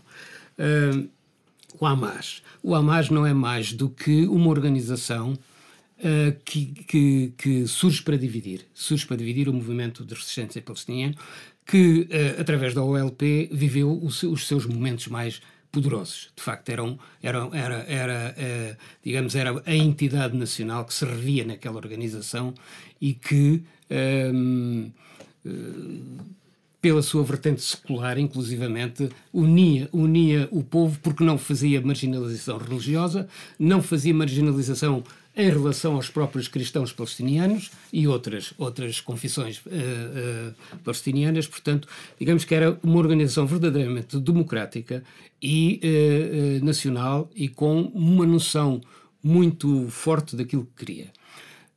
Uh, 0.60 1.10
o 1.80 1.86
Hamas. 1.86 2.42
O 2.62 2.76
Hamas 2.76 3.10
não 3.10 3.26
é 3.26 3.34
mais 3.34 3.74
do 3.74 3.90
que 3.90 4.28
uma 4.28 4.50
organização 4.50 5.38
uh, 6.00 6.38
que, 6.44 6.66
que, 6.88 7.34
que, 7.38 7.68
surge 7.68 8.02
para 8.02 8.18
dividir. 8.18 8.66
Surge 8.74 9.06
para 9.06 9.18
dividir 9.18 9.50
o 9.50 9.54
movimento 9.54 10.06
de 10.06 10.14
resistência 10.14 10.62
palestiniano, 10.62 11.16
que, 11.66 12.02
uh, 12.02 12.42
através 12.42 12.74
da 12.74 12.84
OLP, 12.84 13.50
viveu 13.52 13.92
os, 14.04 14.24
os 14.24 14.48
seus 14.48 14.66
momentos 14.66 15.08
mais 15.08 15.42
poderosos. 15.72 16.32
De 16.36 16.42
facto, 16.42 16.70
eram, 16.70 16.98
eram, 17.22 17.54
era, 17.54 17.86
era, 17.88 18.36
uh, 18.38 18.78
digamos, 19.04 19.36
era 19.36 19.62
a 19.66 19.76
entidade 19.76 20.36
nacional 20.36 20.86
que 20.86 20.94
se 20.94 21.06
revia 21.06 21.46
naquela 21.46 21.78
organização 21.78 22.54
e 23.00 23.14
que, 23.14 23.64
pela 26.82 27.02
sua 27.02 27.24
vertente 27.24 27.62
secular, 27.62 28.18
inclusivamente, 28.18 29.10
unia, 29.34 29.90
unia 29.92 30.48
o 30.52 30.64
povo 30.64 31.00
porque 31.02 31.24
não 31.24 31.38
fazia 31.38 31.82
marginalização 31.82 32.58
religiosa, 32.58 33.28
não 33.58 33.82
fazia 33.82 34.14
marginalização 34.14 35.04
em 35.40 35.50
relação 35.50 35.96
aos 35.96 36.10
próprios 36.10 36.50
cristãos 36.50 36.92
palestinianos 36.92 37.72
e 37.94 38.06
outras, 38.10 38.54
outras 38.58 39.00
confissões 39.00 39.60
uh, 39.60 39.70
uh, 39.70 40.78
palestinianas. 40.84 41.48
Portanto, 41.48 41.88
digamos 42.20 42.44
que 42.44 42.54
era 42.54 42.78
uma 42.84 42.98
organização 42.98 43.48
verdadeiramente 43.48 44.20
democrática 44.20 45.02
e 45.42 45.80
uh, 45.82 46.66
nacional 46.66 47.32
e 47.34 47.48
com 47.48 47.84
uma 47.84 48.26
noção 48.26 48.82
muito 49.24 49.88
forte 49.88 50.36
daquilo 50.36 50.66
que 50.66 50.86
queria. 50.86 51.08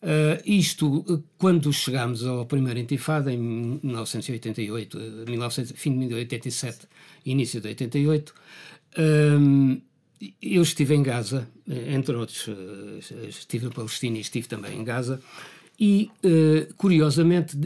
Uh, 0.02 0.42
isto, 0.44 1.24
quando 1.38 1.72
chegámos 1.72 2.26
à 2.26 2.44
primeira 2.44 2.80
intifada, 2.80 3.32
em 3.32 3.38
1988, 3.38 4.98
1900, 5.28 5.72
fim 5.76 5.92
de 5.92 5.98
1987, 5.98 6.88
início 7.24 7.60
de 7.60 7.68
88, 7.68 8.34
eu 10.40 10.62
estive 10.62 10.94
em 10.94 11.02
Gaza, 11.02 11.48
eh, 11.68 11.94
entre 11.94 12.14
outros, 12.14 12.48
eh, 12.48 13.28
estive 13.28 13.64
na 13.64 13.70
Palestina 13.72 14.18
e 14.18 14.20
estive 14.20 14.46
também 14.46 14.78
em 14.78 14.84
Gaza, 14.84 15.20
e, 15.80 16.10
uh, 16.22 16.72
curiosamente, 16.74 17.56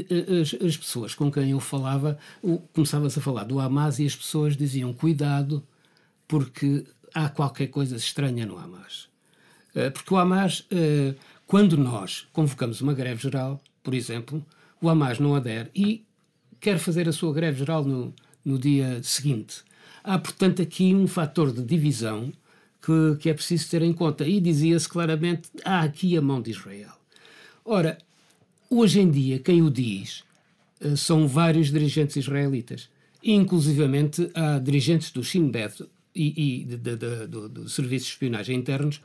as, 0.41 0.55
as, 0.65 0.77
pessoas 0.77 1.15
com 1.15 1.31
quem 1.31 1.51
eu 1.51 1.61
falava, 1.61 2.17
começava-se 2.73 3.19
a 3.19 3.23
falar 3.23 3.45
do 3.45 3.59
Hamas 3.59 3.99
e 3.99 4.07
as 4.07 4.17
pessoas 4.17 4.57
diziam: 4.57 4.93
cuidado, 4.95 5.63
porque 6.27 6.87
há 7.13 7.29
qualquer 7.29 7.67
coisa 7.67 7.97
estranha 7.97 8.47
no 8.47 8.57
Hamas. 8.57 9.09
Porque 9.93 10.15
o 10.15 10.17
Hamas, 10.17 10.67
quando 11.47 11.77
nós 11.77 12.27
convocamos 12.33 12.81
uma 12.81 12.95
greve 12.95 13.21
geral, 13.21 13.63
por 13.83 13.93
exemplo, 13.93 14.43
o 14.81 14.89
Hamas 14.89 15.19
não 15.19 15.35
adere 15.35 15.69
e 15.75 16.07
quer 16.59 16.79
fazer 16.79 17.07
a 17.09 17.13
sua 17.13 17.35
greve 17.35 17.59
geral 17.59 17.85
no, 17.85 18.15
no 18.43 18.59
dia 18.59 19.03
seguinte. 19.03 19.63
Há, 20.03 20.19
portanto, 20.19 20.63
aqui 20.63 20.95
um 20.95 21.07
fator 21.07 21.53
de 21.53 21.63
divisão 21.63 22.33
que, 22.87 23.17
que 23.19 23.29
é 23.29 23.35
preciso 23.35 23.69
ter 23.69 23.83
em 23.83 23.93
conta. 23.93 24.25
E 24.25 24.41
dizia-se 24.41 24.89
claramente: 24.89 25.51
há 25.65 25.81
aqui 25.81 26.17
a 26.17 26.23
mão 26.23 26.41
de 26.41 26.53
Israel. 26.53 26.93
Ora, 27.65 27.99
hoje 28.71 29.01
em 29.01 29.11
dia, 29.11 29.41
quem 29.41 29.61
o 29.61 29.69
diz 29.69 30.23
eh, 30.81 30.95
são 30.95 31.27
vários 31.27 31.73
dirigentes 31.73 32.15
israelitas. 32.15 32.89
Inclusivamente 33.25 34.31
há 34.35 34.61
dirigentes 34.61 35.11
do 35.11 35.25
Shin 35.25 35.49
Bet 35.49 35.85
e, 36.15 36.61
e 36.61 36.65
de, 36.65 36.77
de, 36.77 36.97
de, 36.97 37.27
do, 37.27 37.49
do 37.49 37.69
Serviço 37.69 38.07
de 38.07 38.13
Espionagem 38.13 38.57
Internos, 38.57 39.01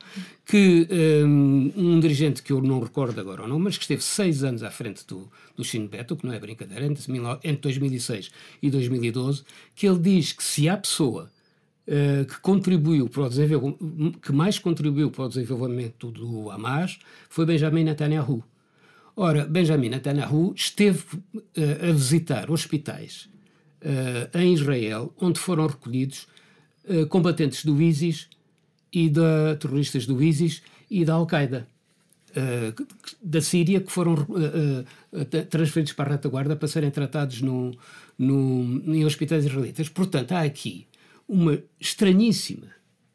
que 0.46 0.86
um, 1.26 1.72
um, 1.76 2.00
dirigente 2.00 2.40
que 2.40 2.52
eu 2.52 2.62
não 2.62 2.78
recordo 2.78 3.20
agora 3.20 3.42
o 3.42 3.48
nome, 3.48 3.64
mas 3.64 3.76
que 3.76 3.82
esteve 3.82 4.02
seis 4.02 4.44
anos 4.44 4.62
à 4.62 4.70
frente 4.70 5.04
do, 5.08 5.28
do 5.56 5.64
Shin 5.64 5.88
Bet, 5.88 6.12
o 6.12 6.16
que 6.16 6.24
não 6.24 6.32
é 6.32 6.38
brincadeira, 6.38 6.86
entre, 6.86 7.04
entre 7.42 7.60
2006 7.60 8.30
e 8.62 8.70
2012, 8.70 9.42
que 9.74 9.88
ele 9.88 9.98
diz 9.98 10.32
que 10.32 10.44
se 10.44 10.68
há 10.68 10.76
pessoa 10.76 11.28
eh, 11.84 12.24
que 12.24 12.38
contribuiu 12.40 13.08
para 13.08 13.22
o 13.22 13.28
desenvolvimento, 13.28 14.20
que 14.20 14.30
mais 14.30 14.56
contribuiu 14.56 15.10
para 15.10 15.24
o 15.24 15.28
desenvolvimento 15.28 16.12
do 16.12 16.48
Hamas 16.48 17.00
foi 17.28 17.44
Benjamin 17.44 17.82
Netanyahu. 17.82 18.44
Ora, 19.16 19.44
Benjamin 19.44 19.88
Netanyahu 19.88 20.54
esteve 20.54 21.02
uh, 21.16 21.90
a 21.90 21.92
visitar 21.92 22.52
hospitais 22.52 23.28
uh, 23.82 24.38
em 24.38 24.54
Israel, 24.54 25.12
onde 25.20 25.40
foram 25.40 25.66
recolhidos 25.66 26.26
combatentes 27.10 27.64
do 27.64 27.80
ISIS 27.80 28.28
e 28.92 29.08
da 29.08 29.56
terroristas 29.56 30.04
do 30.04 30.20
ISIS 30.20 30.62
e 30.90 31.04
da 31.04 31.14
Al-Qaeda. 31.14 31.68
da 33.22 33.40
Síria 33.40 33.80
que 33.80 33.92
foram 33.92 34.16
transferidos 35.48 35.92
para 35.92 36.10
a 36.10 36.12
retaguarda 36.14 36.56
para 36.56 36.66
serem 36.66 36.90
tratados 36.90 37.40
no, 37.40 37.70
no, 38.18 38.82
em 38.92 39.04
hospitais 39.04 39.44
israelitas. 39.44 39.88
Portanto, 39.88 40.32
há 40.32 40.40
aqui 40.40 40.88
uma 41.32 41.58
estranhíssima 41.80 42.66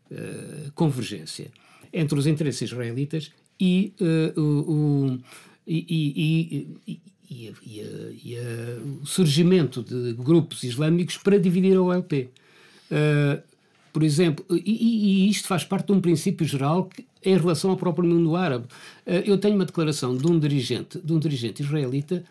uh, 0.09 0.71
convergência 0.73 1.51
entre 1.93 2.17
os 2.17 2.25
interesses 2.25 2.71
israelitas 2.71 3.31
e, 3.59 3.93
uh, 4.01 4.41
o, 4.41 5.19
e, 5.67 5.85
e, 5.87 6.99
e, 7.29 7.53
e 8.23 8.37
o 9.01 9.05
surgimento 9.05 9.83
de 9.83 10.13
grupos 10.13 10.63
islâmicos 10.63 11.17
para 11.17 11.37
dividir 11.37 11.77
a 11.77 11.81
OLP. 11.81 12.29
Uh, 12.89 13.43
por 13.93 14.01
exemplo, 14.01 14.43
e, 14.49 15.29
isto 15.29 15.47
faz 15.47 15.63
parte 15.63 15.87
de 15.87 15.93
um 15.93 16.01
princípio 16.01 16.45
geral 16.45 16.85
que, 16.85 17.05
em 17.23 17.37
relação 17.37 17.69
ao 17.69 17.77
próprio 17.77 18.07
mundo 18.07 18.35
árabe. 18.35 18.65
eu 19.25 19.37
tenho 19.37 19.55
uma 19.55 19.65
declaração 19.65 20.15
de 20.15 20.27
um 20.27 20.39
dirigente, 20.39 20.99
de 20.99 21.11
um 21.11 21.19
dirigente 21.19 21.63
israelita 21.63 22.23
eh, 22.23 22.27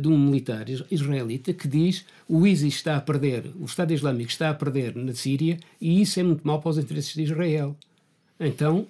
de 0.00 0.08
um 0.08 0.18
militar 0.18 0.66
israelita 0.90 1.52
que 1.52 1.68
diz 1.68 2.04
o 2.28 2.44
ISIS 2.44 2.74
está 2.74 2.96
a 2.96 3.00
perder, 3.00 3.52
o 3.58 3.64
Estado 3.64 3.92
Islâmico 3.92 4.28
está 4.28 4.50
a 4.50 4.54
perder 4.54 4.96
na 4.96 5.14
Síria 5.14 5.58
e 5.80 6.02
isso 6.02 6.18
é 6.18 6.24
muito 6.24 6.44
mau 6.44 6.60
para 6.60 6.70
os 6.70 6.78
interesses 6.78 7.14
de 7.14 7.22
Israel. 7.22 7.76
Então, 8.40 8.88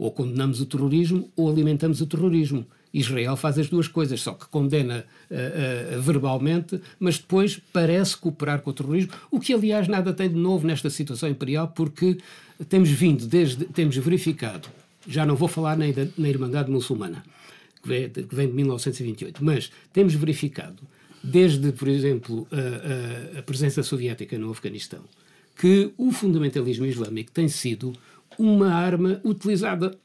ou 0.00 0.10
condenamos 0.10 0.62
o 0.62 0.66
terrorismo 0.66 1.30
ou 1.36 1.50
alimentamos 1.50 2.00
o 2.00 2.06
terrorismo. 2.06 2.66
Israel 2.92 3.36
faz 3.36 3.58
as 3.58 3.68
duas 3.68 3.86
coisas, 3.86 4.20
só 4.20 4.32
que 4.32 4.48
condena 4.48 5.04
uh, 5.30 5.98
uh, 5.98 6.00
verbalmente, 6.00 6.80
mas 6.98 7.18
depois 7.18 7.60
parece 7.72 8.16
cooperar 8.16 8.62
com 8.62 8.70
o 8.70 8.72
terrorismo, 8.72 9.12
o 9.30 9.38
que 9.38 9.52
aliás 9.52 9.86
nada 9.86 10.12
tem 10.12 10.28
de 10.28 10.34
novo 10.34 10.66
nesta 10.66 10.90
situação 10.90 11.28
imperial, 11.28 11.68
porque 11.68 12.18
temos 12.68 12.88
vindo 12.88 13.26
desde, 13.26 13.66
temos 13.66 13.96
verificado, 13.96 14.68
já 15.06 15.24
não 15.24 15.36
vou 15.36 15.48
falar 15.48 15.76
na, 15.76 15.84
na 16.18 16.28
Irmandade 16.28 16.70
Muçulmana, 16.70 17.22
que 17.82 18.34
vem 18.34 18.48
de 18.48 18.54
1928, 18.54 19.44
mas 19.44 19.70
temos 19.92 20.14
verificado, 20.14 20.82
desde, 21.22 21.72
por 21.72 21.88
exemplo, 21.88 22.46
a, 22.52 23.38
a, 23.38 23.42
presença 23.42 23.82
soviética 23.82 24.38
no 24.38 24.50
Afeganistão, 24.50 25.02
que 25.56 25.92
o 25.96 26.10
fundamentalismo 26.12 26.86
islâmico 26.86 27.30
tem 27.30 27.48
sido 27.48 27.92
uma 28.38 28.72
arma 28.72 29.20
utilizada 29.24 29.96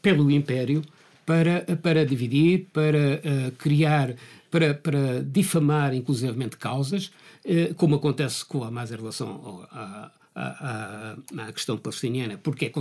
pelo 0.00 0.30
Império 0.30 0.82
para, 1.26 1.64
para 1.82 2.04
dividir, 2.04 2.66
para 2.72 2.98
uh, 2.98 3.52
criar, 3.58 4.14
para, 4.50 4.74
para 4.74 5.22
difamar 5.22 5.94
inclusivamente 5.94 6.56
causas, 6.56 7.10
uh, 7.44 7.74
como 7.76 7.96
acontece 7.96 8.44
com 8.44 8.62
a 8.62 8.70
mais 8.70 8.90
em 8.92 8.96
relação 8.96 9.28
ao, 9.28 9.68
a, 9.70 10.10
à, 10.34 11.16
questão 11.52 11.76
palestiniana, 11.78 12.38
porque 12.38 12.66
é, 12.66 12.72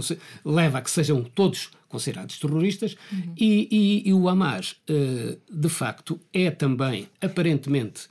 leva 0.43 0.79
a 0.79 0.81
que 0.81 0.89
sejam 0.89 1.23
todos 1.23 1.69
considerados 1.87 2.39
terroristas, 2.39 2.95
uhum. 3.11 3.35
e, 3.37 3.67
e, 3.69 4.09
e, 4.09 4.13
o 4.13 4.27
Hamas, 4.27 4.75
uh, 4.89 5.39
de 5.51 5.69
facto, 5.69 6.19
é 6.33 6.49
também, 6.49 7.07
aparentemente, 7.21 8.07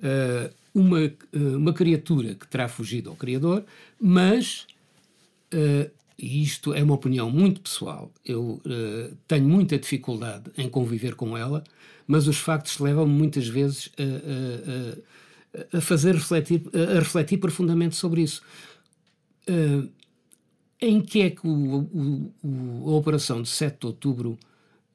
uh, 0.00 0.50
uma, 0.74 1.04
uh, 1.04 1.56
uma 1.58 1.74
criatura 1.74 2.34
que 2.34 2.48
terá 2.48 2.68
fugido 2.68 3.10
ao 3.10 3.16
Criador, 3.16 3.64
mas, 4.00 4.66
e 6.18 6.42
isto 6.42 6.72
é 6.72 6.82
uma 6.82 6.94
opinião 6.94 7.30
muito 7.30 7.60
pessoal, 7.60 8.10
eu 8.24 8.62
tenho 9.26 9.48
muita 9.48 9.78
dificuldade 9.78 10.50
em 10.56 10.68
conviver 10.68 11.14
com 11.14 11.36
ela, 11.36 11.64
mas 12.06 12.28
os 12.28 12.38
factos 12.38 12.78
levam-me 12.78 13.12
muitas 13.12 13.46
vezes 13.48 13.90
a, 13.98 15.74
a, 15.74 15.78
a, 15.78 15.80
fazer 15.80 16.14
refletir, 16.14 16.62
a 16.74 16.98
refletir 16.98 17.38
profundamente 17.38 17.96
sobre 17.96 18.22
isso. 18.22 18.42
Uh, 19.48 19.88
em 20.80 21.00
que 21.00 21.22
é 21.22 21.30
que 21.30 21.46
o, 21.46 22.32
o, 22.42 22.90
a 22.90 22.92
operação 22.92 23.42
de 23.42 23.48
7 23.48 23.80
de 23.80 23.86
outubro 23.86 24.38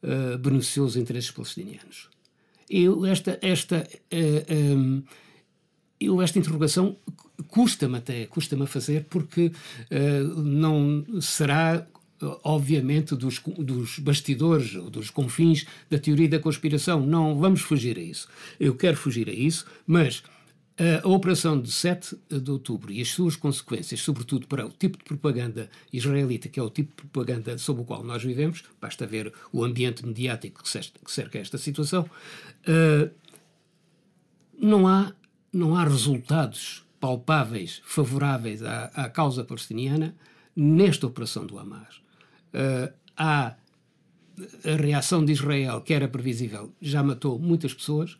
uh, 0.01 0.37
beneficiou 0.37 0.85
os 0.85 0.95
interesses 0.95 1.29
palestinianos? 1.29 2.09
Eu, 2.69 3.05
esta, 3.05 3.37
esta, 3.41 3.79
uh, 3.79 4.07
eh, 4.09 4.45
um, 4.73 5.03
eu, 5.99 6.21
esta 6.21 6.39
interrogação 6.39 6.95
custa-me 7.49 7.97
até, 7.97 8.25
custa-me 8.27 8.63
a 8.63 8.67
fazer, 8.67 9.05
porque 9.09 9.51
não 10.35 11.03
será 11.21 11.85
obviamente, 12.43 13.15
dos, 13.15 13.39
dos 13.39 13.99
bastidores, 13.99 14.73
dos 14.73 15.09
confins 15.09 15.65
da 15.89 15.97
teoria 15.97 16.29
da 16.29 16.39
conspiração. 16.39 17.05
Não 17.05 17.37
vamos 17.37 17.61
fugir 17.61 17.97
a 17.97 18.01
isso. 18.01 18.27
Eu 18.59 18.75
quero 18.75 18.95
fugir 18.95 19.29
a 19.29 19.33
isso, 19.33 19.65
mas 19.85 20.23
a 21.03 21.07
operação 21.07 21.59
de 21.61 21.71
7 21.71 22.17
de 22.29 22.49
outubro 22.49 22.91
e 22.91 22.99
as 22.99 23.09
suas 23.09 23.35
consequências, 23.35 24.01
sobretudo 24.01 24.47
para 24.47 24.65
o 24.65 24.69
tipo 24.69 24.97
de 24.97 25.03
propaganda 25.03 25.69
israelita, 25.91 26.49
que 26.49 26.59
é 26.59 26.63
o 26.63 26.69
tipo 26.69 26.89
de 26.95 27.07
propaganda 27.09 27.57
sob 27.59 27.81
o 27.81 27.85
qual 27.85 28.03
nós 28.03 28.23
vivemos, 28.23 28.63
basta 28.81 29.05
ver 29.05 29.31
o 29.51 29.63
ambiente 29.63 30.03
mediático 30.05 30.63
que 30.63 31.11
cerca 31.11 31.37
esta 31.37 31.59
situação, 31.59 32.09
uh, 32.67 33.11
não, 34.59 34.87
há, 34.87 35.13
não 35.51 35.75
há 35.75 35.83
resultados 35.83 36.83
palpáveis 36.99 37.81
favoráveis 37.85 38.63
à, 38.63 38.85
à 38.95 39.09
causa 39.09 39.43
palestiniana 39.43 40.15
nesta 40.55 41.05
operação 41.05 41.45
do 41.45 41.59
Hamas. 41.59 41.97
Uh, 42.53 42.91
há 43.15 43.55
a 44.65 44.75
reação 44.75 45.23
de 45.23 45.31
Israel, 45.31 45.81
que 45.81 45.93
era 45.93 46.07
previsível, 46.07 46.73
já 46.81 47.03
matou 47.03 47.37
muitas 47.37 47.73
pessoas 47.73 48.17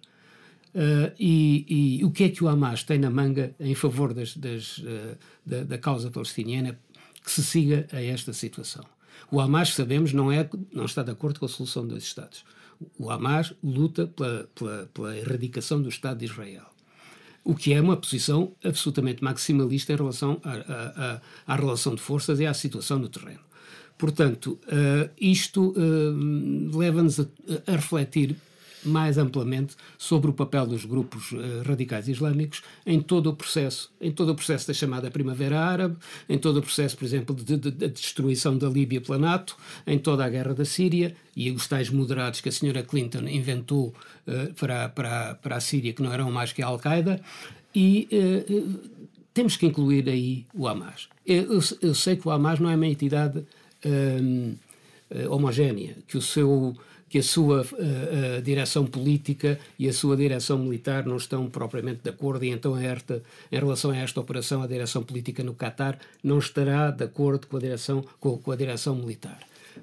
Uh, 0.74 1.14
e, 1.20 2.00
e, 2.00 2.06
o 2.06 2.10
que 2.10 2.24
é 2.24 2.30
que 2.30 2.44
o 2.44 2.48
Hamas 2.48 2.84
tem 2.84 2.98
na 2.98 3.10
manga 3.10 3.54
em 3.60 3.76
favor 3.76 4.14
das, 4.14 4.36
das, 4.36 4.80
uh, 4.80 5.18
da, 5.46 5.64
da, 5.64 5.78
causa 5.78 6.10
palestiniana 6.10 6.80
que 7.24 7.32
se 7.32 7.44
siga 7.44 7.88
a 7.92 8.02
esta 8.02 8.34
situação? 8.34 8.84
O 9.30 9.40
Hamas, 9.40 9.70
sabemos, 9.70 10.14
não, 10.14 10.32
é, 10.32 10.50
não 10.72 10.86
está 10.86 11.04
de 11.04 11.12
acordo 11.12 11.40
com 11.40 11.46
a 11.46 11.50
solução 11.50 11.88
dos 11.88 12.04
Estados. 12.04 12.44
O 12.98 13.12
Hamas 13.12 13.54
luta 13.64 14.08
pela, 14.08 14.50
pela, 14.56 14.90
pela 14.92 15.16
erradicação 15.16 15.80
do 15.80 15.90
Estado 15.90 16.18
de 16.20 16.26
Israel 16.26 16.74
o 17.44 17.54
que 17.54 17.74
é 17.74 17.82
uma 17.82 17.98
posição 17.98 18.54
absolutamente 18.64 19.24
maximalista 19.24 19.92
em 19.92 19.96
relação 19.98 20.40
à, 21.46 21.56
relação 21.56 21.94
de 21.94 22.02
forças 22.02 22.40
e 22.40 22.46
à 22.46 22.54
situação 22.54 22.98
no 22.98 23.10
terreno. 23.10 23.42
Portanto, 23.98 24.60
uh, 24.68 25.10
isto 25.20 25.74
uh, 25.78 26.78
leva-nos 26.78 27.20
a, 27.20 27.26
a, 27.68 27.72
refletir 27.72 28.36
mais 28.86 29.18
amplamente 29.18 29.76
sobre 29.98 30.30
o 30.30 30.34
papel 30.34 30.66
dos 30.66 30.86
grupos 30.86 31.32
uh, 31.32 31.62
radicais 31.66 32.08
islâmicos 32.08 32.62
em 32.86 33.00
todo 33.00 33.30
o 33.30 33.36
processo, 33.36 33.92
em 34.00 34.12
todo 34.12 34.30
o 34.30 34.36
processo 34.36 34.68
da 34.68 34.74
chamada 34.74 35.10
Primavera 35.10 35.60
Árabe, 35.60 35.98
em 36.28 36.38
todo 36.38 36.58
o 36.58 36.62
processo, 36.62 36.98
por 36.98 37.06
exemplo, 37.06 37.36
de, 37.36 37.58
de, 37.58 37.72
de 37.72 37.88
destruição 37.88 38.58
da 38.58 38.68
Líbia 38.68 39.02
pela 39.02 39.18
NATO, 39.18 39.56
em 39.86 39.98
toda 39.98 40.26
a 40.26 40.30
guerra 40.30 40.54
da 40.54 40.66
Síria 40.66 41.16
e 41.36 41.52
os 41.52 41.68
tais 41.68 41.90
moderados 41.90 42.42
que 42.42 42.50
a 42.50 42.52
senhora 42.52 42.84
Clinton 42.84 43.28
inventou 43.28 43.94
uh, 44.28 44.54
para, 44.56 44.90
para, 44.90 45.36
para 45.36 45.56
a 45.56 45.60
Síria, 45.60 45.94
que 45.94 46.02
não 46.02 46.12
eram 46.12 46.32
mais 46.32 46.52
que 46.52 46.62
a 46.62 46.68
Al-Qaeda, 46.68 47.22
e 47.74 48.08
uh, 48.12 48.80
temos 49.34 49.58
que 49.58 49.66
incluir 49.66 50.08
aí 50.10 50.46
o 50.54 50.68
Hamas. 50.68 51.08
Eu, 51.26 51.60
eu, 51.82 51.96
sei 51.96 52.16
que 52.16 52.28
o 52.28 52.32
Hamas 52.32 52.60
não 52.60 52.70
é 52.70 52.76
uma 52.76 52.86
entidade 52.86 53.44
homogénea, 55.30 55.98
que 56.08 56.18
o 56.18 56.22
seu 56.22 56.76
que 57.14 57.20
a 57.20 57.24
sua 57.24 57.62
uh, 57.62 58.42
direção 58.42 58.88
política 58.88 59.60
e 59.78 59.88
a 59.88 59.94
sua 59.94 60.18
direção 60.18 60.58
militar 60.58 61.06
não 61.06 61.18
estão 61.18 61.48
propriamente 61.48 62.00
de 62.04 62.10
acordo, 62.10 62.44
e 62.44 62.50
então, 62.50 62.76
esta, 62.76 63.22
em 63.52 63.56
relação 63.56 63.92
a 63.92 63.98
esta 63.98 64.20
operação, 64.20 64.64
a 64.64 64.68
direção 64.68 65.04
política 65.04 65.44
no 65.44 65.54
Catar 65.54 66.00
não 66.24 66.40
estará 66.40 66.90
de 66.90 67.04
acordo 67.04 67.46
com 67.46 67.58
a 67.58 67.60
direção, 67.60 68.04
com, 68.20 68.36
com 68.40 68.52
a 68.52 68.56
direção 68.56 68.96
militar. 68.96 69.42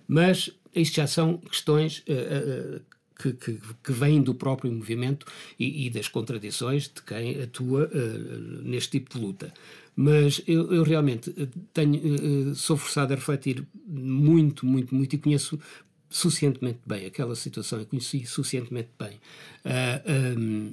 Mas 0.09 0.51
isto 0.74 0.97
já 0.97 1.07
são 1.07 1.39
questões 1.39 1.99
uh, 2.01 2.81
que, 3.16 3.33
que, 3.35 3.61
que, 3.81 3.93
vêm 3.93 4.20
do 4.20 4.35
próprio 4.35 4.72
movimento 4.72 5.24
e, 5.57 5.87
e 5.87 5.91
das 5.91 6.09
contradições 6.09 6.89
de 6.93 7.01
quem 7.01 7.41
atua 7.41 7.89
neste 8.64 8.99
tipo 8.99 9.16
de 9.16 9.24
luta 9.24 9.53
mas 9.97 10.41
eu, 10.47 10.72
eu, 10.72 10.83
realmente 10.83 11.31
tenho, 11.74 12.55
sou 12.55 12.74
forçado 12.74 13.12
a 13.12 13.16
refletir 13.16 13.62
muito, 13.87 14.64
muito, 14.64 14.95
muito 14.95 15.14
e 15.14 15.18
conheço 15.18 15.59
suficientemente 16.11 16.80
bem 16.84 17.06
aquela 17.06 17.36
situação, 17.36 17.78
eu 17.78 17.86
conheci 17.86 18.26
suficientemente 18.26 18.88
bem. 18.98 19.20
Uh, 19.64 20.38
um, 20.38 20.72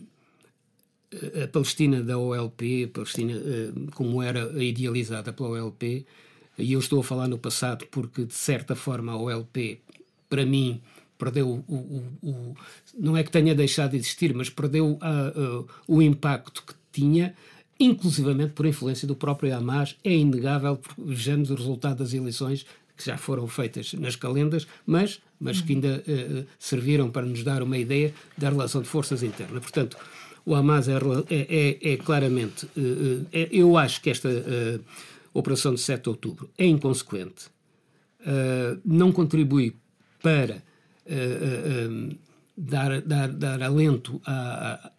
a 1.43 1.47
Palestina 1.47 2.01
da 2.01 2.17
OLP, 2.17 2.85
a 2.85 2.87
Palestina 2.87 3.33
uh, 3.37 3.91
como 3.91 4.21
era 4.21 4.51
idealizada 4.61 5.31
pela 5.31 5.49
OLP, 5.49 6.05
e 6.57 6.73
eu 6.73 6.79
estou 6.79 6.99
a 6.99 7.03
falar 7.03 7.27
no 7.27 7.37
passado 7.37 7.85
porque, 7.91 8.25
de 8.25 8.33
certa 8.33 8.75
forma, 8.75 9.11
a 9.11 9.17
OLP, 9.17 9.79
para 10.27 10.43
mim, 10.43 10.81
perdeu 11.19 11.63
o, 11.67 11.73
o, 11.73 12.27
o 12.27 12.55
não 12.97 13.15
é 13.15 13.23
que 13.23 13.31
tenha 13.31 13.53
deixado 13.53 13.91
de 13.91 13.97
existir, 13.97 14.33
mas 14.33 14.49
perdeu 14.49 14.99
o 15.87 16.01
impacto 16.01 16.63
que 16.65 16.73
tinha, 16.91 17.35
inclusivamente 17.79 18.53
por 18.53 18.65
influência 18.65 19.07
do 19.07 19.15
próprio 19.15 19.55
Hamas. 19.55 19.95
É 20.03 20.11
inegável, 20.11 20.79
vejamos 20.97 21.51
o 21.51 21.55
resultado 21.55 21.99
das 21.99 22.11
eleições 22.11 22.65
que 22.97 23.05
já 23.05 23.15
foram 23.15 23.47
feitas 23.47 23.93
nas 23.93 24.15
calendas, 24.15 24.67
mas, 24.85 25.21
mas 25.39 25.61
que 25.61 25.73
ainda 25.73 26.03
uh, 26.07 26.45
serviram 26.57 27.09
para 27.09 27.25
nos 27.25 27.43
dar 27.43 27.61
uma 27.61 27.77
ideia 27.77 28.13
da 28.35 28.49
relação 28.49 28.81
de 28.81 28.87
forças 28.87 29.21
interna. 29.21 29.61
Portanto, 29.61 29.95
o 30.43 30.55
Hamas 30.55 30.87
é, 30.89 30.93
é, 31.29 31.79
é, 31.89 31.93
é 31.93 31.97
claramente. 31.97 32.65
Uh, 32.75 33.25
é, 33.31 33.47
eu 33.51 33.77
acho 33.77 34.01
que 34.01 34.09
esta 34.09 34.29
operação 35.33 35.75
de 35.75 35.81
7 35.81 36.03
de 36.03 36.09
outubro 36.09 36.49
é 36.57 36.65
inconsequente, 36.65 37.45
não 38.83 39.11
contribui 39.11 39.75
para 40.21 40.63
dar, 42.57 43.01
dar, 43.01 43.27
dar 43.27 43.61
alento 43.61 44.19
a, 44.25 44.73
a 44.73 44.91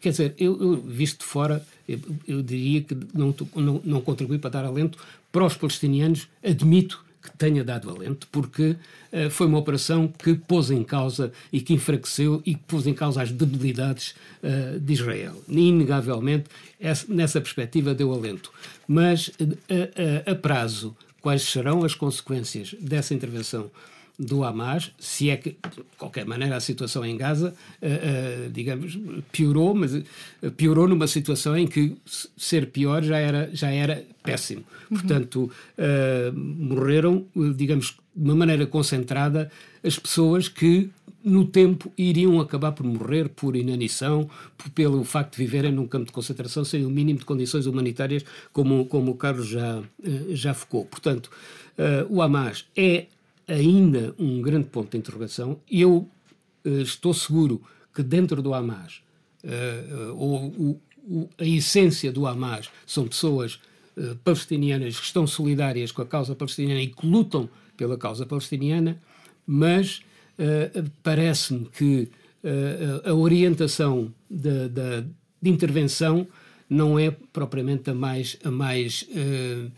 quer 0.00 0.10
dizer, 0.10 0.34
eu, 0.38 0.60
eu, 0.60 0.76
visto 0.82 1.20
de 1.20 1.24
fora, 1.24 1.66
eu, 1.88 1.98
eu 2.28 2.42
diria 2.42 2.82
que 2.82 2.96
não, 3.14 3.34
não, 3.54 3.80
não, 3.84 4.00
contribui 4.00 4.38
para 4.38 4.50
dar 4.50 4.64
alento 4.64 4.98
para 5.32 5.44
os 5.44 5.56
palestinianos, 5.56 6.28
admito 6.44 7.04
tenha 7.38 7.62
dado 7.64 7.90
alento, 7.90 8.26
porque 8.30 8.76
uh, 9.12 9.30
foi 9.30 9.46
uma 9.46 9.58
operação 9.58 10.08
que 10.08 10.34
pôs 10.34 10.70
em 10.70 10.82
causa 10.82 11.32
e 11.52 11.60
que 11.60 11.74
enfraqueceu 11.74 12.42
e 12.44 12.54
que 12.54 12.62
pôs 12.66 12.86
em 12.86 12.94
causa 12.94 13.22
as 13.22 13.30
debilidades 13.30 14.14
uh, 14.42 14.78
de 14.78 14.92
Israel. 14.92 15.34
Inegavelmente, 15.48 16.44
essa, 16.80 17.06
nessa 17.08 17.40
perspectiva 17.40 17.94
deu 17.94 18.12
alento. 18.12 18.52
Mas, 18.86 19.28
uh, 19.28 20.30
a 20.30 20.34
prazo, 20.34 20.96
quais 21.20 21.42
serão 21.42 21.84
as 21.84 21.94
consequências 21.94 22.74
dessa 22.80 23.14
intervenção? 23.14 23.70
Do 24.18 24.44
Hamas, 24.44 24.92
se 24.98 25.28
é 25.28 25.36
que, 25.36 25.50
de 25.50 25.82
qualquer 25.98 26.24
maneira, 26.24 26.56
a 26.56 26.60
situação 26.60 27.04
em 27.04 27.16
Gaza, 27.16 27.54
uh, 27.82 28.46
uh, 28.46 28.50
digamos, 28.50 28.98
piorou, 29.30 29.74
mas 29.74 29.94
uh, 29.94 30.02
piorou 30.56 30.88
numa 30.88 31.06
situação 31.06 31.56
em 31.56 31.66
que 31.66 31.96
ser 32.36 32.70
pior 32.70 33.02
já 33.02 33.18
era, 33.18 33.50
já 33.52 33.70
era 33.70 34.04
péssimo. 34.22 34.64
Uhum. 34.90 34.98
Portanto, 34.98 35.50
morreram, 36.34 37.26
digamos, 37.56 37.96
de 38.14 38.24
uma 38.24 38.36
maneira 38.36 38.66
concentrada, 38.66 39.50
as 39.84 39.98
pessoas 39.98 40.48
que 40.48 40.90
no 41.24 41.44
tempo 41.44 41.92
iriam 41.98 42.40
acabar 42.40 42.70
por 42.70 42.86
morrer 42.86 43.28
por 43.28 43.56
inanição, 43.56 44.30
por, 44.56 44.70
pelo 44.70 45.02
facto 45.02 45.32
de 45.32 45.38
viverem 45.38 45.72
num 45.72 45.86
campo 45.86 46.06
de 46.06 46.12
concentração 46.12 46.64
sem 46.64 46.84
o 46.86 46.90
mínimo 46.90 47.18
de 47.18 47.24
condições 47.24 47.66
humanitárias, 47.66 48.24
como, 48.52 48.86
como 48.86 49.10
o 49.10 49.14
Carlos 49.16 49.48
já, 49.48 49.82
já 50.30 50.54
focou. 50.54 50.84
Portanto, 50.84 51.28
uh, 51.76 52.06
o 52.08 52.22
Hamas 52.22 52.64
é 52.76 53.06
ainda 53.46 54.14
um 54.18 54.42
grande 54.42 54.68
ponto 54.68 54.90
de 54.90 54.98
interrogação. 54.98 55.60
Eu 55.70 56.08
uh, 56.64 56.80
estou 56.80 57.14
seguro 57.14 57.62
que 57.94 58.02
dentro 58.02 58.42
do 58.42 58.52
Hamas, 58.52 59.02
uh, 59.44 60.12
o, 60.12 60.80
o, 61.08 61.30
a 61.38 61.44
essência 61.44 62.10
do 62.12 62.26
Hamas 62.26 62.68
são 62.86 63.06
pessoas 63.06 63.60
palestinianas 64.24 65.00
que 65.00 65.06
estão 65.06 65.26
solidárias 65.26 65.90
com 65.90 66.02
a 66.02 66.06
causa 66.06 66.34
palestiniana 66.34 66.82
e 66.82 66.88
que 66.88 67.06
lutam 67.06 67.48
pela 67.78 67.96
causa 67.96 68.26
palestiniana, 68.26 69.00
mas 69.46 70.02
parece-me 71.02 71.64
que 71.66 72.10
a 73.06 73.14
orientação 73.14 74.12
de, 74.28 74.68
de, 74.68 75.50
intervenção 75.50 76.26
não 76.68 76.98
é 76.98 77.10
propriamente 77.10 77.88
a 77.88 77.94
mais, 77.94 78.36
a 78.44 78.50
mais 78.50 79.08
uh, 79.12 79.70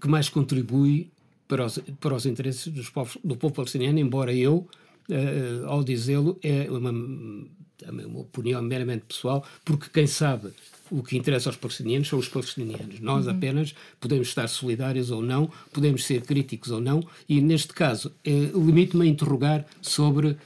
que 0.00 0.08
mais 0.08 0.28
contribui 0.28 1.10
para 1.48 1.64
os, 1.64 1.78
para 2.00 2.14
os 2.14 2.26
interesses 2.26 2.68
dos 2.68 2.88
povos, 2.88 3.18
do 3.22 3.36
povo 3.36 3.54
palestiniano, 3.54 3.98
embora 3.98 4.32
eu, 4.32 4.66
uh, 5.08 5.66
ao 5.66 5.84
dizê-lo, 5.84 6.38
é 6.42 6.70
uma, 6.70 6.90
uma 6.90 8.20
opinião 8.20 8.62
meramente 8.62 9.04
pessoal, 9.06 9.44
porque 9.64 9.88
quem 9.92 10.06
sabe 10.06 10.52
o 10.90 11.02
que 11.02 11.16
interessa 11.16 11.48
aos 11.48 11.56
palestinianos 11.56 12.08
são 12.08 12.18
os 12.18 12.28
palestinianos. 12.28 13.00
Nós 13.00 13.26
uhum. 13.26 13.32
apenas 13.32 13.74
podemos 14.00 14.28
estar 14.28 14.48
solidários 14.48 15.10
ou 15.10 15.22
não, 15.22 15.50
podemos 15.72 16.04
ser 16.04 16.22
críticos 16.22 16.70
ou 16.70 16.80
não, 16.80 17.02
e 17.28 17.40
neste 17.40 17.72
caso, 17.72 18.12
eh, 18.24 18.50
limito-me 18.54 19.04
a 19.04 19.10
interrogar 19.10 19.66
sobre 19.82 20.28
uh, 20.28 20.36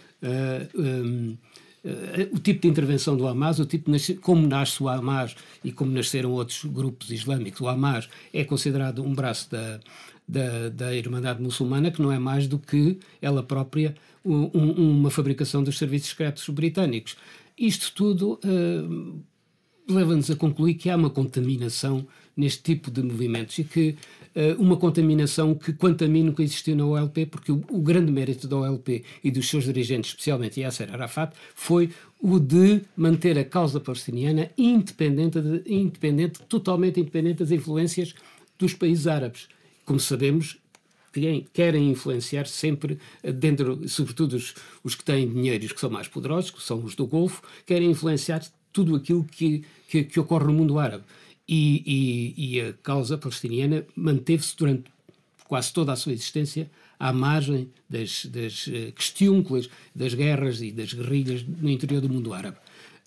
um, 0.75 1.37
uh, 1.85 2.37
o 2.37 2.39
tipo 2.39 2.63
de 2.63 2.69
intervenção 2.69 3.17
do 3.17 3.27
Hamas, 3.27 3.59
o 3.59 3.67
tipo 3.67 3.91
de, 3.91 4.15
como 4.15 4.47
nasce 4.47 4.83
o 4.83 4.89
Hamas 4.89 5.37
e 5.63 5.73
como 5.73 5.93
nasceram 5.93 6.33
outros 6.33 6.65
grupos 6.65 7.11
islâmicos. 7.11 7.61
O 7.61 7.69
Hamas 7.69 8.09
é 8.33 8.45
considerado 8.45 9.03
um 9.03 9.15
braço 9.15 9.51
da, 9.51 9.81
da, 10.31 10.69
da 10.69 10.95
Irmandade 10.95 11.43
Muçulmana, 11.43 11.91
que 11.91 12.01
não 12.01 12.13
é 12.13 12.19
mais 12.19 12.47
do 12.47 12.59
que 12.59 12.99
ela 13.21 13.43
própria 13.43 13.95
um, 14.25 14.45
uma 14.45 15.11
fabricação 15.11 15.63
dos 15.63 15.77
serviços 15.77 16.11
secretos 16.11 16.49
britânicos. 16.49 17.17
Isto 17.59 17.93
tudo 17.93 18.41
uh, 18.45 19.23
leva-nos 19.89 20.31
a 20.31 20.37
concluir 20.37 20.75
que 20.75 20.89
há 20.89 20.97
uma 20.97 21.11
contaminação 21.11 22.07
neste 22.37 22.63
tipo 22.63 22.91
de 22.91 23.03
movimentos 23.03 23.59
e 23.59 23.65
que 23.65 23.97
uh, 24.37 24.63
uma 24.63 24.77
contaminação 24.77 25.53
que, 25.55 25.73
quanto 25.73 26.05
a 26.05 26.09
mim, 26.09 26.23
nunca 26.23 26.45
existiu 26.45 26.77
na 26.77 26.87
OLP, 26.87 27.27
porque 27.27 27.51
o, 27.51 27.63
o, 27.69 27.81
grande 27.81 28.13
mérito 28.13 28.47
da 28.47 28.57
OLP 28.57 29.05
e 29.25 29.31
dos 29.33 29.49
seus 29.49 29.65
dirigentes, 29.65 30.11
especialmente 30.11 30.61
Yasser 30.61 30.93
Arafat, 30.93 31.35
foi 31.57 31.91
o 32.23 32.39
de 32.39 32.83
manter 32.97 33.37
a 33.37 33.45
causa 33.45 33.81
palestiniana 33.81 34.49
independente, 34.57 35.41
de, 35.41 35.63
independente, 35.67 36.41
totalmente 36.49 37.01
independente 37.01 37.39
das 37.39 37.51
influências 37.51 38.15
dos 38.57 38.75
países 38.75 39.09
árabes. 39.09 39.49
Como 39.85 39.99
sabemos, 39.99 40.59
querem 41.53 41.91
influenciar 41.91 42.47
sempre 42.47 42.99
eh, 43.23 43.33
dentro, 43.33 43.89
sobretudo 43.89 44.35
os, 44.37 44.55
os 44.85 44.95
que 44.95 45.05
têm 45.05 45.29
dinheiros 45.29 45.73
que 45.73 45.81
são 45.81 45.91
mais 45.91 46.09
poderosos, 46.09 46.51
que 46.51 46.63
são 46.63 46.83
os 46.85 46.95
do 46.95 47.07
Golfo, 47.07 47.43
querem 47.67 47.91
influenciar 47.91 48.43
tudo 48.73 48.95
aquilo 48.95 49.25
que, 49.25 49.65
que, 49.89 50.05
que 50.05 50.21
ocorre 50.21 50.47
no 50.47 50.53
mundo 50.53 50.79
árabe. 50.79 51.05
E, 51.49 51.83
e, 51.85 52.57
e 52.57 52.61
a 52.61 52.73
causa 52.75 53.19
palestiniana 53.19 53.85
manteve-se 53.97 54.57
durante 54.57 54.85
quase 55.49 55.73
toda 55.73 55.93
a 55.93 55.97
sua 55.97 56.13
existência 56.13 56.71
à 56.97 57.13
margem 57.13 57.69
das, 57.89 58.27
das 58.27 58.69
uh, 58.69 58.93
questiúnculas, 58.95 59.69
das 59.93 60.15
guerras 60.15 60.63
e 60.63 60.71
das 60.71 60.93
guerrilhas 60.93 61.43
no 61.43 61.69
interior 61.69 62.01
do 62.01 62.09
mundo 62.09 62.33
árabe. 62.33 62.59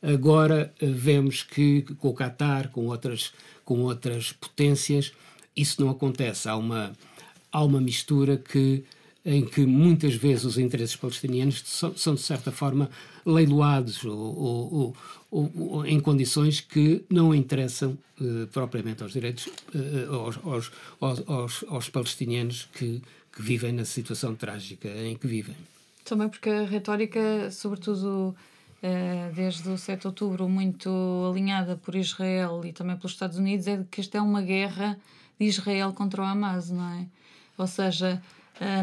Agora 0.01 0.73
uh, 0.81 0.91
vemos 0.91 1.41
que 1.43 1.83
com 1.99 2.09
o 2.09 2.13
Qatar, 2.13 2.69
com 2.69 2.87
outras, 2.87 3.31
com 3.63 3.79
outras 3.83 4.33
potências, 4.33 5.13
isso 5.55 5.81
não 5.81 5.89
acontece. 5.89 6.49
Há 6.49 6.55
uma, 6.55 6.93
há 7.51 7.63
uma 7.63 7.79
mistura 7.79 8.37
que, 8.37 8.83
em 9.25 9.45
que 9.45 9.65
muitas 9.65 10.15
vezes 10.15 10.45
os 10.45 10.57
interesses 10.57 10.95
palestinianos 10.95 11.61
são, 11.65 11.95
são 11.95 12.15
de 12.15 12.21
certa 12.21 12.51
forma, 12.51 12.89
leiloados 13.25 14.03
ou, 14.03 14.17
ou, 14.17 14.95
ou, 15.31 15.51
ou, 15.55 15.85
em 15.85 15.99
condições 15.99 16.59
que 16.59 17.05
não 17.09 17.33
interessam 17.33 17.97
uh, 18.19 18.47
propriamente 18.47 19.03
aos 19.03 19.13
direitos, 19.13 19.47
uh, 19.47 20.13
aos, 20.13 20.39
aos, 20.43 20.71
aos, 21.27 21.65
aos, 21.67 21.89
palestinianos 21.89 22.67
que, 22.73 23.01
que 23.31 23.41
vivem 23.41 23.71
na 23.71 23.85
situação 23.85 24.35
trágica 24.35 24.89
em 24.89 25.15
que 25.15 25.27
vivem. 25.27 25.55
Também 26.03 26.27
porque 26.27 26.49
a 26.49 26.65
retórica, 26.65 27.49
sobretudo 27.49 28.35
desde 29.33 29.69
o 29.69 29.77
7 29.77 30.01
de 30.01 30.07
outubro, 30.07 30.49
muito 30.49 30.89
alinhada 31.31 31.77
por 31.77 31.95
Israel 31.95 32.61
e 32.65 32.73
também 32.73 32.97
pelos 32.97 33.13
Estados 33.13 33.37
Unidos, 33.37 33.65
é 33.65 33.81
que 33.89 34.01
esta 34.01 34.17
é 34.17 34.21
uma 34.21 34.41
guerra 34.41 34.99
de 35.39 35.45
Israel 35.45 35.93
contra 35.93 36.21
o 36.21 36.25
Hamas, 36.25 36.69
não 36.69 36.89
é? 36.93 37.05
Ou 37.57 37.67
seja, 37.67 38.21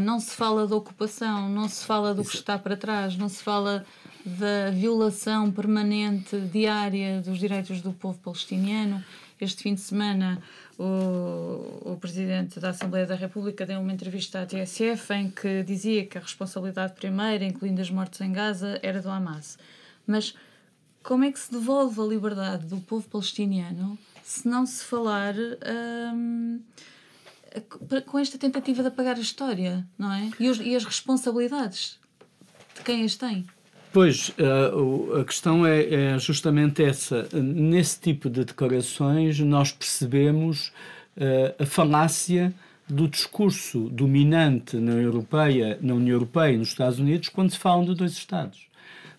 não 0.03 0.19
se 0.19 0.35
fala 0.35 0.67
da 0.67 0.77
ocupação, 0.77 1.49
não 1.49 1.69
se 1.69 1.85
fala 1.85 2.15
do 2.15 2.25
que 2.25 2.35
está 2.35 2.59
para 2.59 2.77
trás, 2.77 3.17
não 3.17 3.29
se 3.29 3.43
fala 3.43 3.85
da 4.25 4.71
violação 4.71 5.51
permanente, 5.51 6.39
diária 6.41 7.21
dos 7.21 7.39
direitos 7.39 7.81
do 7.81 7.93
povo 7.93 8.19
palestiniano. 8.19 9.03
Este 9.41 9.63
fim 9.63 9.75
de 9.75 9.81
semana, 9.81 10.43
o, 10.79 11.93
o 11.93 11.99
Presidente 11.99 12.61
da 12.61 12.71
Assembleia 12.71 13.07
da 13.07 13.15
República 13.15 13.65
deu 13.65 13.81
uma 13.81 13.93
entrevista 13.93 14.43
à 14.43 14.47
TSF 14.47 15.15
em 15.15 15.31
que 15.31 15.63
dizia 15.63 16.05
que 16.05 16.19
a 16.19 16.21
responsabilidade 16.21 16.93
primeira, 16.95 17.45
incluindo 17.45 17.81
as 17.81 17.91
mortes 17.91 18.21
em 18.21 18.33
Gaza, 18.33 18.79
era 18.83 19.01
do 19.01 19.09
Hamas. 19.09 19.59
Mas 20.07 20.35
como 21.03 21.25
é 21.25 21.33
que 21.33 21.39
se 21.39 21.51
devolve 21.51 21.99
a 22.01 22.05
liberdade 22.05 22.67
do 22.67 22.77
povo 22.79 23.09
palestiniano 23.09 23.99
se 24.23 24.47
não 24.49 24.67
se 24.67 24.85
falar 24.85 25.35
hum, 26.15 26.61
com 28.07 28.19
esta 28.19 28.39
tentativa 28.39 28.83
de 28.83 28.89
apagar 28.89 29.17
a 29.17 29.21
história, 29.21 29.87
não 29.99 30.13
é? 30.13 30.31
E, 30.39 30.49
os, 30.49 30.61
e 30.61 30.75
as 30.75 30.85
responsabilidades 30.85 31.99
de 32.77 32.83
quem 32.83 33.05
as 33.05 33.17
tem? 33.17 33.47
Pois, 33.93 34.33
a 35.21 35.25
questão 35.25 35.67
é, 35.67 35.83
é, 35.93 36.19
justamente 36.19 36.81
essa. 36.81 37.29
Nesse 37.33 37.99
tipo 37.99 38.31
de 38.31 38.45
declarações, 38.45 39.41
nós 39.41 39.73
percebemos 39.73 40.73
a 41.59 41.67
falácia 41.67 42.55
do 42.89 43.09
discurso 43.09 43.89
dominante 43.89 44.77
na, 44.77 44.93
Europeia, 44.93 45.77
na 45.83 45.95
União 45.95 46.15
Europeia 46.15 46.55
e 46.55 46.59
nos 46.59 46.69
Estados 46.69 47.01
Unidos 47.01 47.29
quando 47.29 47.51
se 47.51 47.59
falam 47.59 47.85
de 47.85 47.95
dois 47.95 48.13
Estados 48.13 48.70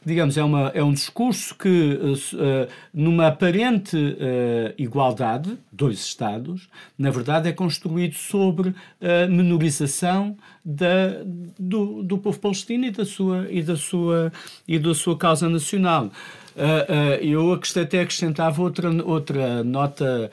digamos, 0.04 0.38
é, 0.38 0.43
uma, 0.43 0.70
é 0.70 0.84
um 0.84 0.93
discurso 0.93 1.56
que, 1.56 1.68
uh, 1.70 2.68
numa 2.93 3.28
aparente 3.28 3.95
uh, 3.95 4.74
igualdade, 4.78 5.58
dois 5.72 5.99
Estados, 5.99 6.68
na 6.97 7.12
verdade 7.12 7.47
é 7.47 7.54
construído 7.54 8.16
sobre 8.16 8.74
a 8.99 9.28
menorização 9.28 10.36
da, 10.66 11.22
do, 11.58 12.02
do 12.02 12.18
povo 12.18 12.39
palestino 12.39 12.86
e 12.86 12.91
da 12.91 13.06
sua, 13.06 13.47
e 13.49 13.62
da 13.62 13.76
sua, 13.76 14.34
e 14.68 14.80
da 14.80 14.93
sua 14.95 15.18
causa 15.18 15.47
nacional. 15.47 16.12
Eu 17.22 17.54
até 17.54 18.02
acrescentava 18.02 18.62
outra, 18.62 18.89
outra 19.06 19.64
nota 19.64 20.30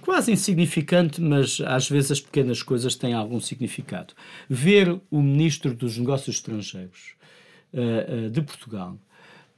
quase 0.00 0.30
insignificante, 0.30 1.20
mas 1.20 1.60
às 1.66 1.88
vezes 1.88 2.12
as 2.12 2.20
pequenas 2.20 2.62
coisas 2.62 2.94
têm 2.94 3.12
algum 3.12 3.40
significado. 3.40 4.14
Ver 4.48 5.00
o 5.10 5.20
ministro 5.20 5.74
dos 5.74 5.98
Negócios 5.98 6.36
Estrangeiros 6.36 7.16
uh, 7.72 8.30
de 8.30 8.42
Portugal 8.42 8.96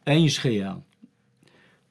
em 0.06 0.24
Israel 0.26 0.82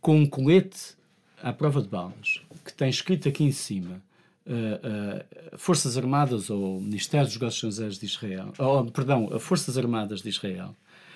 com 0.01 0.17
um 0.17 0.25
colete 0.25 0.95
à 1.41 1.51
prova 1.53 1.81
de 1.81 1.87
balas 1.87 2.41
que 2.65 2.73
tem 2.73 2.89
escrito 2.89 3.29
aqui 3.29 3.43
em 3.43 3.51
cima 3.51 4.01
uh, 4.45 5.53
uh, 5.53 5.57
Forças 5.57 5.97
Armadas 5.97 6.49
ou 6.49 6.79
Ministério 6.79 7.27
dos 7.27 7.35
Negócios 7.35 7.57
Estrangeiros 7.57 7.99
de 7.99 8.05
Israel, 8.05 8.53
ou, 8.57 8.85
perdão, 8.85 9.39
Forças 9.39 9.77
Armadas 9.77 10.21
de 10.21 10.29
Israel, 10.29 10.75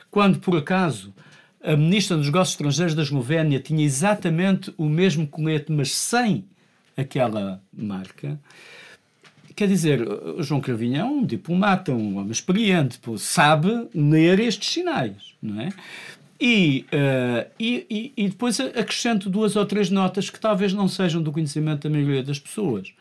quando 0.09 0.39
por 0.39 0.57
acaso 0.57 1.13
a 1.63 1.75
Ministra 1.75 2.17
dos 2.17 2.25
Negócios 2.25 2.53
Estrangeiros 2.53 2.95
da 2.95 3.03
Eslovénia 3.03 3.59
tinha 3.59 3.85
exatamente 3.85 4.73
o 4.77 4.85
mesmo 4.85 5.27
colete, 5.27 5.71
mas 5.71 5.93
sem 5.93 6.45
aquela 6.97 7.61
marca, 7.71 8.39
Quer 9.61 9.67
dizer, 9.67 9.99
João 10.39 10.59
Cravinho 10.59 10.99
é 10.99 11.03
um 11.03 11.23
diplomata, 11.23 11.91
um 11.91 12.17
homem 12.17 12.31
experiente, 12.31 12.97
pô, 12.97 13.15
sabe 13.15 13.87
ler 13.93 14.39
estes 14.39 14.73
sinais, 14.73 15.35
não 15.39 15.61
é? 15.61 15.69
E, 16.41 16.83
uh, 16.91 17.47
e, 17.59 18.11
e, 18.17 18.27
depois 18.27 18.59
acrescento 18.59 19.29
duas 19.29 19.55
ou 19.55 19.63
três 19.63 19.91
notas 19.91 20.31
que 20.31 20.39
talvez 20.39 20.73
não 20.73 20.87
sejam 20.87 21.21
do 21.21 21.31
conhecimento 21.31 21.87
da 21.87 21.93
maioria 21.93 22.23
das 22.23 22.39
pessoas. 22.39 22.91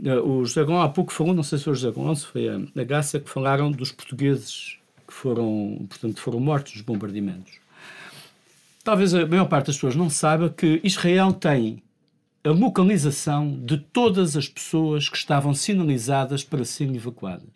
Uh, 0.00 0.26
o 0.26 0.46
José 0.46 0.64
Gon 0.64 0.80
há 0.80 0.88
pouco 0.88 1.12
falou, 1.12 1.34
não 1.34 1.42
sei 1.42 1.58
se 1.58 1.64
foi 1.64 1.74
o 1.74 1.76
José 1.76 1.90
Gon, 1.90 2.14
se 2.14 2.24
foi 2.24 2.48
a, 2.48 2.56
a 2.56 3.20
que 3.20 3.28
falaram 3.28 3.70
dos 3.70 3.92
portugueses 3.92 4.78
que 5.06 5.12
foram, 5.12 5.84
portanto, 5.90 6.18
foram 6.22 6.40
mortos 6.40 6.72
nos 6.72 6.80
bombardeamentos. 6.80 7.52
Talvez 8.82 9.12
a 9.12 9.26
maior 9.26 9.44
parte 9.44 9.66
das 9.66 9.76
pessoas 9.76 9.94
não 9.94 10.08
saiba 10.08 10.48
que 10.48 10.80
Israel 10.82 11.34
tem 11.34 11.82
a 12.46 12.52
localização 12.52 13.58
de 13.64 13.76
todas 13.76 14.36
as 14.36 14.48
pessoas 14.48 15.08
que 15.08 15.16
estavam 15.16 15.52
sinalizadas 15.52 16.44
para 16.44 16.64
serem 16.64 16.96
evacuadas. 16.96 17.48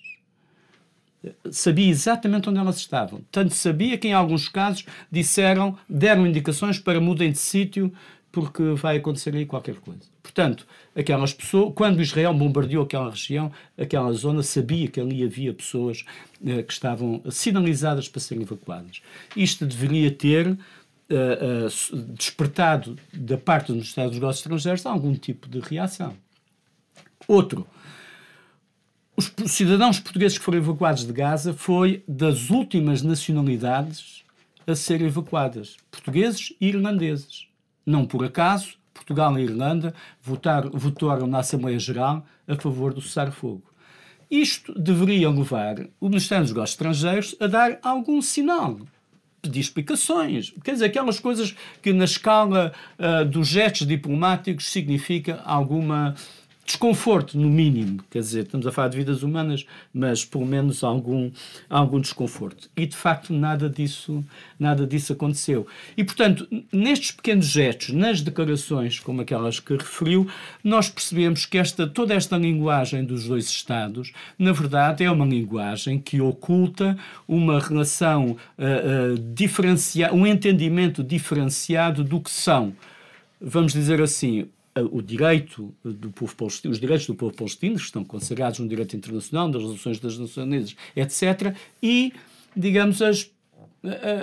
Sabia 1.50 1.88
exatamente 1.88 2.48
onde 2.48 2.58
elas 2.58 2.78
estavam. 2.78 3.20
Tanto 3.30 3.54
sabia 3.54 3.98
que, 3.98 4.08
em 4.08 4.14
alguns 4.14 4.48
casos, 4.48 4.84
disseram, 5.10 5.78
deram 5.88 6.26
indicações 6.26 6.78
para 6.78 7.00
mudem 7.00 7.30
de 7.30 7.38
sítio 7.38 7.92
porque 8.32 8.62
vai 8.74 8.96
acontecer 8.96 9.34
aí 9.34 9.44
qualquer 9.44 9.76
coisa. 9.76 10.02
Portanto, 10.22 10.66
aquelas 10.94 11.32
pessoas, 11.32 11.72
quando 11.74 12.00
Israel 12.00 12.32
bombardeou 12.32 12.84
aquela 12.84 13.10
região, 13.10 13.50
aquela 13.76 14.12
zona, 14.12 14.42
sabia 14.42 14.88
que 14.88 15.00
ali 15.00 15.24
havia 15.24 15.52
pessoas 15.52 16.04
eh, 16.44 16.62
que 16.62 16.72
estavam 16.72 17.20
sinalizadas 17.28 18.08
para 18.08 18.20
serem 18.20 18.44
evacuadas. 18.44 19.02
Isto 19.36 19.66
deveria 19.66 20.10
ter 20.10 20.56
uh, 21.10 21.94
uh, 21.94 21.96
despertado 22.14 22.96
da 23.12 23.36
parte 23.36 23.72
dos 23.72 23.86
Estados 23.86 24.14
Negócios 24.14 24.38
Estrangeiros 24.38 24.86
algum 24.86 25.14
tipo 25.14 25.48
de 25.48 25.60
reação. 25.60 26.14
Outro, 27.26 27.66
os 29.16 29.52
cidadãos 29.52 30.00
portugueses 30.00 30.38
que 30.38 30.44
foram 30.44 30.58
evacuados 30.58 31.06
de 31.06 31.12
Gaza 31.12 31.52
foi 31.52 32.02
das 32.08 32.50
últimas 32.50 33.02
nacionalidades 33.02 34.24
a 34.66 34.74
serem 34.74 35.08
evacuadas, 35.08 35.76
portugueses 35.90 36.54
e 36.60 36.68
irlandeses. 36.68 37.46
Não 37.84 38.06
por 38.06 38.24
acaso, 38.24 38.78
Portugal 38.94 39.38
e 39.38 39.42
Irlanda 39.42 39.94
votar, 40.22 40.68
votaram 40.70 41.26
na 41.26 41.40
Assembleia 41.40 41.78
Geral 41.78 42.24
a 42.46 42.56
favor 42.56 42.94
do 42.94 43.00
cessar-fogo. 43.00 43.62
Isto 44.30 44.78
deveria 44.78 45.28
levar 45.28 45.88
o 46.00 46.08
Ministério 46.08 46.44
dos 46.44 46.52
Negócios 46.52 46.74
Estrangeiros 46.74 47.36
a 47.40 47.46
dar 47.46 47.78
algum 47.82 48.22
sinal, 48.22 48.78
pedir 49.40 49.60
explicações. 49.60 50.52
Quer 50.62 50.72
dizer, 50.72 50.86
aquelas 50.86 51.18
coisas 51.18 51.54
que 51.82 51.92
na 51.92 52.04
escala 52.04 52.72
uh, 52.98 53.24
dos 53.24 53.48
gestos 53.48 53.86
diplomáticos 53.86 54.70
significa 54.70 55.42
alguma 55.44 56.14
desconforto, 56.70 57.36
no 57.36 57.48
mínimo. 57.48 58.00
Quer 58.08 58.20
dizer, 58.20 58.44
estamos 58.44 58.66
a 58.66 58.70
falar 58.70 58.88
de 58.88 58.98
vidas 58.98 59.22
humanas, 59.22 59.66
mas 59.92 60.24
pelo 60.24 60.46
menos 60.46 60.84
algum, 60.84 61.30
algum 61.68 62.00
desconforto. 62.00 62.70
E 62.76 62.86
de 62.86 62.96
facto 62.96 63.32
nada 63.32 63.68
disso, 63.68 64.24
nada 64.58 64.86
disso 64.86 65.12
aconteceu. 65.12 65.66
E 65.96 66.04
portanto, 66.04 66.46
nestes 66.72 67.10
pequenos 67.10 67.46
gestos, 67.46 67.90
nas 67.90 68.22
declarações 68.22 69.00
como 69.00 69.20
aquelas 69.20 69.58
que 69.58 69.72
referiu, 69.72 70.28
nós 70.62 70.88
percebemos 70.88 71.44
que 71.44 71.58
esta, 71.58 71.86
toda 71.86 72.14
esta 72.14 72.36
linguagem 72.36 73.04
dos 73.04 73.24
dois 73.24 73.48
Estados, 73.48 74.12
na 74.38 74.52
verdade, 74.52 75.02
é 75.02 75.10
uma 75.10 75.26
linguagem 75.26 75.98
que 75.98 76.20
oculta 76.20 76.96
uma 77.26 77.58
relação 77.58 78.36
uh, 78.56 79.14
uh, 79.14 79.18
diferenciada, 79.34 80.14
um 80.14 80.26
entendimento 80.26 81.02
diferenciado 81.02 82.04
do 82.04 82.20
que 82.20 82.30
são, 82.30 82.72
vamos 83.40 83.72
dizer 83.72 84.00
assim, 84.00 84.48
o 84.82 85.02
direito 85.02 85.74
do 85.84 86.10
povo 86.10 86.34
palestino, 86.34 86.72
os 86.72 86.80
direitos 86.80 87.06
do 87.06 87.14
povo 87.14 87.34
palestino, 87.34 87.76
que 87.76 87.82
estão 87.82 88.04
consagrados 88.04 88.58
no 88.58 88.68
direito 88.68 88.96
internacional, 88.96 89.48
nas 89.48 89.62
resoluções 89.62 89.98
das 89.98 90.18
Nações 90.18 90.46
Unidas, 90.46 90.76
etc., 90.96 91.54
e, 91.82 92.12
digamos, 92.56 93.02
as, 93.02 93.30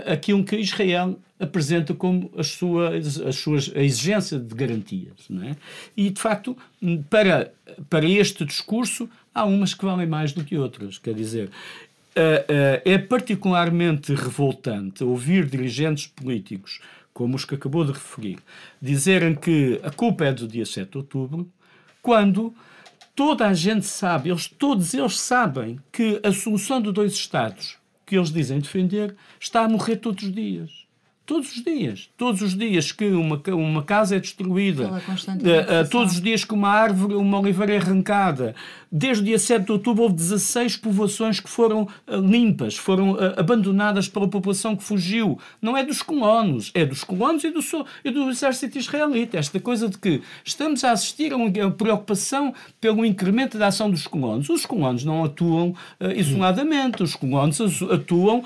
aquilo 0.05 0.43
que 0.43 0.55
Israel 0.57 1.19
apresenta 1.39 1.93
como 1.93 2.31
as 2.37 2.47
suas, 2.47 3.21
as 3.21 3.35
suas, 3.35 3.71
a 3.75 3.81
exigência 3.81 4.39
de 4.39 4.53
garantias. 4.55 5.25
Não 5.29 5.43
é? 5.43 5.55
E, 5.95 6.09
de 6.09 6.19
facto, 6.19 6.57
para, 7.09 7.53
para 7.89 8.05
este 8.05 8.45
discurso, 8.45 9.09
há 9.33 9.45
umas 9.45 9.73
que 9.73 9.85
valem 9.85 10.07
mais 10.07 10.31
do 10.31 10.43
que 10.43 10.57
outras. 10.57 10.97
Quer 10.97 11.13
dizer, 11.13 11.49
é 12.83 12.97
particularmente 12.97 14.13
revoltante 14.13 15.03
ouvir 15.03 15.45
dirigentes 15.45 16.07
políticos 16.07 16.79
como 17.17 17.35
os 17.35 17.43
que 17.43 17.55
acabou 17.55 17.83
de 17.83 17.93
referir, 17.93 18.37
dizerem 18.79 19.33
que 19.33 19.81
a 19.81 19.89
culpa 19.89 20.25
é 20.25 20.31
do 20.31 20.47
dia 20.47 20.67
7 20.67 20.91
de 20.91 20.97
outubro, 20.99 21.51
quando 21.99 22.53
toda 23.15 23.47
a 23.47 23.55
gente 23.55 23.87
sabe, 23.87 24.29
eles, 24.29 24.47
todos 24.47 24.93
eles 24.93 25.19
sabem 25.19 25.79
que 25.91 26.21
a 26.23 26.31
solução 26.31 26.79
de 26.79 26.91
dois 26.91 27.13
Estados 27.13 27.75
que 28.05 28.15
eles 28.15 28.31
dizem 28.31 28.59
defender 28.59 29.15
está 29.39 29.61
a 29.61 29.67
morrer 29.67 29.95
todos 29.95 30.25
os 30.25 30.31
dias. 30.31 30.85
Todos 31.25 31.55
os 31.55 31.63
dias. 31.63 32.07
Todos 32.15 32.41
os 32.43 32.55
dias 32.55 32.91
que 32.91 33.07
uma, 33.07 33.41
uma 33.47 33.83
casa 33.83 34.15
é 34.15 34.19
destruída, 34.19 34.87
uh, 34.87 35.89
todos 35.89 36.13
os 36.13 36.21
dias 36.21 36.45
que 36.45 36.53
uma 36.53 36.69
árvore, 36.69 37.15
uma 37.15 37.39
oliveira 37.39 37.73
é 37.73 37.77
arrancada. 37.77 38.53
Desde 38.91 39.23
o 39.23 39.25
dia 39.25 39.39
7 39.39 39.65
de 39.65 39.71
outubro 39.71 40.03
houve 40.03 40.15
16 40.15 40.77
povoações 40.77 41.39
que 41.39 41.49
foram 41.49 41.83
uh, 41.83 42.15
limpas, 42.17 42.75
foram 42.75 43.13
uh, 43.13 43.33
abandonadas 43.37 44.07
pela 44.07 44.27
população 44.27 44.75
que 44.75 44.83
fugiu. 44.83 45.39
Não 45.61 45.75
é 45.75 45.83
dos 45.83 46.01
colonos, 46.01 46.71
é 46.73 46.85
dos 46.85 47.03
colonos 47.03 47.43
e 47.43 47.51
do, 47.51 47.59
e 48.03 48.11
do 48.11 48.29
exército 48.29 48.77
israelita. 48.77 49.37
Esta 49.37 49.59
coisa 49.59 49.89
de 49.89 49.97
que 49.97 50.21
estamos 50.43 50.83
a 50.83 50.91
assistir 50.91 51.33
a 51.33 51.37
uma 51.37 51.71
preocupação 51.71 52.53
pelo 52.79 53.05
incremento 53.05 53.57
da 53.57 53.67
ação 53.67 53.89
dos 53.89 54.07
colonos. 54.07 54.49
Os 54.49 54.65
colonos 54.65 55.03
não 55.03 55.23
atuam 55.23 55.75
isoladamente, 56.15 57.03
os 57.03 57.15
colonos 57.15 57.59
atuam 57.91 58.43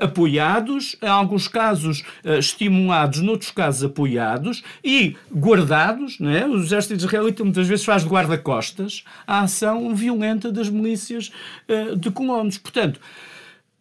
apoiados, 0.00 0.96
em 1.02 1.08
alguns 1.08 1.48
casos 1.48 2.00
uh, 2.24 2.38
estimulados, 2.38 3.20
noutros 3.20 3.50
casos 3.50 3.84
apoiados 3.84 4.62
e 4.82 5.16
guardados. 5.34 6.18
Não 6.18 6.30
é? 6.30 6.46
O 6.46 6.56
exército 6.56 6.94
israelita 6.94 7.44
muitas 7.44 7.66
vezes 7.66 7.84
faz 7.84 8.02
de 8.02 8.08
guarda-costas 8.08 9.04
a 9.26 9.40
ação 9.40 9.83
violenta 9.92 10.52
das 10.52 10.68
milícias 10.68 11.32
uh, 11.68 11.96
de 11.96 12.12
colonos. 12.12 12.56
Portanto, 12.58 13.00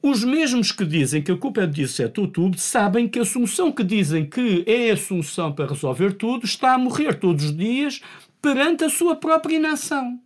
os 0.01 0.23
mesmos 0.23 0.71
que 0.71 0.83
dizem 0.83 1.21
que 1.21 1.31
a 1.31 1.37
culpa 1.37 1.61
é 1.61 1.67
do 1.67 1.73
dia 1.73 1.87
7 1.87 2.15
de 2.15 2.19
outubro 2.21 2.59
sabem 2.59 3.07
que 3.07 3.19
a 3.19 3.25
solução 3.25 3.71
que 3.71 3.83
dizem 3.83 4.25
que 4.25 4.63
é 4.65 4.89
a 4.89 4.97
solução 4.97 5.53
para 5.53 5.67
resolver 5.67 6.13
tudo 6.13 6.45
está 6.45 6.73
a 6.73 6.77
morrer 6.77 7.13
todos 7.13 7.45
os 7.45 7.55
dias 7.55 8.01
perante 8.41 8.83
a 8.83 8.89
sua 8.89 9.15
própria 9.15 9.55
inação. 9.55 10.19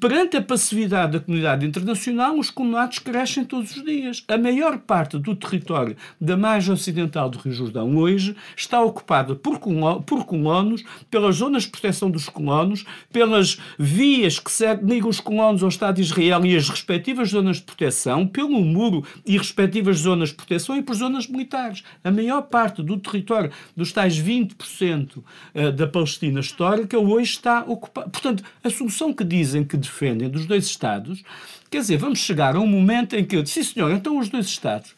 Perante 0.00 0.36
a 0.36 0.42
passividade 0.42 1.14
da 1.14 1.20
comunidade 1.20 1.66
internacional, 1.66 2.38
os 2.38 2.48
condenados 2.48 3.00
crescem 3.00 3.44
todos 3.44 3.76
os 3.76 3.84
dias. 3.84 4.22
A 4.28 4.38
maior 4.38 4.78
parte 4.78 5.18
do 5.18 5.34
território 5.34 5.96
da 6.20 6.36
margem 6.36 6.72
ocidental 6.72 7.28
do 7.28 7.38
Rio 7.38 7.52
Jordão 7.52 7.96
hoje 7.96 8.36
está 8.56 8.80
ocupada 8.80 9.34
por, 9.34 9.58
por 10.06 10.24
colonos, 10.26 10.84
pelas 11.10 11.36
zonas 11.36 11.64
de 11.64 11.70
proteção 11.70 12.08
dos 12.08 12.28
colonos, 12.28 12.84
pelas 13.12 13.58
vias 13.76 14.38
que 14.38 14.52
ligam 14.80 15.10
os 15.10 15.18
colonos 15.18 15.60
ao 15.64 15.70
Estado 15.70 15.96
de 15.96 16.02
Israel 16.02 16.46
e 16.46 16.56
as 16.56 16.68
respectivas 16.68 17.30
zonas 17.30 17.56
de 17.56 17.62
proteção, 17.62 18.28
pelo 18.28 18.60
muro 18.60 19.04
e 19.26 19.36
respectivas 19.36 19.98
zonas 19.98 20.28
de 20.28 20.36
proteção 20.36 20.76
e 20.76 20.82
por 20.82 20.94
zonas 20.94 21.26
militares. 21.26 21.82
A 22.04 22.12
maior 22.12 22.42
parte 22.42 22.80
do 22.80 22.96
território 22.96 23.50
dos 23.76 23.90
tais 23.90 24.16
20% 24.16 25.20
eh, 25.52 25.72
da 25.72 25.88
Palestina 25.88 26.38
histórica 26.38 26.96
hoje 26.96 27.32
está 27.32 27.64
ocupada. 27.66 28.08
Portanto, 28.08 28.44
a 28.62 28.70
solução 28.70 29.12
que 29.12 29.24
dizem 29.24 29.63
que 29.64 29.76
defendem 29.76 30.28
dos 30.28 30.46
dois 30.46 30.66
Estados, 30.66 31.22
quer 31.70 31.80
dizer, 31.80 31.96
vamos 31.96 32.18
chegar 32.18 32.56
a 32.56 32.60
um 32.60 32.66
momento 32.66 33.14
em 33.14 33.24
que 33.24 33.36
eu 33.36 33.42
disse, 33.42 33.64
sim 33.64 33.74
senhor, 33.74 33.90
então 33.92 34.18
os 34.18 34.28
dois 34.28 34.46
Estados, 34.46 34.94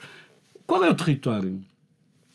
qual 0.67 0.85
é 0.85 0.91
o 0.91 0.95
território? 0.95 1.61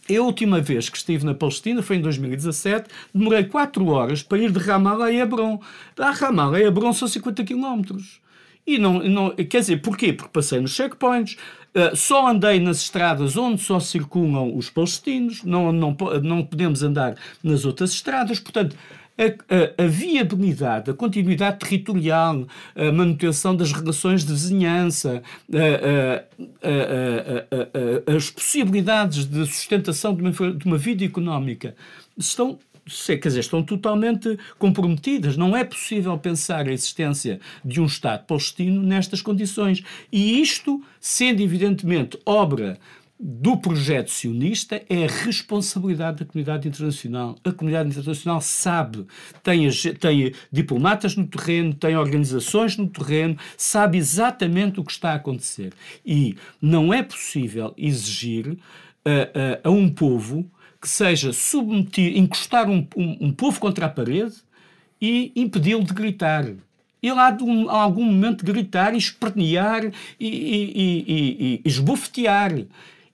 Eu, 0.10 0.24
a 0.24 0.28
última 0.28 0.60
vez 0.60 0.90
que 0.90 0.98
estive 0.98 1.26
na 1.26 1.34
Palestina 1.34 1.82
foi 1.82 1.98
em 1.98 2.02
2017, 2.02 2.90
demorei 3.14 3.44
4 3.46 3.86
horas 3.88 4.24
para 4.24 4.40
ir 4.40 4.52
de 4.52 4.60
Ramallah 4.60 5.06
a 5.06 5.14
Hebron. 5.14 5.60
Da 5.96 6.12
Ramallah 6.12 6.58
a 6.58 6.62
Hebron 6.62 6.92
são 6.92 7.08
50 7.08 7.44
quilómetros. 7.44 8.20
E 8.66 8.78
não, 8.78 9.00
não, 9.00 9.30
quer 9.36 9.60
dizer, 9.60 9.82
porquê? 9.82 10.14
Porque 10.14 10.32
passei 10.32 10.60
nos 10.60 10.74
checkpoints, 10.76 11.36
uh, 11.76 11.96
só 11.96 12.28
andei 12.28 12.60
nas 12.60 12.82
estradas 12.82 13.36
onde 13.36 13.62
só 13.62 13.80
circulam 13.80 14.56
os 14.56 14.70
palestinos, 14.70 15.44
não, 15.44 15.72
não, 15.72 15.96
não 16.22 16.44
podemos 16.44 16.84
andar 16.84 17.16
nas 17.44 17.66
outras 17.66 17.92
estradas, 17.92 18.40
portanto, 18.40 18.76
a, 19.18 19.24
a, 19.24 19.84
a, 19.84 19.88
viabilidade, 19.88 20.90
a 20.90 20.94
continuidade 20.94 21.60
territorial, 21.60 22.48
a 22.76 22.92
manutenção 22.92 23.56
das 23.56 23.72
relações 23.72 24.24
de 24.24 24.32
vizinhança, 24.32 25.22
as 28.16 28.30
possibilidades 28.30 29.26
de 29.26 29.46
sustentação 29.46 30.16
de 30.16 30.22
uma, 30.22 30.32
de 30.32 30.66
uma 30.66 30.78
vida 30.78 31.06
económica 31.06 31.76
estão 32.18 32.58
quer 33.06 33.20
dizer, 33.20 33.42
estão 33.42 33.64
totalmente 33.64 34.38
comprometidas. 34.58 35.38
Não 35.38 35.56
é 35.56 35.64
possível 35.64 36.18
pensar 36.18 36.68
a 36.68 36.74
existência 36.74 37.40
de 37.64 37.80
um 37.80 37.86
Estado 37.86 38.26
palestino 38.26 38.82
nestas 38.82 39.22
condições. 39.22 39.84
E 40.12 40.42
isto, 40.42 40.82
sendo 41.00 41.42
evidentemente 41.42 42.20
obra 42.26 42.80
do 43.24 43.56
projeto 43.56 44.10
sionista 44.10 44.82
é 44.90 45.06
a 45.06 45.08
responsabilidade 45.08 46.20
da 46.20 46.26
comunidade 46.26 46.68
internacional. 46.68 47.36
A 47.44 47.52
comunidade 47.52 47.90
internacional 47.90 48.42
sabe, 48.42 49.06
tem, 49.44 49.70
tem 50.00 50.34
diplomatas 50.52 51.16
no 51.16 51.28
terreno, 51.28 51.72
tem 51.72 51.96
organizações 51.96 52.76
no 52.78 52.88
terreno, 52.88 53.38
sabe 53.56 54.00
exatamente 54.00 54.80
o 54.80 54.84
que 54.84 54.92
está 54.92 55.12
a 55.12 55.16
acontecer. 55.16 55.72
E 56.04 56.36
não 56.60 56.92
é 56.92 57.04
possível 57.04 57.76
exigir 57.78 58.58
a, 59.06 59.66
a, 59.66 59.70
a 59.70 59.72
um 59.72 59.88
povo 59.88 60.50
que 60.82 60.90
seja 60.90 61.32
submetido, 61.32 62.18
encostar 62.18 62.68
um, 62.68 62.88
um, 62.98 63.28
um 63.28 63.32
povo 63.32 63.60
contra 63.60 63.86
a 63.86 63.90
parede 63.90 64.38
e 65.00 65.32
impedi-lo 65.36 65.84
de 65.84 65.94
gritar 65.94 66.52
ele 67.02 67.20
há 67.20 67.32
de 67.32 67.44
um, 67.44 67.68
a 67.68 67.82
algum 67.82 68.06
momento 68.06 68.46
gritar, 68.46 68.94
espernear 68.94 69.86
e, 69.86 69.92
e, 70.20 70.74
e, 70.76 71.56
e, 71.56 71.62
esbofetear. 71.66 72.52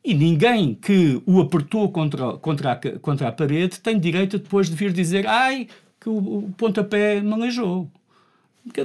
E 0.07 0.13
ninguém 0.13 0.73
que 0.73 1.21
o 1.25 1.41
apertou 1.41 1.91
contra, 1.91 2.37
contra, 2.37 2.71
a, 2.71 2.99
contra 2.99 3.27
a 3.27 3.31
parede 3.33 3.81
tem 3.81 3.99
direito 3.99 4.39
depois 4.39 4.69
de 4.69 4.75
vir 4.77 4.93
dizer 4.93 5.27
ai, 5.27 5.67
que 5.99 6.07
o, 6.07 6.45
o 6.45 6.53
pontapé 6.57 7.19
manejou. 7.19 7.91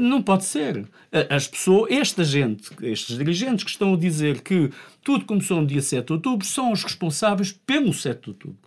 Não 0.01 0.21
pode 0.21 0.45
ser. 0.45 0.85
As 1.31 1.47
pessoas, 1.47 1.93
esta 1.93 2.25
gente, 2.25 2.73
estes 2.83 3.17
dirigentes 3.17 3.63
que 3.63 3.71
estão 3.71 3.95
a 3.95 3.97
dizer 3.97 4.41
que 4.41 4.71
tudo 5.05 5.25
começou 5.25 5.61
no 5.61 5.67
dia 5.69 5.81
7 5.81 6.07
de 6.07 6.13
outubro, 6.15 6.45
são 6.45 6.73
os 6.73 6.83
responsáveis 6.83 7.53
pelo 7.53 7.93
7 7.95 8.21
de 8.21 8.31
outubro. 8.31 8.59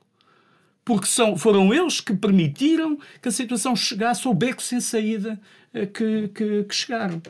Porque 0.86 1.08
são, 1.08 1.36
foram 1.36 1.74
eles 1.74 2.00
que 2.00 2.14
permitiram 2.14 2.98
que 3.22 3.28
a 3.28 3.34
situação 3.34 3.76
chegasse 3.76 4.26
ao 4.26 4.34
beco 4.34 4.64
sem 4.64 4.80
saída 4.80 5.38
eh, 5.74 5.86
que, 5.88 6.30
que, 6.30 6.64
que 6.64 6.74
chegaram. 6.74 7.22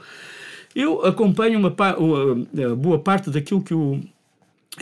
Eu 0.75 1.03
acompanho 1.03 1.57
uma, 1.57 1.75
uma, 1.97 2.75
boa 2.75 2.99
parte 2.99 3.31
daquilo 3.31 3.63
que 3.63 3.73
o, 3.73 4.01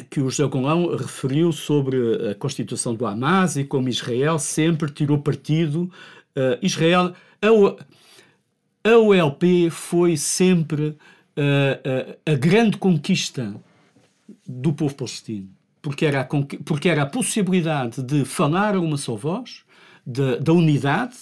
que 0.09 0.19
o 0.19 0.29
José 0.29 0.47
Golão 0.47 0.95
referiu 0.95 1.51
sobre 1.51 2.29
a 2.31 2.35
constituição 2.35 2.95
do 2.95 3.05
Hamas 3.05 3.57
e 3.57 3.63
como 3.63 3.89
Israel 3.89 4.39
sempre 4.39 4.91
tirou 4.91 5.19
partido. 5.19 5.91
Uh, 6.35 6.57
Israel, 6.61 7.13
a, 7.41 8.89
a 8.89 8.97
OLP 8.97 9.69
foi 9.69 10.17
sempre 10.17 10.87
uh, 10.87 10.95
uh, 10.95 12.17
a 12.25 12.35
grande 12.35 12.77
conquista 12.77 13.55
do 14.47 14.73
povo 14.73 14.95
palestino. 14.95 15.49
porque 15.81 16.05
era, 16.05 16.21
a, 16.21 16.27
porque 16.63 16.89
era 16.89 17.03
a 17.03 17.05
possibilidade 17.05 18.01
de 18.01 18.25
falar 18.25 18.75
a 18.75 18.79
uma 18.79 18.97
só 18.97 19.15
voz, 19.15 19.63
da 20.05 20.51
unidade 20.51 21.15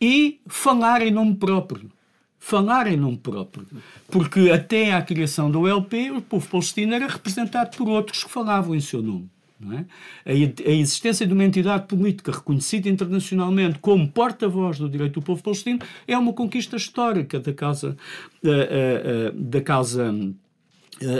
e 0.00 0.40
falar 0.46 1.02
em 1.02 1.10
nome 1.10 1.34
próprio. 1.34 1.90
Falar 2.46 2.86
em 2.86 2.96
nome 2.98 3.16
próprio. 3.16 3.66
Porque 4.08 4.50
até 4.50 4.92
à 4.92 5.00
criação 5.00 5.50
do 5.50 5.66
LP, 5.66 6.10
o 6.10 6.20
povo 6.20 6.46
palestino 6.46 6.92
era 6.92 7.06
representado 7.06 7.74
por 7.74 7.88
outros 7.88 8.22
que 8.22 8.30
falavam 8.30 8.74
em 8.74 8.80
seu 8.80 9.00
nome. 9.00 9.30
É? 10.26 10.30
A, 10.30 10.70
existência 10.70 11.26
de 11.26 11.32
uma 11.32 11.42
entidade 11.42 11.86
política 11.86 12.32
reconhecida 12.32 12.86
internacionalmente 12.90 13.78
como 13.78 14.06
porta-voz 14.06 14.78
do 14.78 14.90
direito 14.90 15.14
do 15.14 15.22
povo 15.22 15.42
palestino 15.42 15.78
é 16.06 16.18
uma 16.18 16.34
conquista 16.34 16.76
histórica 16.76 17.40
da 17.40 17.54
causa, 17.54 17.96
da, 18.42 18.52
eh, 18.52 18.68
eh, 18.70 19.02
eh, 19.06 19.32
da 19.34 19.60
causa, 19.62 20.14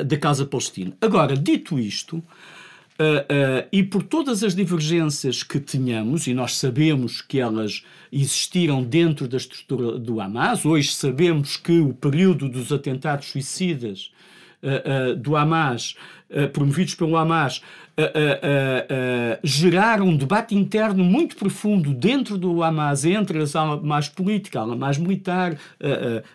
da 0.07 0.16
causa 0.18 0.45
palestina. 0.45 0.95
Agora, 1.01 1.35
dito 1.35 1.79
isto, 1.79 2.22
Uh, 2.97 3.03
uh, 3.03 3.68
e 3.72 3.82
por 3.82 4.05
todas 4.05 4.45
as 4.45 4.55
divergências 4.55 5.42
que 5.42 5.59
tínhamos, 5.59 6.28
e 6.28 6.34
nós 6.34 6.57
sabemos 6.57 7.20
que 7.20 7.40
elas 7.40 7.82
existiram 8.12 8.84
dentro 8.84 9.26
da 9.26 9.36
estrutura 9.36 9.99
do 9.99 10.20
Hamas, 10.20 10.64
hoje 10.64 10.92
sabemos 10.92 11.57
que 11.57 11.80
o 11.80 11.92
período 11.92 12.49
dos 12.49 12.70
atentados 12.70 13.26
suicidas 13.26 14.12
uh, 14.62 15.16
do 15.16 15.34
Hamas, 15.34 15.97
promovidos 16.53 16.95
pelo 16.95 17.16
Hamas, 17.16 17.62
geraram 19.45 20.09
um 20.09 20.16
debate 20.16 20.55
interno 20.55 21.05
muito 21.05 21.36
profundo 21.36 21.95
dentro 21.95 22.36
do 22.36 22.62
Hamas, 22.62 23.05
entre 23.05 23.40
as 23.40 23.55
ala 23.55 23.80
mais 23.80 24.09
política, 24.09 24.59
a 24.59 24.62
ala 24.62 24.74
mais 24.74 24.99
militar, 24.99 25.57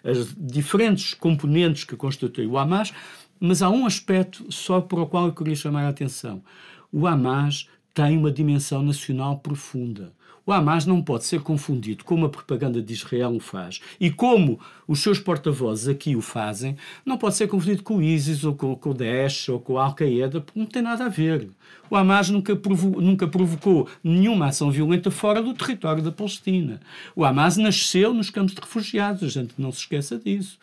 as 0.03 0.33
diferentes 0.37 1.13
componentes 1.13 1.83
que 1.83 1.97
constituem 1.97 2.47
o 2.47 2.57
Hamas, 2.57 2.93
mas 3.39 3.61
há 3.61 3.69
um 3.69 3.85
aspecto 3.85 4.51
só 4.51 4.81
para 4.81 5.01
o 5.01 5.07
qual 5.07 5.27
eu 5.27 5.33
queria 5.33 5.55
chamar 5.55 5.85
a 5.85 5.89
atenção. 5.89 6.43
O 6.91 7.07
Hamas 7.07 7.67
tem 7.93 8.17
uma 8.17 8.31
dimensão 8.31 8.83
nacional 8.83 9.39
profunda. 9.39 10.13
O 10.49 10.51
Hamas 10.51 10.83
não 10.83 10.99
pode 10.99 11.25
ser 11.25 11.41
confundido 11.41 12.03
como 12.03 12.25
a 12.25 12.29
propaganda 12.29 12.81
de 12.81 12.91
Israel 12.91 13.35
o 13.35 13.39
faz 13.39 13.79
e 13.99 14.09
como 14.09 14.59
os 14.87 14.99
seus 14.99 15.19
porta-vozes 15.19 15.87
aqui 15.87 16.15
o 16.15 16.21
fazem, 16.21 16.75
não 17.05 17.19
pode 17.19 17.35
ser 17.35 17.47
confundido 17.47 17.83
com 17.83 17.97
o 17.97 18.01
ISIS 18.01 18.43
ou 18.43 18.55
com, 18.55 18.75
com 18.75 18.89
o 18.89 18.93
Daesh 18.95 19.49
ou 19.49 19.59
com 19.59 19.77
a 19.77 19.85
Al-Qaeda, 19.85 20.41
porque 20.41 20.59
não 20.59 20.65
tem 20.65 20.81
nada 20.81 21.05
a 21.05 21.07
ver. 21.07 21.47
O 21.87 21.95
Hamas 21.95 22.29
nunca, 22.31 22.55
provo 22.55 22.99
nunca 22.99 23.27
provocou 23.27 23.87
nenhuma 24.03 24.47
ação 24.47 24.71
violenta 24.71 25.11
fora 25.11 25.43
do 25.43 25.53
território 25.53 26.01
da 26.01 26.11
Palestina. 26.11 26.79
O 27.15 27.23
Hamas 27.23 27.57
nasceu 27.57 28.11
nos 28.11 28.31
campos 28.31 28.55
de 28.55 28.61
refugiados, 28.61 29.21
a 29.23 29.27
gente 29.27 29.53
não 29.59 29.71
se 29.71 29.81
esqueça 29.81 30.17
disso. 30.17 30.57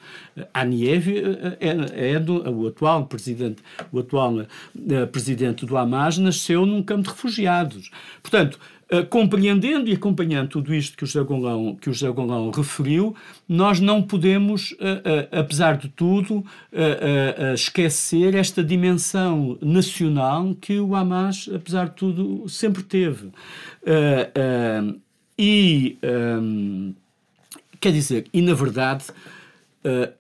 Aniev 0.53 1.09
eh, 1.09 1.57
é, 1.61 2.15
é 2.15 2.19
do, 2.19 2.49
o 2.51 2.67
atual 2.67 3.07
presidente, 3.07 3.63
o 3.93 4.01
atual 4.01 4.45
presidente 5.13 5.65
do 5.65 5.77
Hamas 5.77 6.19
nasceu 6.19 6.67
num 6.67 6.83
campo 6.83 7.05
de 7.05 7.11
refugiados. 7.11 7.91
Portanto, 8.21 8.59
compreendendo 9.11 9.91
e 9.91 9.95
acompanhando 9.95 10.49
tudo 10.49 10.73
isto 10.73 10.97
que 10.97 11.03
o 11.03 11.07
José 11.07 11.25
Golão, 11.25 11.75
que 11.75 11.91
o 11.91 11.93
José 11.93 12.11
Golão 12.13 12.51
referiu, 12.51 13.17
nós 13.49 13.81
não 13.81 14.01
podemos, 14.01 14.73
uh, 14.73 14.75
uh, 14.75 15.41
apesar 15.41 15.77
de 15.77 15.89
tudo, 15.89 16.45
esquecer 17.55 18.35
esta 18.35 18.63
dimensão 18.63 19.59
nacional 19.61 20.55
que 20.61 20.79
o 20.79 20.95
Hamas, 20.95 21.49
apesar 21.53 21.89
de 21.89 21.97
tudo, 21.97 22.49
sempre 22.49 22.83
teve. 22.83 23.31
e, 25.39 25.97
quer 27.81 27.93
dizer, 27.93 28.27
e 28.33 28.41
na 28.41 28.55
verdade, 28.55 29.05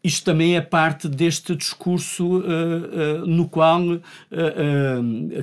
isto 0.02 0.24
também 0.24 0.56
é 0.56 0.60
parte 0.60 1.08
deste 1.08 1.54
discurso 1.54 2.42
no 3.26 3.48
qual 3.48 3.82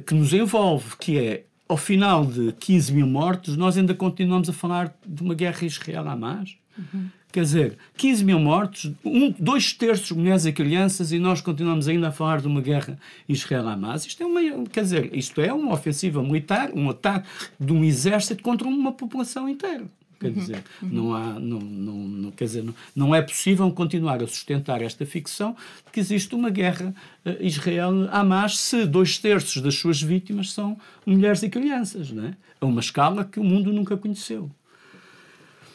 que 0.05 0.13
nos 0.13 0.34
envolve, 0.34 0.97
que 0.97 1.17
é 1.17 1.43
ao 1.68 1.78
final 1.78 2.26
de 2.26 2.51
15 2.53 2.93
mil 2.93 3.07
mortos, 3.07 3.55
nós 3.55 3.78
ainda 3.78 3.93
continuamos 3.93 4.49
a 4.49 4.53
falar 4.53 4.93
de 5.05 5.22
uma 5.22 5.34
guerra 5.34 5.66
Israel-Hamas. 5.66 6.57
Uhum. 6.78 7.07
Quer 7.32 7.41
dizer, 7.41 7.78
15 7.97 8.24
mil 8.26 8.39
mortos, 8.39 8.91
um, 9.03 9.34
dois 9.39 9.74
terços 9.74 10.11
mulheres 10.11 10.45
e 10.45 10.53
crianças, 10.53 11.11
e 11.11 11.18
nós 11.18 11.41
continuamos 11.41 11.88
ainda 11.88 12.09
a 12.09 12.11
falar 12.11 12.39
de 12.39 12.47
uma 12.47 12.61
guerra 12.61 12.95
Israel-Hamas. 13.28 14.05
Isto 14.05 14.22
é 14.22 14.26
uma, 14.26 14.66
quer 14.66 14.84
dizer, 14.84 15.09
isto 15.18 15.41
é 15.41 15.51
uma 15.51 15.74
ofensiva 15.74 16.22
militar, 16.22 16.70
um 16.76 16.91
ataque 16.91 17.28
de 17.59 17.74
um 17.74 17.84
exército 17.84 18.43
contra 18.43 18.68
uma 18.68 18.91
população 18.91 19.49
inteira. 19.49 19.86
Quer 20.24 20.30
uhum. 20.30 20.34
dizer, 20.36 20.63
uhum. 20.82 20.89
não 20.89 21.13
há, 21.13 21.34
não, 21.38 21.59
não, 21.59 21.97
não, 21.97 22.32
quer 22.32 22.45
dizer, 22.45 22.63
não, 22.63 22.74
não 22.95 23.13
é 23.13 23.21
possível 23.21 23.69
continuar 23.71 24.24
a 24.24 24.28
sustentar 24.28 24.82
esta 24.82 25.05
ficção 25.05 25.53
de 25.86 25.91
que 25.91 25.99
existe 25.99 26.34
uma 26.34 26.49
guerra 26.49 26.95
uh, 27.26 27.36
Israel-Hamas 27.41 28.57
se 28.57 28.86
dois 28.86 29.17
terços 29.17 29.61
das 29.61 29.76
suas 29.76 30.01
vítimas 30.01 30.53
são 30.53 30.78
mulheres 31.05 31.43
e 31.43 31.49
crianças, 31.49 32.09
não 32.09 32.28
é? 32.28 32.38
A 32.61 32.65
uma 32.65 32.80
escala 32.80 33.26
que 33.26 33.38
o 33.38 33.43
mundo 33.43 33.74
nunca 33.74 33.97
conheceu. 33.97 34.49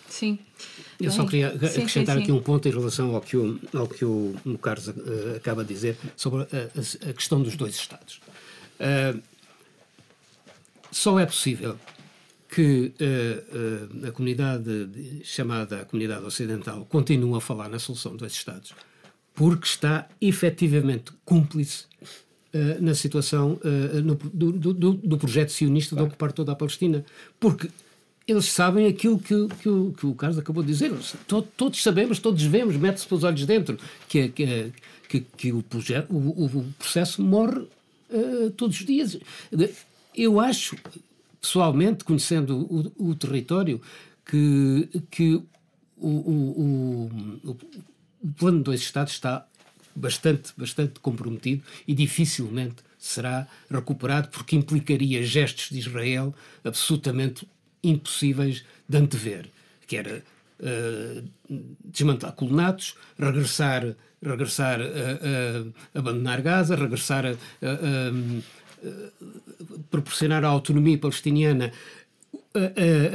Sim. 0.09 0.38
Eu 0.99 1.11
só 1.11 1.26
queria 1.26 1.49
acrescentar 1.49 2.16
sim, 2.16 2.20
sim, 2.20 2.22
aqui 2.22 2.32
um 2.32 2.40
ponto 2.40 2.66
em 2.66 2.72
relação 2.72 3.14
ao 3.14 3.20
que 3.20 3.36
o, 3.36 3.61
ao 3.74 3.86
que 3.86 4.03
o, 4.03 4.34
o 4.46 4.57
Carlos 4.57 4.88
uh, 4.88 5.36
acaba 5.36 5.62
de 5.62 5.74
dizer 5.74 5.99
sobre 6.16 6.40
a, 6.40 6.44
a, 6.46 7.11
a, 7.11 7.12
questão 7.12 7.42
dos 7.42 7.55
dois 7.55 7.74
Estados. 7.76 8.18
Uh, 8.80 9.20
só 10.90 11.20
é 11.20 11.26
possível 11.26 11.78
que 12.49 12.94
uh, 13.01 14.05
uh, 14.05 14.09
a 14.09 14.12
comunidade 14.12 15.20
chamada 15.22 15.84
comunidade 15.84 16.24
ocidental 16.24 16.86
continua 16.86 17.38
a 17.38 17.40
falar 17.40 17.68
na 17.68 17.78
solução 17.78 18.16
dos 18.16 18.32
Estados, 18.32 18.72
porque 19.34 19.66
está 19.66 20.09
efetivamente 20.20 21.12
cúmplice 21.24 21.84
uh, 22.03 22.82
na 22.82 22.94
situação 22.94 23.61
no, 24.03 24.14
do, 24.14 24.53
do, 24.53 24.92
do, 24.94 25.18
projeto 25.18 25.53
sionista 25.53 25.94
claro. 25.94 26.07
de 26.07 26.12
ocupar 26.12 26.32
toda 26.32 26.53
a 26.53 26.57
Palestina. 26.57 27.05
Porque 27.38 27.68
eles 28.26 28.46
sabem 28.46 28.86
aquilo 28.86 29.18
que, 29.18 29.49
que, 29.61 29.68
o, 29.68 29.92
que 29.92 30.07
o 30.07 30.14
Carlos 30.14 30.38
acabou 30.38 30.62
de 30.62 30.72
dizer. 30.72 30.92
Todos, 31.26 31.49
todos 31.57 31.82
sabemos, 31.82 32.18
todos 32.18 32.42
vemos, 32.42 32.76
mete-se 32.76 33.07
pelos 33.07 33.24
olhos 33.24 33.44
dentro, 33.44 33.78
que, 34.09 34.28
que, 34.28 34.72
que, 35.09 35.20
que 35.20 35.53
o, 35.53 35.62
projeto, 35.62 36.11
o, 36.11 36.44
o, 36.44 36.64
processo 36.78 37.22
morre 37.22 37.66
todos 38.57 38.80
os 38.80 38.86
dias. 38.86 39.18
Eu 40.14 40.40
acho 40.40 40.76
pessoalmente, 41.41 42.05
conhecendo 42.05 42.59
o, 42.59 43.11
o 43.11 43.14
território, 43.14 43.80
que, 44.24 44.89
que 45.11 45.34
o, 45.97 46.09
o, 46.09 47.11
o, 47.45 47.57
plano 48.36 48.59
de 48.59 48.64
dois 48.64 48.80
Estados 48.80 49.12
está 49.12 49.47
bastante, 49.95 50.53
bastante 50.57 51.01
comprometido 51.01 51.62
e 51.86 51.95
dificilmente 51.95 52.82
será 52.99 53.49
recuperado 53.70 54.28
porque 54.28 54.57
implicaria 54.57 55.24
gestos 55.24 55.70
de 55.70 55.78
Israel 55.78 56.34
absolutamente 56.64 57.47
impossíveis 57.82 58.64
de 58.89 58.99
antever, 58.99 59.51
que 59.86 59.97
era 59.97 60.22
uh, 60.61 61.28
desmantelar 61.84 62.34
colonatos, 62.34 62.97
regressar, 63.18 63.97
regressar 64.20 64.80
a, 64.80 64.84
uh, 64.84 65.68
uh, 65.68 65.74
abandonar 65.95 66.43
Gaza, 66.43 66.74
regressar 66.74 67.26
a, 67.26 67.36
proporcionar 69.90 70.44
à 70.44 70.48
autonomia 70.48 70.98
palestiniana 70.98 71.72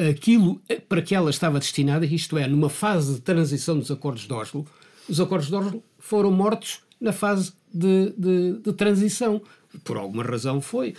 aquilo 0.09 0.61
para 0.88 1.01
que 1.01 1.14
ela 1.14 1.30
estava 1.30 1.59
destinada, 1.59 2.05
isto 2.05 2.38
é, 2.38 2.47
numa 2.47 2.70
fase 2.70 3.16
de 3.16 3.22
transição 3.22 3.78
dos 3.78 3.91
acordos 3.91 4.28
de 4.28 4.34
Oslo, 4.34 4.66
os 5.09 5.20
acordos 5.20 5.47
de 5.47 5.55
Oslo 5.55 5.84
foram 5.99 6.32
mortos 6.32 6.82
na 6.99 7.11
fase 7.11 7.51
de, 7.74 8.14
de, 8.18 8.53
de 8.64 8.74
transição. 8.74 9.41
Por 9.84 9.97
alguma 9.97 10.24
razão 10.24 10.61
foi. 10.61 10.93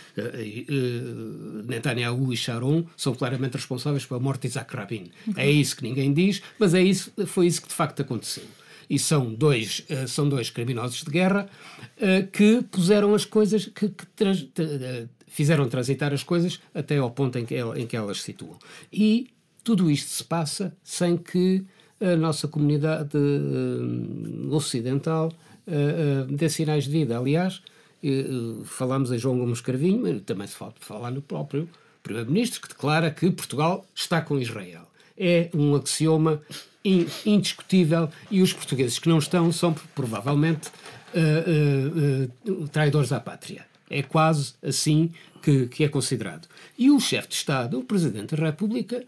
Netanyahu 1.65 2.33
e 2.33 2.37
Sharon 2.37 2.85
são 2.97 3.15
claramente 3.15 3.55
responsáveis 3.55 4.05
pela 4.05 4.19
morte 4.19 4.43
de 4.43 4.49
Isaac 4.49 4.75
Rabin. 4.75 5.11
É 5.37 5.49
isso 5.49 5.77
que 5.77 5.85
ninguém 5.85 6.13
diz, 6.13 6.43
mas 6.59 6.75
é 6.75 6.83
isso, 6.83 7.13
foi 7.27 7.47
isso 7.47 7.63
que 7.63 7.69
de 7.69 7.75
facto 7.75 8.03
aconteceu 8.03 8.45
e 8.89 8.99
são 8.99 9.35
dois, 9.35 9.85
uh, 9.91 10.09
são 10.09 10.29
dois 10.29 10.51
criminosos 10.51 11.03
de 11.03 11.11
guerra 11.11 11.49
uh, 11.97 12.27
que 12.31 12.63
puseram 12.71 13.15
as 13.15 13.25
coisas, 13.25 13.67
que, 13.67 13.89
que 13.89 14.07
trans, 14.15 14.43
uh, 14.43 15.09
fizeram 15.27 15.69
transitar 15.69 16.13
as 16.13 16.23
coisas 16.23 16.61
até 16.75 16.99
ao 16.99 17.11
ponto 17.11 17.39
em 17.39 17.45
que, 17.45 17.57
em 17.77 17.87
que 17.87 17.97
elas 17.97 18.19
se 18.19 18.25
situam. 18.25 18.59
E 18.93 19.31
tudo 19.63 19.91
isto 19.91 20.09
se 20.09 20.25
passa 20.25 20.77
sem 20.83 21.17
que 21.17 21.65
a 22.01 22.17
nossa 22.17 22.47
comunidade 22.47 23.17
ocidental 24.51 25.33
dê 26.29 26.49
sinais 26.51 26.85
de 26.85 26.91
vida. 26.91 27.17
Aliás, 27.17 27.63
falamos 28.65 29.11
em 29.11 29.19
João 29.19 29.39
Gomes 29.39 29.63
Carvinho, 29.63 30.21
também 30.21 30.47
se 30.47 30.57
pode 30.57 30.75
falar 30.81 31.11
no 31.11 31.23
próprio 31.23 31.69
Primeiro-Ministro, 32.03 32.61
que 32.61 32.69
declara 32.69 33.11
que 33.11 33.31
Portugal 33.31 33.87
está 33.95 34.21
com 34.21 34.39
Israel. 34.39 34.87
É 35.17 35.49
um 35.55 35.75
axioma 35.75 36.43
indiscutível 36.85 38.11
e 38.31 38.43
os 38.43 38.53
portugueses 38.53 38.99
que 38.99 39.09
não 39.09 39.19
estão 39.19 39.51
são 39.51 39.75
provavelmente 39.95 40.69
uh, 41.15 42.51
uh, 42.51 42.53
uh, 42.53 42.69
traidores 42.69 43.11
à 43.11 43.19
pátria. 43.19 43.65
É 43.89 44.03
quase 44.03 44.55
assim 44.63 45.11
que, 45.43 45.67
que 45.67 45.85
é 45.85 45.89
considerado. 45.89 46.47
E 46.79 46.91
o 46.91 47.01
chefe 47.01 47.29
de 47.29 47.35
Estado, 47.35 47.79
o 47.79 47.85
Presidente 47.85 48.37
da 48.37 48.47
República, 48.47 49.05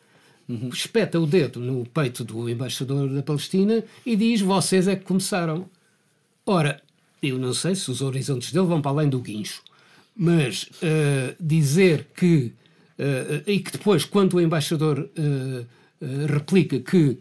espeta 0.72 1.18
o 1.18 1.26
dedo 1.26 1.60
no 1.60 1.84
peito 1.86 2.24
do 2.24 2.48
embaixador 2.48 3.08
da 3.08 3.22
Palestina 3.22 3.82
e 4.04 4.16
diz: 4.16 4.40
Vocês 4.40 4.86
é 4.88 4.96
que 4.96 5.04
começaram. 5.04 5.68
Ora, 6.44 6.80
eu 7.22 7.38
não 7.38 7.52
sei 7.52 7.74
se 7.74 7.90
os 7.90 8.00
horizontes 8.00 8.52
dele 8.52 8.66
vão 8.66 8.80
para 8.80 8.92
além 8.92 9.08
do 9.08 9.18
guincho, 9.18 9.62
Mas 10.14 10.64
uh, 10.64 11.34
dizer 11.40 12.06
que. 12.16 12.52
Uh, 12.98 13.42
e 13.46 13.58
que 13.60 13.72
depois, 13.72 14.06
quando 14.06 14.34
o 14.34 14.40
embaixador 14.40 15.10
replica 16.30 16.78
que 16.78 17.18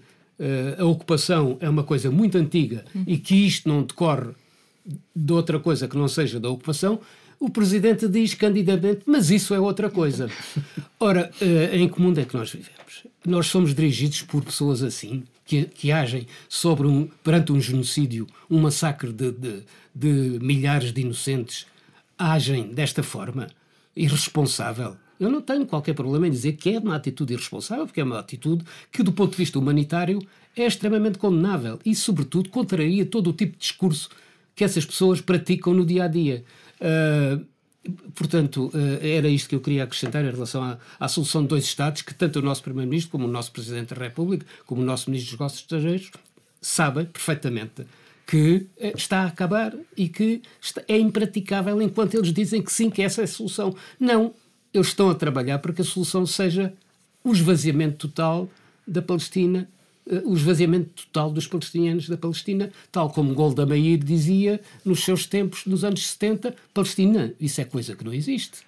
a 0.78 0.86
ocupação 0.86 1.58
é 1.60 1.70
uma 1.70 1.84
coisa 1.84 2.12
muito 2.12 2.38
antiga 2.38 2.84
uhum. 2.94 3.04
e 3.08 3.18
que 3.18 3.48
isto 3.48 3.70
não 3.70 3.84
decorre 3.84 4.32
de 5.16 5.34
outra 5.34 5.60
coisa 5.60 5.88
que 5.88 5.98
não 5.98 6.08
seja 6.08 6.40
da 6.40 6.50
ocupação, 6.50 7.00
o 7.40 7.50
presidente 7.50 8.08
diz 8.08 8.34
candidamente, 8.34 9.02
mas 9.06 9.30
isso 9.30 9.54
é 9.54 9.60
outra 9.60 9.90
coisa. 9.90 10.30
Ora, 11.00 11.32
em 11.72 11.88
que 11.88 12.02
mundo 12.02 12.20
é 12.20 12.26
que 12.26 12.36
nós 12.36 12.52
vivemos? 12.52 13.04
Nós 13.26 13.48
somos 13.48 13.74
dirigidos 13.74 14.22
por 14.22 14.44
pessoas 14.44 14.84
assim, 14.84 15.24
que, 15.46 15.66
que 15.66 15.92
agem 15.92 16.28
sobre 16.48 16.88
um, 16.88 17.08
perante 17.24 17.52
um 17.52 17.60
genocídio, 17.60 18.28
um 18.50 18.60
massacre 18.60 19.12
de, 19.12 19.32
de, 19.32 19.64
de 19.94 20.40
milhares 20.42 20.92
de 20.92 21.02
inocentes, 21.02 21.66
agem 22.18 22.68
desta 22.68 23.04
forma, 23.04 23.48
irresponsável. 23.96 24.96
Eu 25.20 25.30
não 25.30 25.42
tenho 25.42 25.66
qualquer 25.66 25.94
problema 25.94 26.28
em 26.28 26.32
dizer 26.32 26.54
que 26.54 26.76
é 26.76 26.80
uma 26.80 26.96
atitude 26.96 27.34
irresponsável, 27.34 27.86
porque 27.86 28.02
é 28.02 28.04
uma 28.04 28.20
atitude 28.20 28.64
que, 28.92 29.04
do 29.04 29.12
ponto 29.12 29.32
de 29.32 29.38
vista 29.38 29.58
humanitário, 29.58 30.20
é 30.56 30.66
extremamente 30.66 31.18
condenável 31.18 31.80
e, 31.86 31.96
sobretudo, 31.96 32.50
contraria 32.50 33.06
todo 33.06 33.30
o 33.30 33.34
tipo 33.34 33.54
de 33.54 33.60
discurso 33.60 34.10
que 34.56 34.64
essas 34.64 34.86
pessoas 34.86 35.22
praticam 35.22 35.74
no 35.74 35.86
dia 35.86 36.06
a 36.06 36.08
dia. 36.08 36.44
Uh, 36.80 37.46
Portanto, 38.16 38.72
eh, 38.74 39.18
era 39.18 39.28
isto 39.28 39.50
que 39.50 39.56
eu 39.56 39.60
queria 39.60 39.84
acrescentar 39.84 40.24
em 40.26 40.32
relação 40.32 40.64
à, 40.64 40.78
à, 41.00 41.08
solução 41.08 41.44
de 41.44 41.50
dois 41.50 41.66
Estados, 41.66 42.02
que 42.02 42.14
tanto 42.14 42.40
o 42.40 42.42
nosso 42.42 42.64
Primeiro-Ministro, 42.64 43.12
como 43.12 43.26
o 43.26 43.32
nosso 43.32 43.52
Presidente 43.52 43.94
da 43.94 44.02
República, 44.02 44.46
como 44.66 44.82
o 44.82 44.86
nosso 44.86 45.10
Ministro 45.10 45.32
dos 45.32 45.40
Negócios 45.40 45.62
Estrangeiros, 45.62 46.12
sabem 46.60 47.06
perfeitamente 47.06 47.86
que 48.26 48.66
eh, 48.80 48.94
está 48.96 49.22
a 49.22 49.28
acabar 49.28 49.76
e 49.96 50.10
que 50.10 50.42
é 50.88 50.98
impraticável 50.98 51.80
enquanto 51.82 52.16
eles 52.16 52.34
dizem 52.34 52.62
que 52.62 52.74
sim, 52.74 52.90
que 52.90 53.04
essa 53.04 53.22
é 53.22 53.26
a 53.26 53.28
solução. 53.28 53.76
Não, 54.00 54.34
eles 54.78 54.88
estão 54.88 55.10
a 55.10 55.16
trabalhar 55.16 55.60
para 55.60 55.74
que 55.74 55.82
a 55.82 55.86
solução 55.86 56.26
seja 56.26 56.74
o 57.24 57.32
esvaziamento 57.32 58.08
total 58.08 58.50
da 58.88 59.02
Palestina 59.02 59.68
eh, 60.08 60.22
o 60.24 60.36
esvaziamento 60.36 61.06
total 61.06 61.32
dos 61.32 61.48
palestinianos 61.48 62.08
da 62.08 62.18
Palestina, 62.18 62.72
tal 62.92 63.10
como 63.10 63.34
Golda 63.34 63.66
Meir 63.66 63.98
dizia 63.98 64.62
nos 64.84 65.04
seus 65.04 65.26
tempos, 65.26 65.66
nos 65.66 65.84
anos 65.84 66.06
70, 66.08 66.56
Palestina, 66.74 67.34
isso 67.40 67.60
é 67.60 67.66
coisa 67.66 67.96
que 67.96 68.04
não 68.04 68.14
existe. 68.14 68.60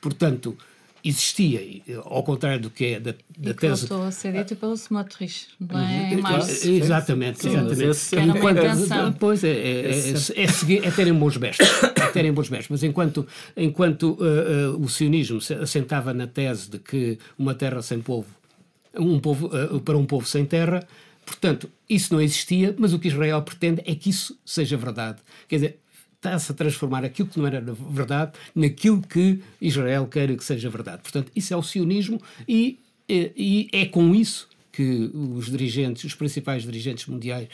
Portanto, 0.00 0.56
existia, 1.04 1.60
ao 2.04 2.22
contrário 2.22 2.60
do 2.60 2.70
que 2.70 2.84
é 2.86 3.00
da, 3.00 3.14
da 3.36 3.50
e 3.50 3.54
tese... 3.54 3.86
voltou 3.86 4.06
a 4.06 4.10
ser 4.10 4.32
dito 4.32 4.56
pelo 4.56 4.74
Smotrich, 4.74 5.48
não 5.60 5.78
é? 5.78 6.16
Março. 6.16 6.68
Exatamente, 6.68 7.42
Sim, 7.42 7.48
exatamente. 7.48 8.38
Enquanto, 8.38 9.18
pois 9.18 9.44
é, 9.44 9.50
é, 9.50 9.90
é, 9.90 10.42
é, 10.42 10.46
seguir, 10.48 10.84
é 10.84 10.90
terem 10.90 11.12
bons 11.12 11.36
bestos, 11.36 11.66
é 11.66 11.93
terem 12.14 12.32
bons 12.32 12.48
bestos, 12.48 12.68
mas 12.68 12.82
enquanto, 12.84 13.26
enquanto 13.56 14.12
uh, 14.12 14.76
uh, 14.76 14.82
o 14.84 14.88
sionismo 14.88 15.40
assentava 15.60 16.14
na 16.14 16.28
tese 16.28 16.70
de 16.70 16.78
que 16.78 17.18
uma 17.36 17.54
terra 17.54 17.82
sem 17.82 18.00
povo 18.00 18.28
um 18.96 19.18
povo, 19.18 19.46
uh, 19.46 19.80
para 19.80 19.98
um 19.98 20.06
povo 20.06 20.26
sem 20.26 20.44
terra. 20.44 20.86
Portanto, 21.26 21.68
isso 21.88 22.14
não 22.14 22.20
existia, 22.20 22.72
mas 22.78 22.92
o 22.92 22.98
que 22.98 23.08
Israel 23.08 23.42
pretende 23.42 23.82
é 23.84 23.94
que 23.94 24.10
isso 24.10 24.38
seja 24.44 24.76
verdade. 24.76 25.18
Quer 25.48 25.56
dizer, 25.56 25.78
está-se 26.14 26.52
a 26.52 26.54
transformar 26.54 27.04
aquilo 27.04 27.28
que 27.28 27.38
não 27.38 27.46
era 27.46 27.60
verdade 27.60 28.32
naquilo 28.54 29.02
que 29.02 29.40
Israel 29.60 30.06
quer 30.06 30.36
que 30.36 30.44
seja 30.44 30.70
verdade. 30.70 31.02
Portanto, 31.02 31.32
isso 31.34 31.52
é 31.52 31.56
o 31.56 31.62
sionismo 31.62 32.20
e, 32.46 32.78
e, 33.08 33.32
e 33.36 33.68
é 33.72 33.86
com 33.86 34.14
isso 34.14 34.48
que 34.70 35.10
os 35.12 35.50
dirigentes, 35.50 36.04
os 36.04 36.14
principais 36.14 36.62
dirigentes 36.62 37.06
mundiais 37.06 37.48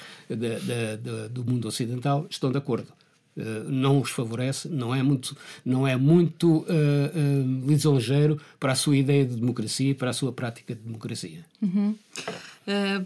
do 1.30 1.44
mundo 1.44 1.68
ocidental 1.68 2.26
estão 2.28 2.50
de 2.50 2.58
acordo. 2.58 2.92
Uh, 3.36 3.70
não 3.70 4.00
os 4.00 4.10
favorece, 4.10 4.68
não 4.68 4.92
é 4.92 5.04
muito, 5.04 5.36
não 5.64 5.86
é 5.86 5.96
muito 5.96 6.58
uh, 6.58 6.64
uh, 6.64 7.66
lisonjeiro 7.66 8.40
para 8.58 8.72
a 8.72 8.74
sua 8.74 8.96
ideia 8.96 9.24
de 9.24 9.36
democracia 9.36 9.90
e 9.90 9.94
para 9.94 10.10
a 10.10 10.12
sua 10.12 10.32
prática 10.32 10.74
de 10.74 10.80
democracia. 10.80 11.44
Uhum. 11.62 11.94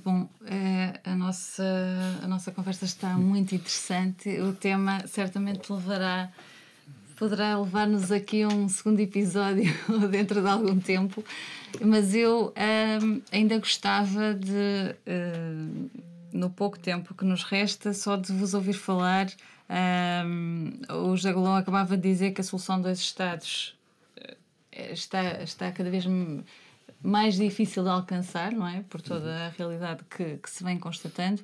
bom, 0.02 0.28
a, 1.04 1.14
nossa, 1.14 1.62
a 2.22 2.26
nossa 2.26 2.50
conversa 2.50 2.86
está 2.86 3.10
muito 3.18 3.54
interessante. 3.54 4.40
O 4.40 4.54
tema 4.54 5.06
certamente 5.06 5.70
levará, 5.70 6.32
poderá 7.16 7.58
levar-nos 7.60 8.10
aqui 8.10 8.42
a 8.42 8.48
um 8.48 8.66
segundo 8.66 9.00
episódio 9.00 9.72
dentro 10.10 10.40
de 10.40 10.48
algum 10.48 10.80
tempo, 10.80 11.22
mas 11.84 12.14
eu 12.14 12.52
ainda 13.30 13.58
gostava 13.58 14.34
de, 14.34 14.96
no 16.32 16.48
pouco 16.48 16.78
tempo 16.78 17.14
que 17.14 17.26
nos 17.26 17.42
resta, 17.44 17.92
só 17.92 18.16
de 18.16 18.32
vos 18.32 18.54
ouvir 18.54 18.74
falar 18.74 19.26
um, 19.68 20.80
o 20.90 21.16
José 21.16 21.32
Golão 21.32 21.56
acabava 21.56 21.96
de 21.96 22.02
dizer 22.02 22.32
que 22.32 22.40
a 22.40 22.44
solução 22.44 22.80
dos 22.80 22.98
Estados 22.98 23.74
eh, 24.72 24.92
está, 24.92 25.42
está 25.42 25.72
cada 25.72 25.90
vez 25.90 26.04
mais 27.02 27.36
difícil 27.36 27.82
de 27.82 27.88
alcançar, 27.88 28.52
não 28.52 28.66
é? 28.66 28.82
Por 28.88 29.00
toda 29.00 29.46
a 29.46 29.48
realidade 29.50 30.02
que, 30.08 30.38
que 30.38 30.50
se 30.50 30.62
vem 30.62 30.78
constatando. 30.78 31.42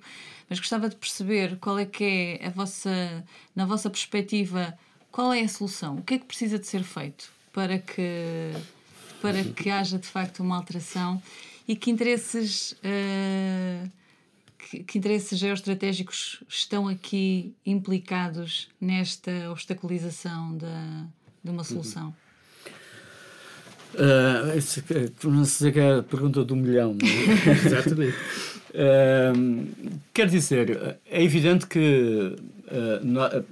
Mas 0.48 0.58
gostava 0.58 0.88
de 0.88 0.96
perceber 0.96 1.56
qual 1.58 1.78
é 1.78 1.86
que 1.86 2.38
é 2.40 2.46
a 2.46 2.50
vossa, 2.50 3.24
na 3.54 3.64
vossa 3.64 3.88
perspectiva, 3.88 4.76
qual 5.10 5.32
é 5.32 5.42
a 5.42 5.48
solução? 5.48 5.96
O 5.96 6.02
que 6.02 6.14
é 6.14 6.18
que 6.18 6.24
precisa 6.24 6.58
de 6.58 6.66
ser 6.66 6.82
feito 6.82 7.30
para 7.52 7.78
que, 7.78 8.52
para 9.20 9.44
que 9.44 9.70
haja 9.70 9.98
de 9.98 10.06
facto 10.06 10.40
uma 10.40 10.56
alteração 10.56 11.22
e 11.66 11.76
que 11.76 11.90
interesses. 11.90 12.72
Uh, 12.72 13.99
que, 14.68 14.82
que 14.84 14.98
interesses 14.98 15.38
geoestratégicos 15.38 16.42
estão 16.48 16.88
aqui 16.88 17.54
implicados 17.64 18.68
nesta 18.80 19.50
obstaculização 19.50 20.56
da, 20.56 21.06
de 21.42 21.50
uma 21.50 21.64
solução? 21.64 22.14
Uh, 23.94 24.56
isso, 24.56 24.82
não 25.24 25.44
sei 25.44 25.72
que 25.72 25.80
é 25.80 25.98
a 25.98 26.02
pergunta 26.02 26.44
do 26.44 26.54
milhão. 26.54 26.96
É? 27.02 27.50
Exatamente. 27.66 28.16
Uh, 28.70 29.96
quer 30.14 30.28
dizer, 30.28 30.98
é 31.04 31.22
evidente 31.22 31.66
que 31.66 32.36
uh, 32.68 33.44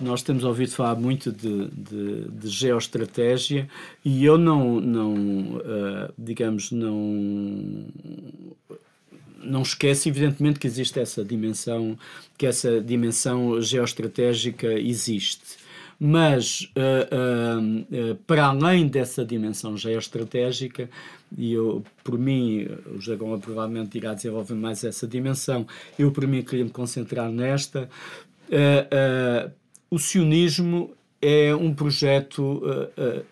nós 0.00 0.22
temos 0.22 0.44
ouvido 0.44 0.70
falar 0.72 0.94
muito 0.94 1.30
de, 1.30 1.68
de, 1.68 2.28
de 2.30 2.48
geoestratégia 2.48 3.68
e 4.04 4.24
eu 4.24 4.38
não, 4.38 4.80
não 4.80 5.14
uh, 5.56 6.12
digamos, 6.16 6.70
não 6.70 7.86
não 9.42 9.62
esquece, 9.62 10.08
evidentemente, 10.08 10.58
que 10.58 10.66
existe 10.66 10.98
essa 10.98 11.24
dimensão, 11.24 11.98
que 12.36 12.46
essa 12.46 12.80
dimensão 12.80 13.60
geoestratégica 13.60 14.72
existe. 14.72 15.66
Mas, 15.98 16.70
uh, 16.76 17.56
uh, 17.56 18.12
uh, 18.12 18.14
para 18.26 18.46
além 18.46 18.86
dessa 18.86 19.24
dimensão 19.24 19.76
geoestratégica, 19.76 20.90
e 21.36 21.52
eu, 21.54 21.82
por 22.04 22.18
mim, 22.18 22.68
o 22.94 23.00
Jagão 23.00 23.38
provavelmente 23.40 23.96
irá 23.96 24.12
desenvolver 24.12 24.54
mais 24.54 24.84
essa 24.84 25.06
dimensão, 25.06 25.66
eu, 25.98 26.12
por 26.12 26.26
mim, 26.26 26.42
queria 26.42 26.64
me 26.64 26.70
concentrar 26.70 27.30
nesta. 27.30 27.88
o 29.90 29.98
sionismo 29.98 30.92
é 31.20 31.54
um 31.54 31.74
projeto 31.74 32.62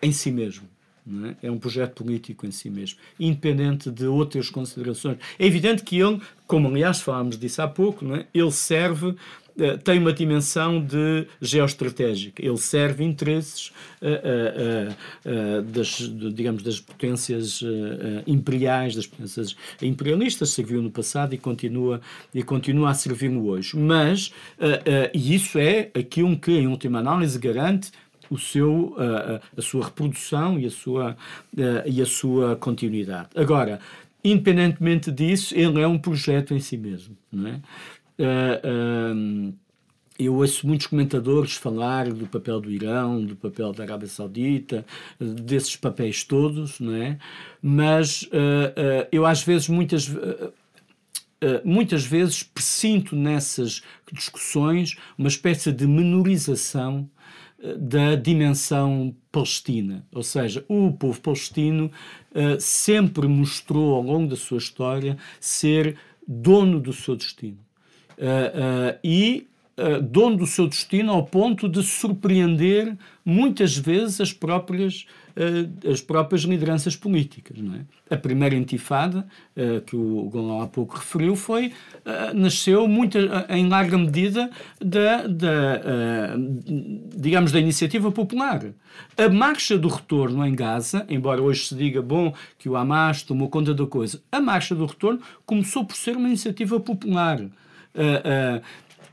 em 0.01 0.11
si 0.11 0.31
mesmo 0.31 0.74
é? 1.23 1.47
é? 1.47 1.51
um 1.51 1.57
projeto 1.57 2.03
político 2.03 2.45
em 2.45 2.51
si 2.51 2.69
mesmo, 2.69 2.99
independente 3.19 3.91
de 3.91 4.05
outras 4.05 4.49
considerações. 4.49 5.17
É 5.37 5.45
evidente 5.45 5.83
que 5.83 5.99
ele, 5.99 6.21
como 6.47 6.67
aliás 6.67 6.99
falámos 7.01 7.37
disso 7.37 7.61
há 7.61 7.67
pouco, 7.67 8.05
é? 8.15 8.25
ele 8.33 8.51
serve 8.51 9.15
Uh, 9.55 9.77
tem 9.77 9.97
uma 9.99 10.11
dimensão 10.11 10.81
de 10.83 11.27
geoestratégica. 11.41 12.45
Ele 12.45 12.57
serve 12.57 13.05
interesses 13.05 13.71
uh, 14.01 14.91
uh, 15.25 15.61
das, 15.61 16.11
digamos, 16.33 16.61
das 16.61 16.81
potências 16.81 17.61
imperiais, 18.27 18.95
das 18.95 19.07
potências 19.07 19.55
imperialistas, 19.81 20.49
serviu 20.49 20.81
no 20.81 20.91
passado 20.91 21.33
e 21.33 21.37
continua, 21.37 22.01
e 22.33 22.43
continua 22.43 22.89
a 22.89 22.93
servir 22.93 23.29
no 23.29 23.47
hoje. 23.47 23.77
Mas, 23.77 24.33
e 25.13 25.33
isso 25.35 25.57
é 25.57 25.89
aquilo 25.93 26.37
que, 26.37 26.51
em 26.51 26.67
última 26.67 26.99
análise, 26.99 27.39
garante 27.39 27.91
o 28.29 28.37
seu, 28.37 28.95
a, 28.97 29.41
a 29.57 29.61
sua 29.61 29.85
reprodução 29.85 30.59
e 30.59 30.65
a 30.65 30.71
sua, 30.71 31.17
e 31.85 32.01
a 32.01 32.05
sua 32.05 32.55
continuidade. 32.55 33.29
Agora, 33.35 33.79
independentemente 34.23 35.11
disso, 35.11 35.55
ele 35.55 35.81
é 35.81 35.87
um 35.87 35.97
projeto 35.97 36.53
em 36.53 36.59
si 36.59 36.77
mesmo. 36.77 37.15
Não 37.31 37.47
é? 37.47 37.59
eu 40.17 40.35
ouço 40.35 40.65
muitos 40.65 40.87
comentadores 40.87 41.55
falar 41.55 42.11
do 42.11 42.25
papel 42.25 42.61
do 42.61 42.71
Irão, 42.71 43.23
do 43.23 43.35
papel 43.35 43.73
da 43.73 43.83
Arábia 43.83 44.07
Saudita, 44.07 44.85
desses 45.19 45.75
papéis 45.75 46.23
todos, 46.23 46.79
não 46.79 46.95
é? 46.95 47.17
Mas 47.61 48.23
uh, 48.23 48.27
uh, 48.27 49.07
eu 49.11 49.25
às 49.25 49.43
vezes, 49.43 49.67
muitas, 49.67 50.07
uh, 50.07 50.53
muitas 51.65 52.05
vezes, 52.05 52.43
presinto 52.43 53.15
nessas 53.15 53.81
discussões 54.11 54.95
uma 55.17 55.27
espécie 55.27 55.71
de 55.71 55.85
menorização 55.85 57.09
da 57.77 58.15
dimensão 58.15 59.15
palestina. 59.31 60.05
Ou 60.13 60.23
seja, 60.23 60.63
o 60.67 60.91
povo 60.91 61.19
palestino 61.21 61.91
uh, 62.31 62.59
sempre 62.59 63.27
mostrou 63.27 63.95
ao 63.95 64.01
longo 64.01 64.29
da 64.29 64.35
sua 64.35 64.57
história 64.57 65.17
ser 65.39 65.97
dono 66.27 66.79
do 66.79 66.93
seu 66.93 67.15
destino. 67.15 67.57
Uh, 68.17 68.93
uh, 68.93 68.99
e 69.03 69.47
uh, 69.77 70.01
dono 70.01 70.37
do 70.37 70.47
seu 70.47 70.67
destino 70.67 71.11
ao 71.11 71.25
ponto 71.25 71.67
de 71.67 71.83
surpreender 71.83 72.95
muitas 73.23 73.77
vezes 73.77 74.21
as 74.21 74.31
próprias 74.31 75.05
uh, 75.35 75.89
as 75.91 76.01
próprias 76.01 76.43
lideranças 76.43 76.95
políticas. 76.95 77.57
Não 77.57 77.75
é? 77.75 77.81
A 78.09 78.17
primeira 78.17 78.55
intifada, 78.55 79.27
uh, 79.55 79.81
que 79.81 79.95
o 79.95 80.23
Golão 80.29 80.61
há 80.61 80.67
pouco 80.67 80.95
referiu, 80.95 81.35
foi, 81.35 81.67
uh, 81.67 82.33
nasceu 82.33 82.87
muito, 82.87 83.17
em 83.49 83.67
larga 83.67 83.97
medida 83.97 84.49
da, 84.79 85.27
da 85.27 86.35
digamos, 87.15 87.51
da 87.51 87.59
iniciativa 87.59 88.11
popular. 88.11 88.65
A 89.17 89.29
marcha 89.29 89.77
do 89.77 89.87
retorno 89.87 90.45
em 90.45 90.55
Gaza, 90.55 91.05
embora 91.09 91.41
hoje 91.41 91.65
se 91.65 91.75
diga, 91.75 92.01
bom, 92.01 92.33
que 92.57 92.69
o 92.69 92.75
Hamas 92.75 93.23
tomou 93.23 93.49
conta 93.49 93.73
da 93.73 93.85
coisa, 93.85 94.21
a 94.31 94.39
marcha 94.39 94.75
do 94.75 94.85
retorno 94.85 95.19
começou 95.45 95.85
por 95.85 95.95
ser 95.95 96.15
uma 96.15 96.27
iniciativa 96.27 96.79
popular. 96.79 97.39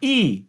e 0.00 0.44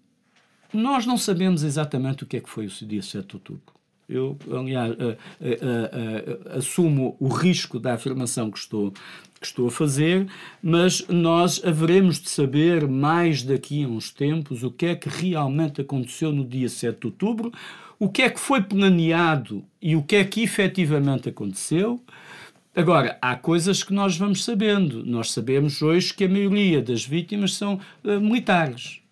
nós 0.74 1.06
não 1.06 1.18
sabemos 1.18 1.64
exatamente 1.64 2.24
o 2.24 2.26
que 2.26 2.38
é 2.38 2.40
que 2.40 2.50
foi 2.50 2.66
o 2.66 2.70
dia 2.70 3.02
7 3.02 3.28
de 3.28 3.36
outubro. 3.36 3.74
Eu, 4.08 4.38
aliás, 4.52 4.92
uh, 4.92 4.96
uh, 4.96 6.54
uh, 6.54 6.58
assumo 6.58 7.16
o 7.20 7.28
risco 7.28 7.80
da 7.80 7.94
afirmação 7.94 8.52
que 8.52 8.60
estou, 8.60 8.92
que 9.40 9.46
estou 9.46 9.68
a 9.68 9.72
fazer, 9.72 10.28
mas 10.62 11.08
nós 11.08 11.64
haveremos 11.64 12.20
de 12.20 12.30
saber 12.30 12.88
mais 12.88 13.44
daqui 13.44 13.84
a 13.84 13.88
uns 13.88 14.12
tempos 14.12 14.64
o 14.64 14.70
que 14.70 14.88
é 14.88 14.96
que 14.96 15.08
realmente 15.08 15.82
aconteceu 15.82 16.32
no 16.32 16.46
dia 16.46 16.68
7 16.68 17.00
de 17.00 17.08
outubro, 17.08 17.52
o 17.98 18.10
que 18.10 18.22
é 18.22 18.30
que 18.30 18.40
foi 18.40 18.62
planeado 18.62 19.64
e 19.82 19.96
o 19.96 20.04
que 20.04 20.18
é 20.18 20.24
que 20.26 20.44
efetivamente 20.44 21.30
aconteceu. 21.30 22.02
Agora, 22.76 23.18
há 23.22 23.36
coisas 23.36 23.84
que 23.84 23.94
nós 23.94 24.18
vamos 24.18 24.44
sabendo. 24.44 25.06
Nós 25.06 25.32
sabemos 25.32 25.82
hoje 25.82 26.14
que 26.14 26.26
a 26.26 26.30
maioria 26.30 26.82
das 26.82 27.06
vítimas 27.06 27.54
são 27.54 27.80
militares. 28.04 29.03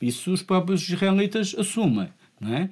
Isso 0.00 0.32
os 0.32 0.42
próprios 0.42 0.88
israelitas 0.88 1.54
assumem. 1.58 2.08
Não 2.40 2.54
é? 2.54 2.70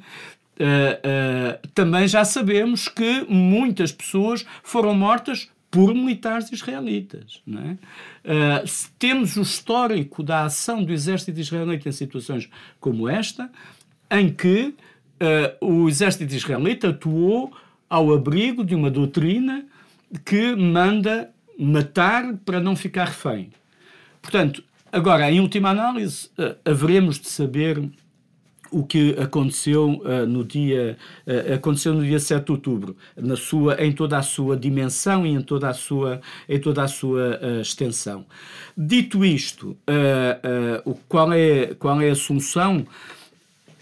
Uh, 0.55 1.65
uh, 1.65 1.69
também 1.75 2.07
já 2.07 2.25
sabemos 2.25 2.87
que 2.87 3.27
muitas 3.29 3.91
pessoas 3.91 4.47
foram 4.63 4.95
mortas 4.95 5.49
por 5.69 5.93
militares 5.93 6.53
israelitas. 6.53 7.43
É? 7.49 7.73
Uh, 7.73 8.71
temos 8.97 9.37
o 9.37 9.43
histórico 9.43 10.23
da 10.23 10.45
ação 10.45 10.85
do 10.85 10.93
exército 10.93 11.41
israelita 11.41 11.89
em 11.89 11.93
situações 11.93 12.49
como 12.79 13.09
esta, 13.09 13.51
em 14.11 14.31
que 14.31 14.75
o 15.61 15.89
exército 15.89 16.35
israelita 16.35 16.91
atuou 16.91 17.57
ao 17.89 18.13
abrigo 18.13 18.63
de 18.63 18.75
uma 18.75 18.91
doutrina 18.91 19.65
que 20.25 20.55
manda 20.55 21.31
matar 21.59 22.35
para 22.45 22.61
não 22.61 22.77
ficar 22.77 23.07
refém. 23.07 23.51
Portanto, 24.21 24.63
agora, 24.95 25.31
em 25.31 25.41
última 25.41 25.71
análise, 25.71 26.31
haveremos 26.65 27.19
de 27.19 27.29
saber 27.29 27.91
o 28.75 28.85
que 28.85 29.15
aconteceu 29.21 30.03
uh, 30.03 30.27
no 30.27 30.45
dia 30.45 30.97
uh, 31.27 31.55
aconteceu 31.55 31.95
no 31.95 32.03
dia 32.03 32.19
7 32.19 32.45
de 32.45 32.51
outubro 32.51 32.97
na 33.17 33.37
sua 33.37 33.81
em 33.83 33.93
toda 33.93 34.19
a 34.19 34.23
sua 34.23 34.57
dimensão 34.57 35.25
e 35.25 35.31
em 35.31 35.41
toda 35.41 35.69
a 35.69 35.73
sua 35.73 36.21
em 36.49 36.59
toda 36.59 36.83
a 36.83 36.89
sua 36.89 37.39
extensão. 37.61 38.27
Dito 38.77 39.25
isto 39.25 39.77
o 40.85 40.95
qual 41.09 41.33
é 41.33 41.75
qual 41.79 42.01
é 42.01 42.11
a 42.11 42.17
solução? 42.17 42.85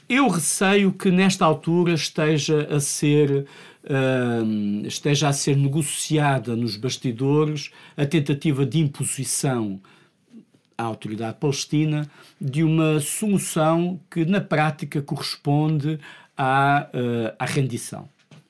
Eu 0.08 0.28
receio 0.28 0.92
que 0.92 1.10
nesta 1.10 1.46
altura 1.46 1.94
esteja 1.94 2.68
a 2.70 2.78
ser 2.78 3.46
esteja 4.84 5.28
a 5.28 5.32
ser 5.32 5.56
negociada 5.56 6.54
nos 6.54 6.76
bastidores 6.76 7.70
a 7.96 8.04
tentativa 8.04 8.66
de 8.66 8.78
imposição 8.78 9.80
à 10.76 10.84
autoridade 10.84 11.38
palestina 11.38 12.08
de 12.40 12.62
uma 12.62 13.00
solução 13.00 14.00
que, 14.10 14.24
na 14.24 14.40
prática, 14.40 15.02
corresponde 15.02 15.98
à, 16.36 16.88
uh, 16.92 17.34
à 17.38 17.44
rendição. 17.44 18.08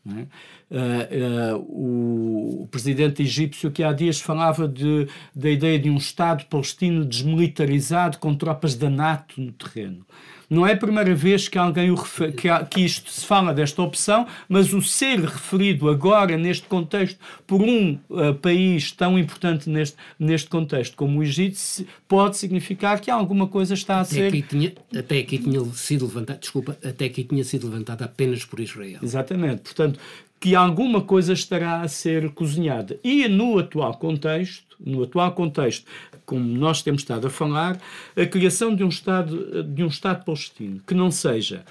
É? 0.09 0.27
Uh, 0.73 1.55
uh, 1.55 1.59
o, 1.59 2.62
o, 2.62 2.68
presidente 2.68 3.23
egípcio 3.23 3.70
que 3.70 3.85
há 3.85 3.93
dias 3.93 4.20
falava 4.20 4.66
de, 4.66 5.07
da 5.33 5.49
ideia 5.49 5.79
de 5.79 5.89
um 5.89 5.97
Estado 5.97 6.45
palestino 6.47 7.05
desmilitarizado 7.05 8.18
com 8.18 8.35
tropas 8.35 8.75
da 8.75 8.91
NATO 8.91 9.41
no 9.41 9.53
terreno. 9.53 10.05
Não 10.53 10.67
é 10.67 10.73
a 10.73 10.77
primeira 10.77 11.15
vez 11.15 11.49
que 11.49 11.57
alguém 11.57 11.91
o 11.91 11.95
refer... 11.95 12.35
que, 12.35 12.47
há, 12.47 12.63
que 12.63 12.83
isto 12.83 13.11
se 13.11 13.25
fala 13.25 13.55
desta 13.55 13.81
opção, 13.81 14.27
mas 14.47 14.75
o 14.75 14.83
ser 14.83 15.19
referido 15.21 15.89
agora, 15.89 16.37
neste 16.37 16.67
contexto, 16.67 17.19
por 17.47 17.63
um 17.63 17.99
uh, 18.11 18.35
país 18.35 18.93
tão 18.93 19.19
importante 19.19 19.71
neste, 19.71 19.97
neste 20.19 20.51
contexto 20.51 20.95
como 20.95 21.21
o 21.21 21.23
Egito, 21.23 21.59
pode 22.07 22.37
significar 22.37 23.01
que 23.01 23.11
alguma 23.11 23.47
coisa 23.47 23.73
está 23.73 23.97
a 23.97 24.01
até 24.03 24.11
ser. 24.11 24.27
Aqui 24.29 24.43
tinha, 24.43 24.73
até 24.95 25.21
aqui 25.21 25.39
tinha 25.39 25.65
sido 25.73 26.05
levantado, 26.05 26.41
desculpa, 26.41 26.77
até 26.85 27.07
aqui 27.07 27.25
tinha 27.25 27.45
sido 27.45 27.69
levantado 27.69 28.03
apenas 28.03 28.45
por 28.45 28.61
Israel. 28.61 29.01
Exatamente. 29.03 29.63
Portanto, 29.63 29.99
que 30.43 30.57
alguma 30.57 31.01
coisa 31.01 31.33
estará 31.33 31.83
a 31.83 31.89
ser 31.89 32.29
cozinhada. 32.31 32.99
E 33.05 33.29
no 33.29 33.59
atual 33.61 33.95
contexto, 33.95 34.77
no 34.85 35.05
atual 35.05 35.31
contexto, 35.33 35.87
como 36.25 36.45
nós 36.45 36.83
temos 36.83 37.03
estado 37.03 37.27
a 37.27 37.31
falar, 37.31 37.81
a 38.16 38.27
criação 38.27 38.75
de 38.75 38.85
um 38.85 38.89
Estado, 38.89 39.62
de 39.62 39.83
um 39.83 39.89
Estado 39.89 40.25
palestino 40.25 40.81
que 40.87 40.95
não 40.95 41.11
seja 41.11 41.64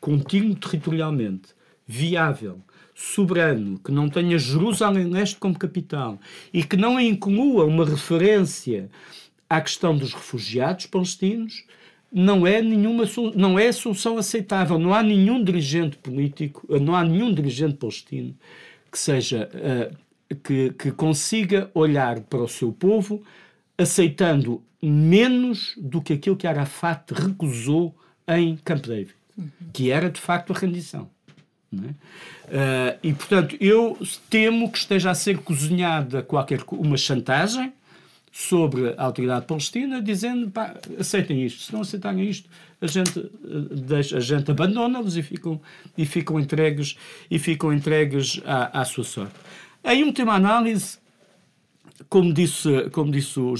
contínuo 0.00 0.54
territorialmente, 0.54 1.48
viável, 1.86 2.60
soberano, 2.94 3.78
que 3.78 3.90
não 3.90 4.08
tenha 4.08 4.38
Jerusalém 4.38 5.08
Leste 5.08 5.36
como 5.36 5.58
capital 5.58 6.18
e 6.52 6.62
que 6.62 6.76
não 6.76 7.00
inclua 7.00 7.64
uma 7.64 7.84
referência 7.84 8.90
à 9.48 9.60
questão 9.60 9.96
dos 9.96 10.12
refugiados 10.12 10.86
palestinos, 10.86 11.64
não 12.12 12.46
é 12.46 12.60
nenhuma 12.60 13.04
não 13.34 13.58
é 13.58 13.70
solução 13.72 14.18
aceitável. 14.18 14.78
Não 14.78 14.92
há 14.92 15.02
nenhum 15.02 15.42
dirigente 15.42 15.96
político, 15.96 16.66
não 16.80 16.94
há 16.94 17.04
nenhum 17.04 17.32
dirigente 17.32 17.76
palestino 17.76 18.34
que 18.90 18.98
seja 18.98 19.48
uh, 19.54 19.96
que, 20.42 20.70
que 20.72 20.90
consiga 20.90 21.70
olhar 21.74 22.20
para 22.20 22.42
o 22.42 22.48
seu 22.48 22.72
povo 22.72 23.22
aceitando 23.80 24.62
menos 24.82 25.74
do 25.76 26.00
que 26.00 26.12
aquilo 26.12 26.36
que 26.36 26.46
Arafat 26.46 27.12
recusou 27.12 27.94
em 28.26 28.56
Camp 28.64 28.86
David, 28.86 29.14
que 29.72 29.90
era 29.90 30.10
de 30.10 30.20
facto 30.20 30.52
a 30.52 30.58
rendição. 30.58 31.08
É? 31.72 31.76
Uh, 31.76 32.98
e 33.00 33.12
portanto 33.12 33.56
eu 33.60 33.96
temo 34.28 34.70
que 34.72 34.78
esteja 34.78 35.10
a 35.10 35.14
ser 35.14 35.38
cozinhada 35.38 36.20
qualquer 36.20 36.64
uma 36.72 36.96
chantagem 36.96 37.72
sobre 38.32 38.94
a 38.96 39.04
autoridade 39.04 39.46
palestina, 39.46 40.02
dizendo 40.02 40.50
pá, 40.50 40.74
aceitem 40.98 41.44
isto, 41.44 41.62
se 41.62 41.72
não 41.72 41.82
aceitarem 41.82 42.28
isto, 42.28 42.48
a 42.80 42.86
gente, 42.86 43.18
eh, 43.18 43.74
deixa, 43.74 44.16
a 44.16 44.20
gente 44.20 44.50
abandona-los 44.50 45.16
e 45.16 45.22
ficam, 45.22 45.60
e 45.98 46.06
ficam 46.06 46.38
entregues, 46.38 46.96
e 47.30 47.38
ficam 47.38 47.72
entregues 47.72 48.40
à, 48.44 48.80
à 48.80 48.84
sua 48.84 49.04
sorte. 49.04 49.34
Em 49.84 50.04
última 50.04 50.34
análise, 50.34 50.98
como 52.08 52.32
disse, 52.32 52.88
como 52.90 53.10
disse 53.10 53.38
o 53.38 53.54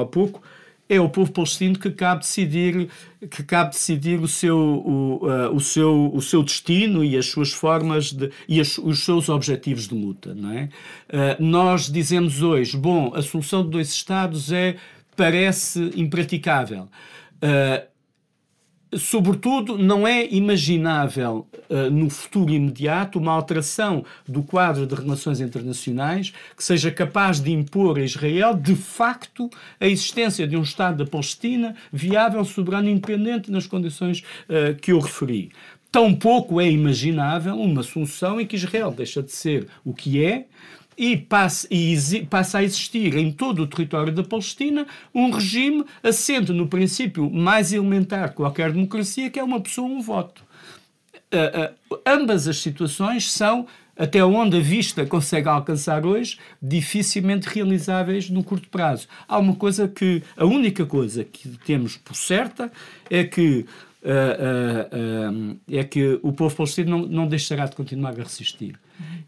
há 0.00 0.06
pouco, 0.06 0.42
é 0.88 1.00
o 1.00 1.08
povo 1.08 1.32
palestino 1.32 1.78
que 1.78 1.90
cabe 1.90 2.20
decidir 2.20 2.88
que 3.28 3.42
cabe 3.42 3.70
decidir 3.70 4.20
o 4.20 4.28
seu 4.28 4.56
o, 4.56 5.26
uh, 5.26 5.54
o 5.54 5.60
seu 5.60 6.12
o 6.14 6.22
seu 6.22 6.42
destino 6.42 7.04
e 7.04 7.16
as 7.16 7.26
suas 7.26 7.52
formas 7.52 8.12
de 8.12 8.30
e 8.48 8.60
as, 8.60 8.78
os 8.78 9.04
seus 9.04 9.28
objetivos 9.28 9.88
de 9.88 9.94
luta 9.94 10.34
não 10.34 10.52
é? 10.52 10.68
Uh, 11.08 11.42
nós 11.42 11.90
dizemos 11.90 12.40
hoje 12.40 12.76
bom 12.76 13.12
a 13.14 13.22
solução 13.22 13.64
de 13.64 13.70
dois 13.70 13.90
estados 13.90 14.52
é 14.52 14.76
parece 15.16 15.90
impraticável. 15.96 16.88
Uh, 17.36 17.95
Sobretudo, 18.98 19.76
não 19.76 20.06
é 20.06 20.26
imaginável 20.32 21.46
uh, 21.68 21.90
no 21.90 22.08
futuro 22.08 22.52
imediato 22.52 23.18
uma 23.18 23.32
alteração 23.32 24.04
do 24.26 24.42
quadro 24.42 24.86
de 24.86 24.94
relações 24.94 25.40
internacionais 25.40 26.32
que 26.56 26.64
seja 26.64 26.90
capaz 26.90 27.40
de 27.40 27.52
impor 27.52 27.98
a 27.98 28.02
Israel, 28.02 28.54
de 28.54 28.74
facto, 28.74 29.50
a 29.80 29.86
existência 29.86 30.46
de 30.46 30.56
um 30.56 30.62
Estado 30.62 31.04
da 31.04 31.10
Palestina 31.10 31.74
viável, 31.92 32.44
soberano 32.44 32.88
e 32.88 32.92
independente 32.92 33.50
nas 33.50 33.66
condições 33.66 34.20
uh, 34.48 34.74
que 34.80 34.92
eu 34.92 34.98
referi. 34.98 35.50
Tampouco 35.90 36.60
é 36.60 36.70
imaginável 36.70 37.58
uma 37.58 37.82
solução 37.82 38.40
em 38.40 38.46
que 38.46 38.56
Israel 38.56 38.90
deixa 38.90 39.22
de 39.22 39.32
ser 39.32 39.66
o 39.84 39.94
que 39.94 40.22
é 40.22 40.46
e 40.96 41.16
passa, 41.16 41.66
e 41.70 42.26
passa 42.28 42.58
a 42.58 42.64
existir 42.64 43.16
em 43.16 43.30
todo 43.30 43.62
o 43.62 43.66
território 43.66 44.12
da 44.12 44.22
Palestina 44.22 44.86
um 45.14 45.30
regime 45.30 45.84
assente 46.02 46.52
no 46.52 46.66
princípio 46.66 47.30
mais 47.30 47.72
elementar 47.72 48.30
de 48.30 48.36
qualquer 48.36 48.72
democracia, 48.72 49.30
que 49.30 49.38
é 49.38 49.44
uma 49.44 49.60
pessoa, 49.60 49.88
um 49.88 50.00
voto. 50.00 50.42
Uh, 51.32 51.94
uh, 51.94 52.00
ambas 52.06 52.48
as 52.48 52.58
situações 52.58 53.30
são, 53.30 53.66
até 53.96 54.24
onde 54.24 54.56
a 54.58 54.60
vista 54.60 55.04
consegue 55.04 55.48
alcançar 55.48 56.06
hoje, 56.06 56.38
dificilmente 56.62 57.48
realizáveis 57.48 58.30
no 58.30 58.44
curto 58.44 58.68
prazo. 58.68 59.08
Há 59.26 59.38
uma 59.38 59.54
coisa 59.54 59.88
que, 59.88 60.22
a 60.36 60.44
única 60.44 60.86
coisa 60.86 61.24
que 61.24 61.48
temos 61.64 61.96
por 61.96 62.14
certa 62.14 62.70
é 63.10 63.24
que 63.24 63.66
é 65.70 65.84
que 65.84 66.18
o 66.22 66.32
povo 66.32 66.54
palestino 66.54 66.98
não, 66.98 67.06
não 67.06 67.28
deixará 67.28 67.66
de 67.66 67.74
continuar 67.74 68.10
a 68.10 68.22
resistir. 68.22 68.78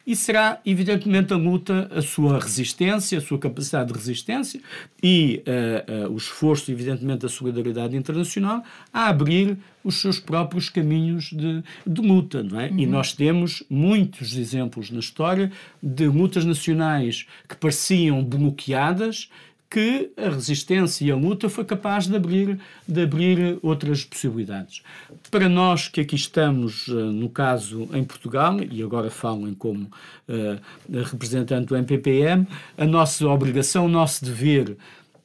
E 0.06 0.16
será, 0.16 0.58
evidentemente, 0.64 1.34
a 1.34 1.36
luta, 1.36 1.90
a 1.94 2.00
sua 2.00 2.38
resistência, 2.38 3.18
a 3.18 3.20
sua 3.20 3.38
capacidade 3.38 3.92
de 3.92 3.98
resistência 3.98 4.60
e 5.02 5.42
uh, 5.46 6.08
uh, 6.08 6.12
o 6.12 6.16
esforço, 6.16 6.72
evidentemente, 6.72 7.20
da 7.20 7.28
solidariedade 7.28 7.94
internacional 7.94 8.64
a 8.92 9.08
abrir 9.08 9.58
os 9.84 10.00
seus 10.00 10.18
próprios 10.18 10.70
caminhos 10.70 11.30
de, 11.30 11.62
de 11.86 12.00
luta, 12.00 12.42
não 12.42 12.58
é? 12.58 12.68
Uhum. 12.68 12.78
E 12.78 12.86
nós 12.86 13.12
temos 13.12 13.62
muitos 13.68 14.34
exemplos 14.36 14.90
na 14.90 14.98
história 14.98 15.52
de 15.82 16.06
lutas 16.06 16.44
nacionais 16.44 17.26
que 17.46 17.56
pareciam 17.56 18.24
bloqueadas 18.24 19.28
que 19.70 20.10
a 20.16 20.30
resistência 20.30 21.04
e 21.04 21.10
a 21.10 21.16
luta 21.16 21.48
foi 21.48 21.64
capaz 21.64 22.06
de 22.06 22.16
abrir, 22.16 22.58
de 22.86 23.02
abrir 23.02 23.58
outras 23.62 24.02
possibilidades. 24.02 24.82
Para 25.30 25.48
nós 25.48 25.88
que 25.88 26.00
aqui 26.00 26.16
estamos, 26.16 26.86
eh, 26.88 26.92
no 26.92 27.28
caso 27.28 27.88
em 27.92 28.02
Portugal, 28.02 28.56
e 28.62 28.82
agora 28.82 29.10
falo 29.10 29.46
em 29.46 29.54
como 29.54 29.84
uh, 29.84 31.02
representante 31.10 31.66
do 31.66 31.76
MPPM, 31.76 32.46
a 32.78 32.86
nossa 32.86 33.26
obrigação, 33.28 33.84
o 33.84 33.88
nosso 33.88 34.24
dever, 34.24 34.76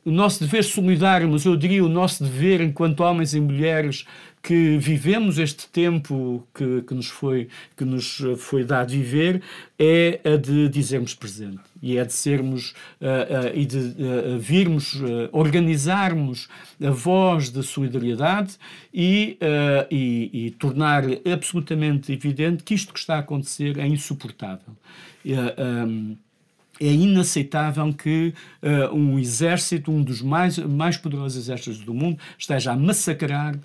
o 0.06 0.12
nosso 0.12 0.42
dever 0.42 0.64
solidário, 0.64 1.30
mas 1.30 1.46
eu 1.46 1.56
diria 1.56 1.84
o 1.84 1.90
nosso 1.90 2.24
dever 2.24 2.60
enquanto 2.60 3.00
homens 3.02 3.34
e 3.34 3.40
mulheres 3.40 4.06
que 4.44 4.78
vivemos 4.78 5.40
este 5.40 5.70
tempo 5.70 6.46
que, 6.54 6.82
que, 6.82 6.94
nos, 6.94 7.08
foi, 7.08 7.48
que 7.78 7.86
nos 7.86 8.22
foi 8.38 8.66
dado 8.66 8.92
viver 8.92 9.42
é 9.80 10.20
a 10.26 10.36
de 10.36 10.68
dizermos 10.68 11.16
presente 11.16 11.62
e 11.82 11.98
é 11.98 12.04
de 12.04 12.12
sermos 12.12 12.72
uh, 13.00 13.52
uh, 13.52 13.58
e 13.58 13.66
de 13.66 13.78
uh, 13.78 14.38
virmos, 14.38 15.02
organizarmos 15.32 16.50
a 16.84 16.92
voz 16.92 17.50
da 17.50 17.64
solidariedade 17.64 18.58
e, 18.94 19.38
e, 19.90 20.30
e, 20.34 20.52
tornar 20.52 21.04
absolutamente 21.32 22.12
evidente 22.12 22.64
que 22.64 22.74
isto 22.74 22.94
que 22.94 23.00
está 23.00 23.16
a 23.16 23.20
acontecer 23.20 23.78
é 23.80 23.88
insuportável. 23.88 24.76
Um, 25.26 26.18
é 26.80 26.88
inaceitável 26.88 27.94
que 27.94 28.34
uh, 28.62 28.96
um 28.96 29.20
exército, 29.20 29.92
um 29.92 30.02
dos 30.02 30.22
mais, 30.22 30.58
mais 30.58 30.98
poderosos 30.98 31.38
exércitos 31.38 31.80
do 31.80 31.94
mundo, 31.94 32.18
esteja 32.38 32.72
a 32.72 32.76
massacrar, 32.76 33.56
uh, 33.56 33.60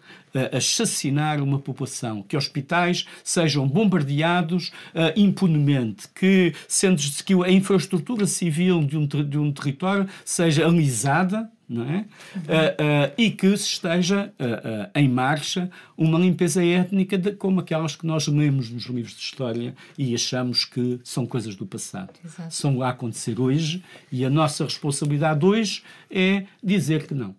a 0.52 0.56
assassinar 0.58 1.40
uma 1.40 1.58
população, 1.58 2.22
que 2.22 2.36
hospitais 2.36 3.06
sejam 3.24 3.66
bombardeados 3.66 4.68
uh, 4.68 5.12
impunemente, 5.16 6.08
que, 6.14 6.54
sendo 6.66 7.00
que 7.24 7.34
a 7.42 7.50
infraestrutura 7.50 8.26
civil 8.26 8.84
de 8.84 8.96
um, 8.96 9.06
de 9.06 9.38
um 9.38 9.52
território 9.52 10.06
seja 10.24 10.66
alisada 10.66 11.50
não 11.68 11.84
é? 11.84 11.96
Uhum. 11.96 12.02
Uh, 12.02 12.02
uh, 12.02 13.14
e 13.18 13.30
que 13.30 13.54
se 13.56 13.64
esteja 13.64 14.32
uh, 14.38 14.90
em 14.98 15.08
marcha 15.08 15.70
uma 15.96 16.18
limpeza 16.18 16.64
étnica 16.64 17.18
de, 17.18 17.32
como 17.32 17.60
aquelas 17.60 17.94
que 17.94 18.06
nós 18.06 18.26
lemos 18.26 18.70
nos 18.70 18.84
livros 18.86 19.14
de 19.14 19.20
história 19.20 19.74
e 19.96 20.14
achamos 20.14 20.64
que 20.64 20.98
são 21.04 21.26
coisas 21.26 21.54
do 21.54 21.66
passado. 21.66 22.10
Exato. 22.24 22.54
São 22.54 22.82
a 22.82 22.88
acontecer 22.88 23.38
hoje 23.38 23.84
e 24.10 24.24
a 24.24 24.30
nossa 24.30 24.64
responsabilidade 24.64 25.44
hoje 25.44 25.82
é 26.10 26.44
dizer 26.62 27.06
que 27.06 27.14
não. 27.14 27.34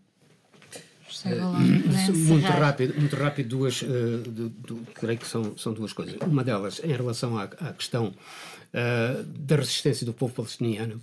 muito 2.28 2.48
rápido, 2.48 3.00
muito 3.00 3.16
rápido 3.16 3.50
duas, 3.50 3.82
uh, 3.82 3.88
creio 4.94 5.18
que 5.18 5.28
são, 5.28 5.58
são 5.58 5.74
duas 5.74 5.92
coisas. 5.92 6.16
Uma 6.22 6.44
delas 6.44 6.80
em 6.84 6.92
relação 6.94 7.38
à, 7.38 7.44
à 7.44 7.74
questão 7.74 8.14
da 9.26 9.56
resistência 9.56 10.06
do 10.06 10.14
povo 10.14 10.32
palestiniano 10.32 11.02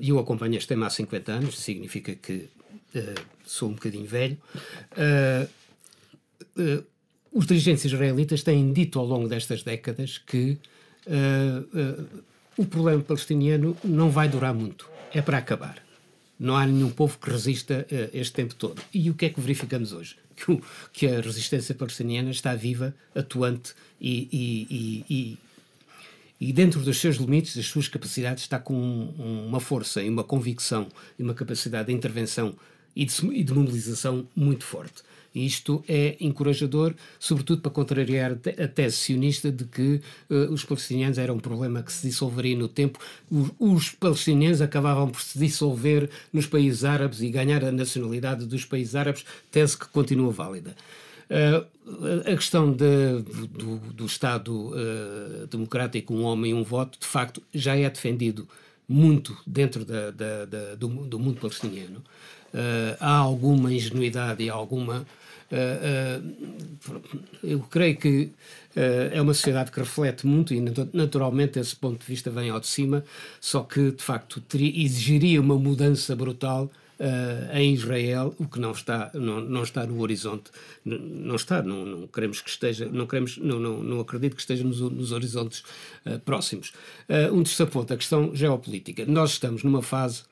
e 0.00 0.08
eu 0.10 0.18
acompanho 0.18 0.56
este 0.56 0.68
tema 0.68 0.86
há 0.86 0.90
50 0.90 1.32
anos, 1.32 1.58
significa 1.58 2.14
que 2.14 2.48
uh, 2.94 3.20
sou 3.44 3.70
um 3.70 3.72
bocadinho 3.72 4.06
velho. 4.06 4.36
Uh, 4.92 5.48
uh, 6.60 6.84
os 7.32 7.46
dirigentes 7.46 7.84
israelitas 7.84 8.42
têm 8.42 8.72
dito 8.72 8.98
ao 8.98 9.06
longo 9.06 9.28
destas 9.28 9.62
décadas 9.62 10.18
que 10.18 10.58
o 12.58 12.66
problema 12.66 13.00
palestiniano 13.02 13.76
não 13.84 14.10
vai 14.10 14.28
durar 14.28 14.52
muito, 14.52 14.90
é 15.14 15.22
para 15.22 15.38
acabar. 15.38 15.80
Não 16.38 16.56
há 16.56 16.66
nenhum 16.66 16.90
povo 16.90 17.18
que 17.18 17.30
resista 17.30 17.86
este 18.12 18.32
tempo 18.32 18.56
todo. 18.56 18.82
E 18.92 19.10
o 19.10 19.14
que 19.14 19.26
é 19.26 19.28
que 19.28 19.40
verificamos 19.40 19.92
hoje? 19.92 20.16
Que, 20.34 20.50
o, 20.50 20.62
que 20.92 21.06
a 21.06 21.20
resistência 21.20 21.74
palestiniana 21.74 22.30
está 22.30 22.54
viva, 22.54 22.94
atuante 23.14 23.74
e, 24.00 24.28
e, 24.32 25.04
e 25.08 25.38
dentro 26.52 26.80
dos 26.80 26.98
seus 26.98 27.16
limites, 27.16 27.54
das 27.54 27.66
suas 27.66 27.86
capacidades, 27.86 28.44
está 28.44 28.58
com 28.58 28.74
um, 28.74 29.46
uma 29.46 29.60
força 29.60 30.02
e 30.02 30.08
uma 30.08 30.24
convicção 30.24 30.88
e 31.18 31.22
uma 31.22 31.34
capacidade 31.34 31.88
de 31.88 31.92
intervenção 31.92 32.54
e 32.96 33.04
de, 33.04 33.26
e 33.26 33.44
de, 33.44 33.52
mobilização 33.52 34.26
muito 34.34 34.64
forte. 34.64 35.02
E 35.34 35.46
isto 35.46 35.84
é 35.86 36.16
encorajador, 36.18 36.94
sobretudo 37.18 37.60
para 37.60 37.70
contrariar 37.70 38.32
a 38.32 38.66
tese 38.66 38.96
sionista 38.96 39.52
de 39.52 39.64
que 39.64 40.00
uh, 40.28 40.52
os 40.52 40.64
palestinianos 40.64 41.18
eram 41.18 41.36
um 41.36 41.38
problema 41.38 41.82
que 41.82 41.92
se 41.92 42.08
dissolveria 42.08 42.56
no 42.56 42.66
tempo. 42.66 42.98
Os, 43.30 43.50
os, 43.58 43.90
palestinianos 43.90 44.60
acabavam 44.60 45.08
por 45.08 45.20
se 45.20 45.38
dissolver 45.38 46.10
nos 46.32 46.46
países 46.46 46.84
árabes 46.84 47.20
e 47.20 47.30
ganhar 47.30 47.64
a 47.64 47.70
nacionalidade 47.70 48.44
dos 48.44 48.64
países 48.64 48.96
árabes, 48.96 49.24
tese 49.52 49.78
que 49.78 49.86
continua 49.88 50.32
válida. 50.32 50.74
Uh, 51.30 51.64
a 52.26 52.34
questão 52.34 52.72
de, 52.72 53.22
do, 53.52 53.76
do, 53.76 54.04
Estado 54.04 54.52
uh, 54.52 55.46
democrático, 55.46 56.12
um 56.12 56.24
homem, 56.24 56.52
um 56.52 56.64
voto, 56.64 56.98
de 56.98 57.06
facto, 57.06 57.40
já 57.54 57.76
é 57.76 57.88
defendido 57.88 58.48
muito 58.88 59.36
dentro 59.46 59.84
da, 59.84 60.10
da, 60.10 60.44
da, 60.44 60.74
do, 60.74 60.88
do, 60.88 61.18
mundo 61.20 61.40
palestiniano. 61.40 62.02
Uh, 62.52 62.96
há 62.98 63.14
alguma 63.14 63.72
ingenuidade 63.72 64.42
e 64.42 64.50
alguma. 64.50 65.06
eu 67.42 67.60
creio 67.60 67.96
que 67.96 68.30
é 69.12 69.20
uma 69.20 69.34
sociedade 69.34 69.70
que 69.70 69.80
reflete 69.80 70.26
muito 70.26 70.54
e, 70.54 70.60
naturalmente, 70.92 71.58
esse 71.58 71.74
ponto 71.74 72.00
de 72.00 72.06
vista 72.06 72.30
vem 72.30 72.50
ao 72.50 72.60
de 72.60 72.68
cima, 72.68 73.04
só 73.40 73.62
que, 73.62 73.92
de 73.92 74.02
facto, 74.02 74.40
teria, 74.40 74.84
exigiria 74.84 75.40
uma 75.40 75.56
mudança 75.56 76.14
brutal 76.14 76.70
uh, 77.00 77.56
em 77.56 77.72
Israel, 77.72 78.34
o 78.38 78.46
que 78.46 78.60
não 78.60 78.72
está, 78.72 79.10
não, 79.14 79.40
não 79.40 79.62
está 79.62 79.86
no 79.86 80.00
horizonte, 80.00 80.50
não 80.84 81.34
está, 81.34 81.62
não, 81.62 81.86
não 81.86 82.06
queremos 82.06 82.40
que 82.40 82.50
esteja, 82.50 82.88
não 82.92 83.06
queremos, 83.06 83.38
não, 83.38 83.58
não, 83.58 83.82
não 83.82 84.00
acredito 84.00 84.36
que 84.36 84.42
esteja 84.42 84.62
nos, 84.62 84.80
nos 84.80 85.10
horizontes 85.10 85.64
uh, 86.04 86.18
próximos. 86.20 86.72
Uh, 87.08 87.34
um 87.34 87.42
terceiro 87.42 87.72
ponto, 87.72 87.92
a 87.92 87.96
questão 87.96 88.34
geopolítica. 88.34 89.06
Nós 89.06 89.32
estamos 89.32 89.64
numa 89.64 89.82
fase 89.82 90.22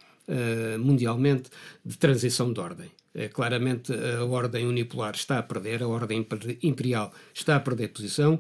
mundialmente 0.79 1.49
de 1.83 1.97
transição 1.97 2.53
de 2.53 2.61
ordem. 2.61 2.91
claramente 3.33 3.91
a 3.95 4.23
ordem 4.27 4.67
unipolar 4.67 5.15
está 5.15 5.39
a 5.39 5.43
perder, 5.43 5.83
a 5.83 5.89
ordem 5.89 6.27
imperial 6.63 7.11
está 7.33 7.57
a 7.57 7.61
perder 7.61 7.89
posição. 7.89 8.39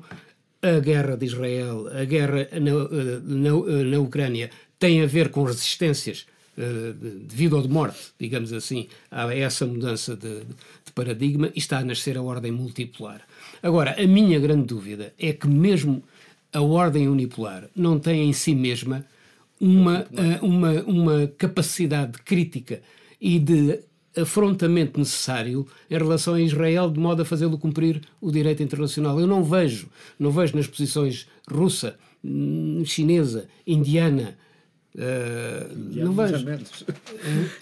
A 0.60 0.80
guerra 0.80 1.16
de 1.16 1.24
Israel, 1.24 1.88
a 1.88 2.04
guerra 2.04 2.46
na, 2.60 3.22
na, 3.22 3.84
na 3.84 3.98
Ucrânia 4.00 4.50
tem 4.78 5.00
a 5.00 5.06
ver 5.06 5.30
com 5.30 5.44
resistências 5.44 6.26
de 6.58 7.36
vida 7.36 7.56
ou 7.56 7.62
de 7.62 7.68
morte, 7.68 8.12
digamos 8.18 8.52
assim, 8.52 8.88
a 9.10 9.32
essa 9.34 9.64
mudança 9.64 10.16
de, 10.16 10.40
de 10.40 10.92
paradigma 10.94 11.50
e 11.54 11.58
está 11.58 11.78
a 11.78 11.84
nascer 11.84 12.18
a 12.18 12.22
ordem 12.22 12.50
multipolar. 12.50 13.22
Agora, 13.62 13.94
a 13.98 14.06
minha 14.06 14.38
grande 14.40 14.66
dúvida 14.66 15.14
é 15.18 15.32
que 15.32 15.46
mesmo 15.46 16.02
a 16.52 16.60
ordem 16.60 17.08
unipolar 17.08 17.68
não 17.76 17.98
tem 17.98 18.28
em 18.28 18.32
si 18.32 18.54
mesma 18.54 19.04
uma, 19.60 20.06
eh, 20.12 20.38
uma, 20.42 20.72
uma 20.82 21.26
capacidade 21.36 22.18
crítica 22.22 22.80
e 23.20 23.38
de 23.38 23.80
afrontamento 24.16 24.98
necessário 24.98 25.66
em 25.90 25.96
relação 25.96 26.34
a 26.34 26.40
Israel 26.40 26.90
de 26.90 26.98
modo 26.98 27.22
a 27.22 27.24
fazê-lo 27.24 27.58
cumprir 27.58 28.00
o 28.20 28.32
direito 28.32 28.62
internacional. 28.62 29.20
Eu 29.20 29.26
não 29.26 29.44
vejo, 29.44 29.88
não 30.18 30.30
vejo 30.30 30.56
nas 30.56 30.66
posições 30.66 31.28
russa, 31.48 31.96
hum, 32.24 32.82
chinesa, 32.84 33.48
indiana, 33.66 34.36
Uh, 34.98 36.04
não 36.04 36.12
vejo. 36.12 36.34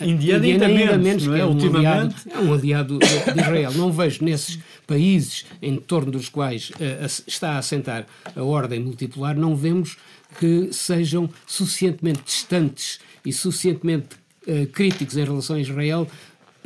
Indiana, 0.00 0.46
Indiana 0.46 0.66
ainda 0.66 0.96
menos, 0.96 1.28
é? 1.28 1.40
é, 1.40 1.44
um 1.44 1.76
aliado, 1.76 2.14
é 2.30 2.38
um 2.38 2.54
aliado 2.54 2.98
de 2.98 3.40
Israel. 3.40 3.72
Não 3.74 3.92
vejo 3.92 4.24
nesses 4.24 4.58
países 4.86 5.44
em 5.60 5.76
torno 5.76 6.10
dos 6.10 6.30
quais 6.30 6.70
uh, 6.70 7.04
está 7.26 7.50
a 7.52 7.58
assentar 7.58 8.06
a 8.34 8.42
ordem 8.42 8.80
multipolar, 8.80 9.36
não 9.36 9.54
vemos 9.54 9.98
que 10.38 10.70
sejam 10.72 11.28
suficientemente 11.46 12.22
distantes 12.24 13.00
e 13.22 13.30
suficientemente 13.34 14.16
uh, 14.46 14.66
críticos 14.68 15.18
em 15.18 15.24
relação 15.24 15.56
a 15.56 15.60
Israel 15.60 16.08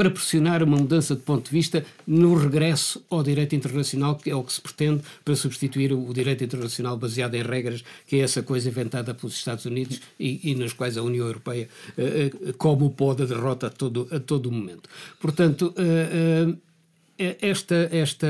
para 0.00 0.10
pressionar 0.10 0.62
uma 0.62 0.78
mudança 0.78 1.14
de 1.14 1.20
ponto 1.20 1.44
de 1.44 1.50
vista 1.50 1.84
no 2.06 2.34
regresso 2.34 3.04
ao 3.10 3.22
direito 3.22 3.54
internacional, 3.54 4.16
que 4.16 4.30
é 4.30 4.34
o 4.34 4.42
que 4.42 4.50
se 4.50 4.58
pretende 4.58 5.02
para 5.22 5.36
substituir 5.36 5.92
o 5.92 6.10
direito 6.14 6.42
internacional 6.42 6.96
baseado 6.96 7.34
em 7.34 7.42
regras, 7.42 7.84
que 8.06 8.16
é 8.16 8.20
essa 8.20 8.42
coisa 8.42 8.70
inventada 8.70 9.12
pelos 9.12 9.34
Estados 9.34 9.66
Unidos 9.66 10.00
e, 10.18 10.52
e 10.52 10.54
nas 10.54 10.72
quais 10.72 10.96
a 10.96 11.02
União 11.02 11.26
Europeia 11.26 11.68
uh, 11.98 12.54
como 12.54 12.88
pode 12.88 13.24
a 13.24 13.26
derrota 13.26 13.66
a 13.66 13.70
todo, 13.70 14.08
a 14.10 14.18
todo 14.18 14.50
momento. 14.50 14.88
Portanto, 15.20 15.74
uh, 15.76 16.50
uh, 16.50 16.58
esta, 17.18 17.86
esta 17.92 18.26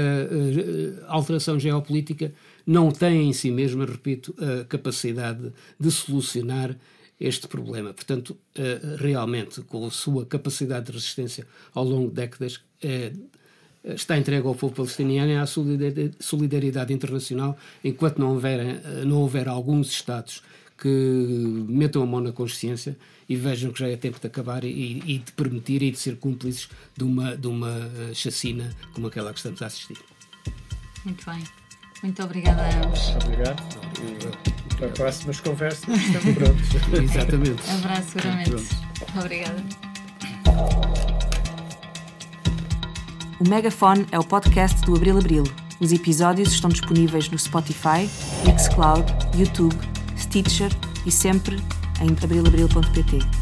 alteração 1.06 1.56
geopolítica 1.56 2.32
não 2.66 2.90
tem 2.90 3.28
em 3.28 3.32
si 3.32 3.48
mesma, 3.52 3.84
repito, 3.86 4.34
a 4.40 4.64
capacidade 4.64 5.52
de 5.78 5.90
solucionar 5.92 6.76
este 7.20 7.46
problema. 7.46 7.92
Portanto, 7.92 8.36
eh, 8.54 8.80
realmente, 8.98 9.60
com 9.62 9.86
a 9.86 9.90
sua 9.90 10.24
capacidade 10.24 10.86
de 10.86 10.92
resistência 10.92 11.46
ao 11.74 11.84
longo 11.84 12.08
de 12.08 12.14
décadas, 12.14 12.60
eh, 12.82 13.12
está 13.84 14.16
entregue 14.16 14.46
ao 14.46 14.54
povo 14.54 14.74
palestiniano 14.74 15.30
e 15.30 15.36
à 15.36 15.46
solidariedade 15.46 16.92
internacional, 16.92 17.56
enquanto 17.84 18.18
não 18.18 18.30
houver, 18.30 18.82
não 19.06 19.18
houver 19.18 19.48
alguns 19.48 19.90
Estados 19.90 20.42
que 20.80 20.88
metam 21.68 22.02
a 22.02 22.06
mão 22.06 22.20
na 22.20 22.32
consciência 22.32 22.96
e 23.28 23.36
vejam 23.36 23.70
que 23.70 23.78
já 23.80 23.88
é 23.88 23.96
tempo 23.96 24.18
de 24.18 24.26
acabar 24.26 24.64
e, 24.64 25.02
e 25.06 25.18
de 25.18 25.32
permitir 25.32 25.82
e 25.82 25.90
de 25.90 25.98
ser 25.98 26.16
cúmplices 26.16 26.68
de 26.96 27.04
uma, 27.04 27.36
de 27.36 27.46
uma 27.46 27.70
eh, 27.70 28.14
chacina 28.14 28.74
como 28.94 29.06
aquela 29.06 29.30
que 29.32 29.38
estamos 29.38 29.60
a 29.60 29.66
assistir. 29.66 29.98
Muito 31.04 31.24
bem. 31.30 31.44
Muito 32.02 32.22
obrigada 32.22 32.62
a 32.62 32.84
ambos. 32.84 33.00
Obrigado. 33.22 33.62
E 34.02 34.59
para 34.80 34.88
próximas 34.88 35.38
conversas 35.40 35.88
estamos 35.88 36.34
prontos. 36.34 36.68
Exatamente. 36.92 37.62
Abraço, 37.70 38.08
seguramente. 38.12 38.68
Obrigada. 39.18 39.64
O 43.38 43.48
Megafone 43.48 44.06
é 44.10 44.18
o 44.18 44.24
podcast 44.24 44.80
do 44.82 44.96
Abril 44.96 45.18
Abril. 45.18 45.44
Os 45.80 45.92
episódios 45.92 46.52
estão 46.52 46.68
disponíveis 46.68 47.30
no 47.30 47.38
Spotify, 47.38 48.08
Mixcloud, 48.44 49.04
YouTube, 49.36 49.76
Stitcher 50.18 50.70
e 51.06 51.10
sempre 51.10 51.56
em 52.00 52.10
abrilabril.pt. 52.22 53.39